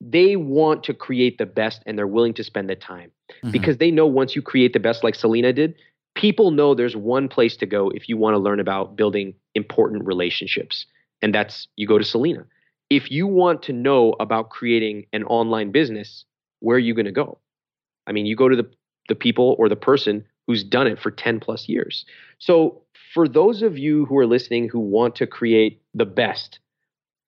they 0.02 0.36
want 0.36 0.84
to 0.86 0.94
create 0.94 1.38
the 1.38 1.46
best 1.46 1.84
and 1.86 1.98
they're 1.98 2.08
willing 2.08 2.34
to 2.34 2.44
spend 2.44 2.68
the 2.68 2.76
time 2.76 3.12
mm-hmm. 3.32 3.52
because 3.52 3.78
they 3.78 3.92
know 3.92 4.08
once 4.08 4.36
you 4.36 4.42
create 4.42 4.74
the 4.74 4.80
best 4.80 5.04
like 5.04 5.14
Selena 5.14 5.54
did, 5.54 5.76
people 6.16 6.50
know 6.50 6.74
there's 6.74 6.96
one 6.96 7.28
place 7.28 7.56
to 7.58 7.68
go 7.68 7.92
if 7.92 8.10
you 8.10 8.18
want 8.18 8.34
to 8.34 8.40
learn 8.40 8.60
about 8.60 8.96
building 8.96 9.36
important 9.54 10.04
relationships, 10.04 10.88
and 11.22 11.34
that's 11.34 11.68
you 11.76 11.88
go 11.88 12.00
to 12.00 12.04
Selena. 12.04 12.44
If 12.90 13.12
you 13.12 13.28
want 13.28 13.62
to 13.64 13.74
know 13.74 14.16
about 14.20 14.50
creating 14.50 15.06
an 15.14 15.26
online 15.26 15.72
business, 15.72 16.26
where 16.60 16.78
are 16.78 16.80
you 16.80 16.96
going 16.96 17.06
to 17.06 17.12
go? 17.12 17.38
I 18.08 18.14
mean, 18.14 18.26
you 18.26 18.36
go 18.36 18.50
to 18.50 18.56
the 18.56 18.68
the 19.08 19.16
people 19.16 19.56
or 19.60 19.70
the 19.70 19.76
person 19.76 20.26
who's 20.48 20.64
done 20.64 20.88
it 20.88 21.00
for 21.00 21.12
10 21.12 21.40
plus 21.40 21.70
years. 21.70 22.04
So, 22.40 22.82
for 23.16 23.30
those 23.30 23.62
of 23.62 23.78
you 23.78 24.06
who 24.06 24.18
are 24.18 24.28
listening 24.28 24.68
who 24.68 24.80
want 24.80 25.16
to 25.16 25.26
create 25.26 25.82
the 25.94 26.06
best, 26.06 26.60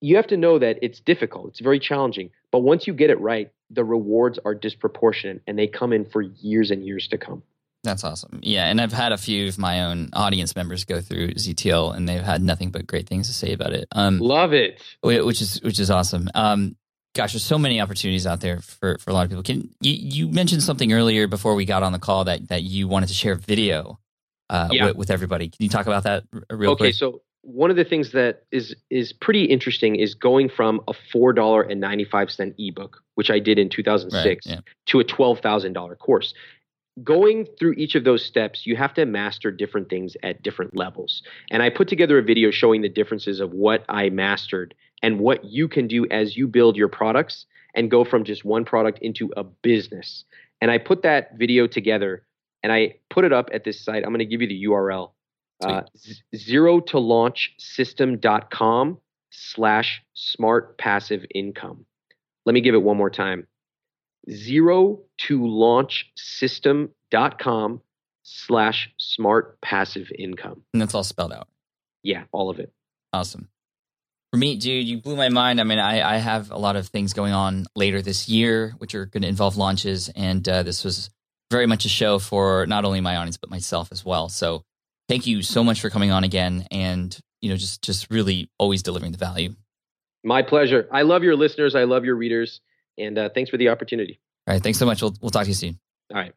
you 0.01 0.17
have 0.17 0.27
to 0.27 0.35
know 0.35 0.59
that 0.59 0.77
it's 0.81 0.99
difficult. 0.99 1.47
It's 1.47 1.61
very 1.61 1.79
challenging. 1.79 2.29
But 2.51 2.59
once 2.59 2.87
you 2.87 2.93
get 2.93 3.09
it 3.09 3.19
right, 3.21 3.49
the 3.69 3.85
rewards 3.85 4.37
are 4.43 4.53
disproportionate 4.53 5.41
and 5.47 5.57
they 5.57 5.65
come 5.65 5.93
in 5.93 6.03
for 6.03 6.21
years 6.21 6.71
and 6.71 6.85
years 6.85 7.07
to 7.07 7.17
come. 7.17 7.41
That's 7.83 8.03
awesome. 8.03 8.41
Yeah, 8.43 8.65
and 8.65 8.81
I've 8.81 8.91
had 8.91 9.13
a 9.13 9.17
few 9.17 9.47
of 9.47 9.57
my 9.57 9.85
own 9.85 10.09
audience 10.11 10.57
members 10.57 10.83
go 10.83 10.99
through 10.99 11.35
ZTL, 11.35 11.95
and 11.95 12.09
they've 12.09 12.21
had 12.21 12.41
nothing 12.41 12.69
but 12.69 12.85
great 12.85 13.07
things 13.07 13.27
to 13.27 13.33
say 13.33 13.53
about 13.53 13.71
it. 13.71 13.87
Um, 13.93 14.19
Love 14.19 14.51
it, 14.51 14.81
which 15.01 15.41
is 15.41 15.61
which 15.61 15.79
is 15.79 15.89
awesome. 15.89 16.27
Um, 16.35 16.75
gosh, 17.15 17.31
there's 17.31 17.45
so 17.45 17.57
many 17.57 17.79
opportunities 17.79 18.27
out 18.27 18.41
there 18.41 18.59
for, 18.59 18.97
for 18.97 19.11
a 19.11 19.13
lot 19.13 19.23
of 19.23 19.29
people. 19.29 19.43
Can 19.43 19.69
you, 19.79 19.93
you 19.93 20.27
mentioned 20.27 20.63
something 20.63 20.91
earlier 20.91 21.27
before 21.27 21.55
we 21.55 21.63
got 21.63 21.81
on 21.81 21.93
the 21.93 21.99
call 21.99 22.25
that 22.25 22.49
that 22.49 22.63
you 22.63 22.89
wanted 22.89 23.07
to 23.07 23.13
share 23.13 23.35
video 23.35 23.99
uh, 24.49 24.69
yeah. 24.71 24.85
with, 24.85 24.95
with, 24.95 25.11
everybody? 25.11 25.49
Can 25.49 25.63
you 25.63 25.69
talk 25.69 25.87
about 25.87 26.03
that 26.03 26.23
real 26.49 26.71
okay, 26.71 26.77
quick? 26.77 26.87
Okay, 26.87 26.91
so 26.91 27.21
one 27.41 27.69
of 27.69 27.77
the 27.77 27.85
things 27.85 28.11
that 28.11 28.43
is 28.51 28.75
is 28.89 29.13
pretty 29.13 29.45
interesting 29.45 29.95
is 29.95 30.13
going 30.13 30.49
from 30.49 30.81
a 30.87 30.93
four 31.11 31.33
dollar 31.33 31.61
and 31.61 31.79
ninety 31.79 32.05
five 32.05 32.31
cent 32.31 32.55
ebook, 32.57 33.01
which 33.15 33.29
I 33.29 33.39
did 33.39 33.59
in 33.59 33.69
two 33.69 33.83
thousand 33.83 34.11
six, 34.11 34.47
right, 34.47 34.55
yeah. 34.55 34.59
to 34.87 34.99
a 34.99 35.03
twelve 35.03 35.39
thousand 35.39 35.73
dollar 35.73 35.95
course 35.95 36.33
going 37.03 37.45
through 37.59 37.73
each 37.73 37.95
of 37.95 38.03
those 38.03 38.25
steps, 38.25 38.65
you 38.65 38.75
have 38.75 38.93
to 38.95 39.05
master 39.05 39.51
different 39.51 39.89
things 39.89 40.17
at 40.23 40.41
different 40.41 40.75
levels. 40.75 41.21
And 41.51 41.61
I 41.61 41.69
put 41.69 41.87
together 41.87 42.17
a 42.17 42.23
video 42.23 42.51
showing 42.51 42.81
the 42.81 42.89
differences 42.89 43.39
of 43.39 43.53
what 43.53 43.83
I 43.89 44.09
mastered 44.09 44.73
and 45.03 45.19
what 45.19 45.43
you 45.45 45.67
can 45.67 45.87
do 45.87 46.07
as 46.09 46.35
you 46.35 46.47
build 46.47 46.75
your 46.75 46.87
products 46.87 47.45
and 47.75 47.91
go 47.91 48.03
from 48.03 48.23
just 48.23 48.43
one 48.43 48.65
product 48.65 48.99
into 48.99 49.31
a 49.37 49.43
business. 49.43 50.25
And 50.59 50.71
I 50.71 50.79
put 50.79 51.03
that 51.03 51.37
video 51.37 51.67
together 51.67 52.23
and 52.63 52.71
I 52.71 52.95
put 53.09 53.25
it 53.25 53.33
up 53.33 53.49
at 53.53 53.63
this 53.63 53.83
site. 53.83 54.03
I'm 54.03 54.09
going 54.09 54.19
to 54.19 54.25
give 54.25 54.41
you 54.41 54.47
the 54.47 54.65
URL 54.65 55.11
uh, 55.63 55.81
zero 56.35 56.79
to 56.79 56.99
launch 56.99 57.53
system.com 57.57 58.99
slash 59.31 60.03
smart 60.13 60.77
passive 60.77 61.25
income. 61.33 61.85
Let 62.45 62.53
me 62.53 62.61
give 62.61 62.75
it 62.75 62.81
one 62.81 62.97
more 62.97 63.09
time 63.09 63.47
zero 64.29 64.99
to 65.17 65.47
launch 65.47 66.11
system.com 66.17 67.81
slash 68.23 68.89
smart 68.97 69.59
passive 69.61 70.11
income. 70.17 70.63
And 70.73 70.81
that's 70.81 70.93
all 70.93 71.03
spelled 71.03 71.33
out. 71.33 71.47
Yeah, 72.03 72.23
all 72.31 72.49
of 72.49 72.59
it. 72.59 72.73
Awesome. 73.13 73.47
For 74.31 74.37
me, 74.37 74.57
dude, 74.57 74.85
you 74.85 75.01
blew 75.01 75.15
my 75.15 75.29
mind. 75.29 75.61
I 75.61 75.63
mean, 75.63 75.79
I, 75.79 76.15
I 76.15 76.17
have 76.17 76.51
a 76.51 76.57
lot 76.57 76.75
of 76.75 76.87
things 76.87 77.13
going 77.13 77.31
on 77.31 77.65
later 77.75 78.01
this 78.01 78.27
year, 78.27 78.75
which 78.77 78.93
are 78.93 79.05
going 79.05 79.21
to 79.21 79.29
involve 79.29 79.55
launches. 79.55 80.09
And 80.09 80.47
uh, 80.47 80.63
this 80.63 80.83
was 80.83 81.09
very 81.49 81.65
much 81.65 81.85
a 81.85 81.89
show 81.89 82.19
for 82.19 82.65
not 82.67 82.85
only 82.85 83.01
my 83.01 83.15
audience, 83.15 83.37
but 83.37 83.49
myself 83.49 83.89
as 83.91 84.03
well. 84.03 84.29
So 84.29 84.63
thank 85.07 85.27
you 85.27 85.41
so 85.41 85.63
much 85.63 85.81
for 85.81 85.89
coming 85.89 86.11
on 86.11 86.23
again 86.23 86.67
and, 86.71 87.17
you 87.41 87.49
know, 87.49 87.55
just, 87.55 87.81
just 87.81 88.11
really 88.11 88.49
always 88.57 88.83
delivering 88.83 89.11
the 89.11 89.17
value. 89.17 89.55
My 90.23 90.41
pleasure. 90.41 90.87
I 90.91 91.03
love 91.03 91.23
your 91.23 91.35
listeners. 91.35 91.75
I 91.75 91.85
love 91.85 92.03
your 92.03 92.15
readers. 92.15 92.59
And 92.97 93.17
uh, 93.17 93.29
thanks 93.33 93.49
for 93.49 93.57
the 93.57 93.69
opportunity. 93.69 94.19
All 94.47 94.53
right. 94.53 94.63
Thanks 94.63 94.79
so 94.79 94.85
much. 94.85 95.01
We'll, 95.01 95.15
we'll 95.21 95.31
talk 95.31 95.43
to 95.43 95.49
you 95.49 95.53
soon. 95.53 95.79
All 96.11 96.19
right. 96.19 96.33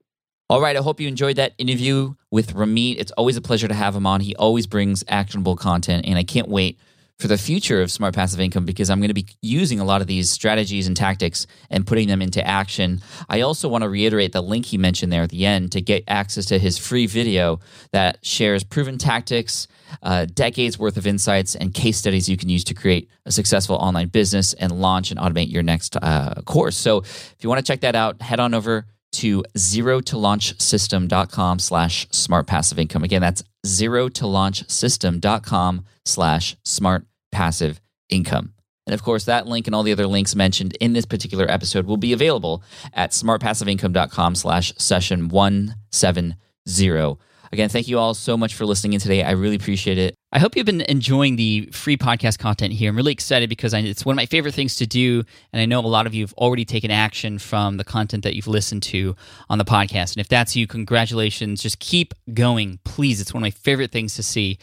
All 0.48 0.60
right. 0.60 0.76
I 0.76 0.80
hope 0.80 1.00
you 1.00 1.08
enjoyed 1.08 1.36
that 1.36 1.54
interview 1.58 2.14
with 2.30 2.54
Ramit. 2.54 2.96
It's 2.98 3.12
always 3.12 3.36
a 3.36 3.40
pleasure 3.40 3.68
to 3.68 3.74
have 3.74 3.96
him 3.96 4.06
on. 4.06 4.20
He 4.20 4.36
always 4.36 4.66
brings 4.66 5.02
actionable 5.08 5.56
content, 5.56 6.06
and 6.06 6.18
I 6.18 6.24
can't 6.24 6.48
wait 6.48 6.78
for 7.20 7.28
the 7.28 7.36
future 7.36 7.82
of 7.82 7.90
smart 7.90 8.14
passive 8.14 8.40
income 8.40 8.64
because 8.64 8.88
I'm 8.88 8.98
going 8.98 9.08
to 9.08 9.14
be 9.14 9.26
using 9.42 9.78
a 9.78 9.84
lot 9.84 10.00
of 10.00 10.06
these 10.06 10.30
strategies 10.30 10.86
and 10.86 10.96
tactics 10.96 11.46
and 11.68 11.86
putting 11.86 12.08
them 12.08 12.22
into 12.22 12.44
action. 12.44 13.02
I 13.28 13.42
also 13.42 13.68
want 13.68 13.82
to 13.82 13.90
reiterate 13.90 14.32
the 14.32 14.40
link 14.40 14.66
he 14.66 14.78
mentioned 14.78 15.12
there 15.12 15.22
at 15.22 15.28
the 15.28 15.44
end 15.44 15.72
to 15.72 15.82
get 15.82 16.02
access 16.08 16.46
to 16.46 16.58
his 16.58 16.78
free 16.78 17.06
video 17.06 17.60
that 17.92 18.24
shares 18.24 18.64
proven 18.64 18.96
tactics, 18.96 19.68
uh, 20.02 20.26
decades 20.32 20.78
worth 20.78 20.96
of 20.96 21.06
insights, 21.06 21.54
and 21.54 21.74
case 21.74 21.98
studies 21.98 22.26
you 22.28 22.38
can 22.38 22.48
use 22.48 22.64
to 22.64 22.74
create 22.74 23.10
a 23.26 23.32
successful 23.32 23.76
online 23.76 24.08
business 24.08 24.54
and 24.54 24.72
launch 24.72 25.10
and 25.10 25.20
automate 25.20 25.52
your 25.52 25.62
next 25.62 25.96
uh, 25.96 26.40
course. 26.46 26.76
So 26.76 26.98
if 26.98 27.36
you 27.40 27.50
want 27.50 27.64
to 27.64 27.70
check 27.70 27.80
that 27.80 27.94
out, 27.94 28.22
head 28.22 28.40
on 28.40 28.54
over 28.54 28.86
to 29.12 29.44
zero 29.58 30.00
to 30.00 30.16
launch 30.16 30.58
system.com 30.60 31.58
slash 31.58 32.06
smart 32.10 32.46
passive 32.46 32.78
income. 32.78 33.04
Again, 33.04 33.20
that's 33.20 33.42
zero 33.66 34.08
to 34.08 34.26
launch 34.26 34.68
system.com 34.70 35.84
slash 36.04 36.56
smart 36.64 37.04
passive 37.40 37.80
income. 38.10 38.52
And 38.86 38.92
of 38.92 39.02
course, 39.02 39.24
that 39.24 39.46
link 39.46 39.66
and 39.66 39.74
all 39.74 39.82
the 39.82 39.92
other 39.92 40.06
links 40.06 40.34
mentioned 40.34 40.76
in 40.78 40.92
this 40.92 41.06
particular 41.06 41.50
episode 41.50 41.86
will 41.86 41.96
be 41.96 42.12
available 42.12 42.62
at 42.92 43.12
smartpassiveincome.com 43.12 44.34
slash 44.34 44.74
session 44.76 45.28
170. 45.28 46.36
Again, 47.52 47.68
thank 47.70 47.88
you 47.88 47.98
all 47.98 48.12
so 48.12 48.36
much 48.36 48.54
for 48.54 48.66
listening 48.66 48.92
in 48.92 49.00
today. 49.00 49.22
I 49.22 49.30
really 49.30 49.56
appreciate 49.56 49.96
it. 49.96 50.14
I 50.32 50.38
hope 50.38 50.54
you've 50.54 50.66
been 50.66 50.82
enjoying 50.82 51.36
the 51.36 51.70
free 51.72 51.96
podcast 51.96 52.38
content 52.38 52.74
here. 52.74 52.90
I'm 52.90 52.96
really 52.96 53.12
excited 53.12 53.48
because 53.48 53.72
it's 53.72 54.04
one 54.04 54.12
of 54.12 54.16
my 54.18 54.26
favorite 54.26 54.54
things 54.54 54.76
to 54.76 54.86
do. 54.86 55.24
And 55.52 55.62
I 55.62 55.66
know 55.66 55.80
a 55.80 55.86
lot 55.86 56.06
of 56.06 56.14
you 56.14 56.22
have 56.22 56.34
already 56.34 56.66
taken 56.66 56.90
action 56.90 57.38
from 57.38 57.78
the 57.78 57.84
content 57.84 58.22
that 58.24 58.36
you've 58.36 58.46
listened 58.46 58.82
to 58.84 59.16
on 59.48 59.56
the 59.56 59.64
podcast. 59.64 60.14
And 60.14 60.18
if 60.18 60.28
that's 60.28 60.54
you, 60.54 60.66
congratulations. 60.66 61.62
Just 61.62 61.78
keep 61.78 62.12
going, 62.34 62.78
please. 62.84 63.20
It's 63.20 63.32
one 63.32 63.42
of 63.42 63.46
my 63.46 63.50
favorite 63.50 63.92
things 63.92 64.14
to 64.16 64.22
see. 64.22 64.58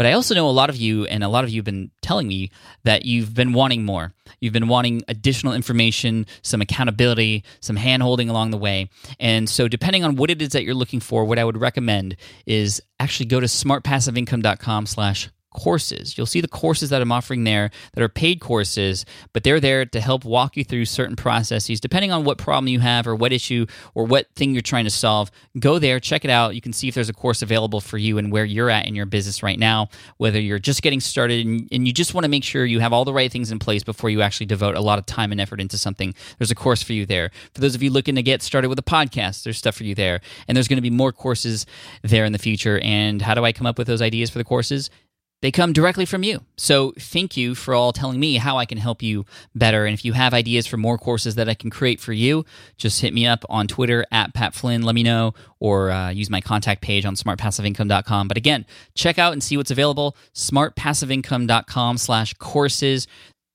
But 0.00 0.06
I 0.06 0.12
also 0.12 0.34
know 0.34 0.48
a 0.48 0.50
lot 0.50 0.70
of 0.70 0.76
you, 0.76 1.04
and 1.04 1.22
a 1.22 1.28
lot 1.28 1.44
of 1.44 1.50
you 1.50 1.58
have 1.58 1.66
been 1.66 1.90
telling 2.00 2.26
me 2.26 2.50
that 2.84 3.04
you've 3.04 3.34
been 3.34 3.52
wanting 3.52 3.84
more. 3.84 4.14
You've 4.40 4.54
been 4.54 4.66
wanting 4.66 5.02
additional 5.08 5.52
information, 5.52 6.24
some 6.40 6.62
accountability, 6.62 7.44
some 7.60 7.76
hand 7.76 8.02
holding 8.02 8.30
along 8.30 8.50
the 8.50 8.56
way. 8.56 8.88
And 9.18 9.46
so, 9.46 9.68
depending 9.68 10.02
on 10.02 10.16
what 10.16 10.30
it 10.30 10.40
is 10.40 10.48
that 10.52 10.64
you're 10.64 10.72
looking 10.72 11.00
for, 11.00 11.26
what 11.26 11.38
I 11.38 11.44
would 11.44 11.60
recommend 11.60 12.16
is 12.46 12.80
actually 12.98 13.26
go 13.26 13.40
to 13.40 13.46
smartpassiveincome.com 13.46 14.86
slash 14.86 15.28
courses. 15.52 16.16
You'll 16.16 16.26
see 16.26 16.40
the 16.40 16.48
courses 16.48 16.90
that 16.90 17.02
I'm 17.02 17.12
offering 17.12 17.44
there 17.44 17.70
that 17.94 18.02
are 18.02 18.08
paid 18.08 18.40
courses, 18.40 19.04
but 19.32 19.42
they're 19.42 19.60
there 19.60 19.84
to 19.84 20.00
help 20.00 20.24
walk 20.24 20.56
you 20.56 20.64
through 20.64 20.84
certain 20.84 21.16
processes 21.16 21.80
depending 21.80 22.12
on 22.12 22.24
what 22.24 22.38
problem 22.38 22.68
you 22.68 22.80
have 22.80 23.06
or 23.06 23.14
what 23.14 23.32
issue 23.32 23.66
or 23.94 24.04
what 24.04 24.32
thing 24.34 24.52
you're 24.52 24.62
trying 24.62 24.84
to 24.84 24.90
solve. 24.90 25.30
Go 25.58 25.78
there, 25.78 26.00
check 26.00 26.24
it 26.24 26.30
out. 26.30 26.54
You 26.54 26.60
can 26.60 26.72
see 26.72 26.88
if 26.88 26.94
there's 26.94 27.08
a 27.08 27.14
course 27.14 27.42
available 27.42 27.80
for 27.80 27.98
you 27.98 28.18
and 28.18 28.30
where 28.30 28.44
you're 28.44 28.70
at 28.70 28.86
in 28.86 28.94
your 28.94 29.06
business 29.06 29.42
right 29.42 29.58
now, 29.58 29.88
whether 30.18 30.40
you're 30.40 30.58
just 30.58 30.82
getting 30.82 31.00
started 31.00 31.46
and, 31.46 31.68
and 31.72 31.86
you 31.86 31.92
just 31.92 32.14
want 32.14 32.24
to 32.24 32.30
make 32.30 32.44
sure 32.44 32.64
you 32.64 32.80
have 32.80 32.92
all 32.92 33.04
the 33.04 33.12
right 33.12 33.30
things 33.30 33.50
in 33.50 33.58
place 33.58 33.82
before 33.82 34.10
you 34.10 34.22
actually 34.22 34.46
devote 34.46 34.74
a 34.76 34.80
lot 34.80 34.98
of 34.98 35.06
time 35.06 35.32
and 35.32 35.40
effort 35.40 35.60
into 35.60 35.76
something. 35.76 36.14
There's 36.38 36.50
a 36.50 36.54
course 36.54 36.82
for 36.82 36.92
you 36.92 37.06
there. 37.06 37.30
For 37.54 37.60
those 37.60 37.74
of 37.74 37.82
you 37.82 37.90
looking 37.90 38.14
to 38.14 38.22
get 38.22 38.42
started 38.42 38.68
with 38.68 38.78
a 38.78 38.82
podcast, 38.82 39.42
there's 39.44 39.58
stuff 39.58 39.76
for 39.76 39.84
you 39.84 39.94
there. 39.94 40.20
And 40.46 40.56
there's 40.56 40.68
going 40.68 40.78
to 40.78 40.82
be 40.82 40.90
more 40.90 41.12
courses 41.12 41.66
there 42.02 42.24
in 42.24 42.32
the 42.32 42.38
future. 42.38 42.78
And 42.82 43.22
how 43.22 43.34
do 43.34 43.44
I 43.44 43.52
come 43.52 43.66
up 43.66 43.78
with 43.78 43.86
those 43.86 44.02
ideas 44.02 44.30
for 44.30 44.38
the 44.38 44.44
courses? 44.44 44.90
They 45.42 45.50
come 45.50 45.72
directly 45.72 46.04
from 46.04 46.22
you. 46.22 46.42
So 46.56 46.92
thank 46.98 47.36
you 47.36 47.54
for 47.54 47.74
all 47.74 47.92
telling 47.92 48.20
me 48.20 48.36
how 48.36 48.58
I 48.58 48.66
can 48.66 48.78
help 48.78 49.02
you 49.02 49.24
better. 49.54 49.86
And 49.86 49.94
if 49.94 50.04
you 50.04 50.12
have 50.12 50.34
ideas 50.34 50.66
for 50.66 50.76
more 50.76 50.98
courses 50.98 51.34
that 51.36 51.48
I 51.48 51.54
can 51.54 51.70
create 51.70 52.00
for 52.00 52.12
you, 52.12 52.44
just 52.76 53.00
hit 53.00 53.14
me 53.14 53.26
up 53.26 53.44
on 53.48 53.66
Twitter 53.66 54.04
at 54.10 54.34
Pat 54.34 54.54
Flynn. 54.54 54.82
Let 54.82 54.94
me 54.94 55.02
know 55.02 55.34
or 55.58 55.90
uh, 55.90 56.10
use 56.10 56.30
my 56.30 56.40
contact 56.40 56.82
page 56.82 57.04
on 57.04 57.14
smartpassiveincome.com. 57.14 58.28
But 58.28 58.36
again, 58.36 58.66
check 58.94 59.18
out 59.18 59.32
and 59.32 59.42
see 59.42 59.56
what's 59.56 59.70
available. 59.70 60.16
smartpassiveincome.com 60.34 61.98
slash 61.98 62.34
courses. 62.34 63.06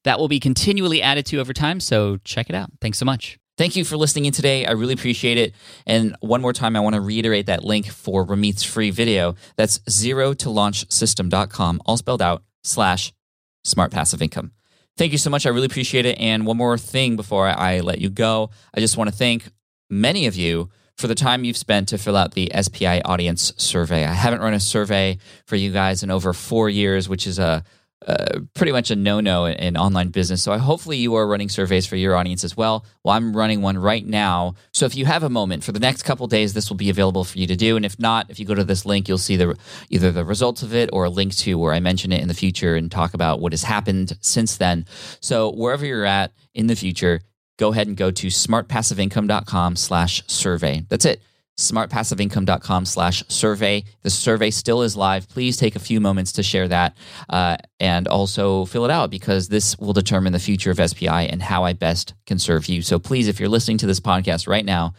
That 0.04 0.20
will 0.20 0.28
be 0.28 0.40
continually 0.40 1.02
added 1.02 1.26
to 1.28 1.40
over 1.40 1.52
time, 1.52 1.80
so 1.80 2.18
check 2.18 2.48
it 2.48 2.56
out. 2.56 2.70
Thanks 2.80 3.00
so 3.00 3.06
much. 3.06 3.40
Thank 3.58 3.78
you 3.78 3.86
for 3.86 3.96
listening 3.96 4.26
in 4.26 4.34
today. 4.34 4.66
I 4.66 4.72
really 4.72 4.94
appreciate 4.94 5.38
it. 5.38 5.54
And 5.86 6.16
one 6.20 6.42
more 6.42 6.52
time, 6.52 6.76
I 6.76 6.82
want 6.82 6.96
to 6.96 7.02
reiterate 7.02 7.46
that 7.46 7.64
link 7.64 7.88
for 7.88 8.26
Ramit's 8.26 8.64
free 8.64 8.92
video. 8.92 9.36
That's 9.56 9.80
zero 9.90 10.34
to 10.36 10.50
launch 10.50 10.92
system.com, 10.92 11.82
all 11.86 11.98
spelled 11.98 12.22
out, 12.22 12.44
slash 12.64 13.14
smart 13.64 13.92
passive 13.92 14.22
income. 14.22 14.52
Thank 14.98 15.12
you 15.12 15.18
so 15.18 15.30
much. 15.30 15.46
I 15.46 15.50
really 15.50 15.66
appreciate 15.66 16.06
it. 16.06 16.20
And 16.20 16.46
one 16.46 16.58
more 16.58 16.78
thing 16.78 17.16
before 17.16 17.48
I 17.48 17.80
let 17.80 18.00
you 18.00 18.10
go, 18.10 18.50
I 18.74 18.80
just 18.80 18.98
want 18.98 19.10
to 19.10 19.16
thank 19.16 19.50
many 19.90 20.26
of 20.26 20.36
you 20.36 20.70
for 20.98 21.08
the 21.08 21.16
time 21.16 21.44
you've 21.44 21.58
spent 21.58 21.90
to 21.90 21.98
fill 21.98 22.16
out 22.16 22.34
the 22.34 22.52
SPI 22.60 23.02
audience 23.02 23.54
survey. 23.58 24.06
I 24.06 24.14
haven't 24.14 24.40
run 24.40 24.54
a 24.54 24.60
survey 24.60 25.18
for 25.46 25.58
you 25.58 25.72
guys 25.72 26.04
in 26.04 26.12
over 26.12 26.32
four 26.34 26.70
years, 26.70 27.10
which 27.10 27.28
is 27.28 27.40
a 27.40 27.64
uh, 28.06 28.40
pretty 28.54 28.72
much 28.72 28.92
a 28.92 28.96
no-no 28.96 29.46
in, 29.46 29.56
in, 29.56 29.78
online 29.78 30.10
business. 30.10 30.44
So 30.44 30.52
I, 30.52 30.58
hopefully 30.58 30.98
you 30.98 31.16
are 31.16 31.28
running 31.28 31.50
surveys 31.50 31.88
for 31.88 31.96
your 31.96 32.16
audience 32.16 32.44
as 32.44 32.56
well. 32.56 32.86
Well, 33.04 33.16
I'm 33.16 33.36
running 33.36 33.62
one 33.62 33.78
right 33.78 34.06
now. 34.06 34.54
So 34.74 34.86
if 34.86 34.96
you 34.96 35.06
have 35.06 35.24
a 35.24 35.30
moment 35.30 35.64
for 35.64 35.72
the 35.72 35.80
next 35.80 36.04
couple 36.04 36.28
days, 36.28 36.54
this 36.54 36.70
will 36.70 36.78
be 36.78 36.92
available 36.92 37.24
for 37.24 37.40
you 37.40 37.48
to 37.48 37.56
do. 37.56 37.76
And 37.76 37.86
if 37.86 37.98
not, 38.00 38.30
if 38.30 38.40
you 38.40 38.46
go 38.46 38.54
to 38.54 38.64
this 38.64 38.86
link, 38.86 39.08
you'll 39.08 39.18
see 39.18 39.38
the 39.38 39.58
either 39.90 40.12
the 40.12 40.24
results 40.24 40.62
of 40.62 40.76
it 40.76 40.90
or 40.94 41.06
a 41.06 41.10
link 41.10 41.36
to 41.38 41.56
where 41.56 41.74
I 41.74 41.80
mention 41.80 42.12
it 42.12 42.22
in 42.22 42.28
the 42.28 42.36
future 42.36 42.76
and 42.76 42.92
talk 42.92 43.16
about 43.16 43.40
what 43.40 43.54
has 43.54 43.64
happened 43.64 44.16
since 44.22 44.58
then. 44.58 44.86
So 45.20 45.52
wherever 45.52 45.86
you're 45.86 46.06
at 46.06 46.32
in 46.54 46.68
the 46.68 46.76
future, 46.76 47.22
go 47.58 47.72
ahead 47.72 47.88
and 47.88 47.98
go 47.98 48.12
to 48.12 48.28
smartpassiveincome.com 48.28 49.78
slash 49.78 50.22
survey. 50.28 50.86
That's 50.90 51.06
it 51.06 51.22
smartpassiveincome.com 51.58 52.86
slash 52.86 53.24
survey. 53.28 53.84
The 54.02 54.10
survey 54.10 54.52
still 54.52 54.82
is 54.82 54.98
live. 54.98 55.30
Please 55.30 55.58
take 55.58 55.76
a 55.76 55.80
few 55.80 56.02
moments 56.02 56.34
to 56.34 56.44
share 56.44 56.68
that 56.68 56.98
uh, 57.30 57.58
and 57.80 58.08
also 58.08 58.66
fill 58.66 58.86
it 58.86 58.92
out 58.92 59.10
because 59.10 59.48
this 59.48 59.78
will 59.78 59.94
determine 59.94 60.34
the 60.34 60.40
future 60.40 60.72
of 60.72 60.78
SPI 60.78 61.08
and 61.08 61.42
how 61.42 61.64
I 61.64 61.74
best 61.74 62.14
can 62.26 62.40
serve 62.40 62.68
you. 62.68 62.82
So 62.82 63.00
please, 63.00 63.28
if 63.28 63.40
you're 63.40 63.50
listening 63.50 63.78
to 63.80 63.88
this 63.88 64.00
podcast 64.00 64.48
right 64.48 64.66
now, 64.66 64.94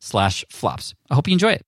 slash 0.00 0.44
flops. 0.50 0.94
I 1.10 1.14
hope 1.14 1.28
you 1.28 1.32
enjoy 1.32 1.52
it. 1.52 1.64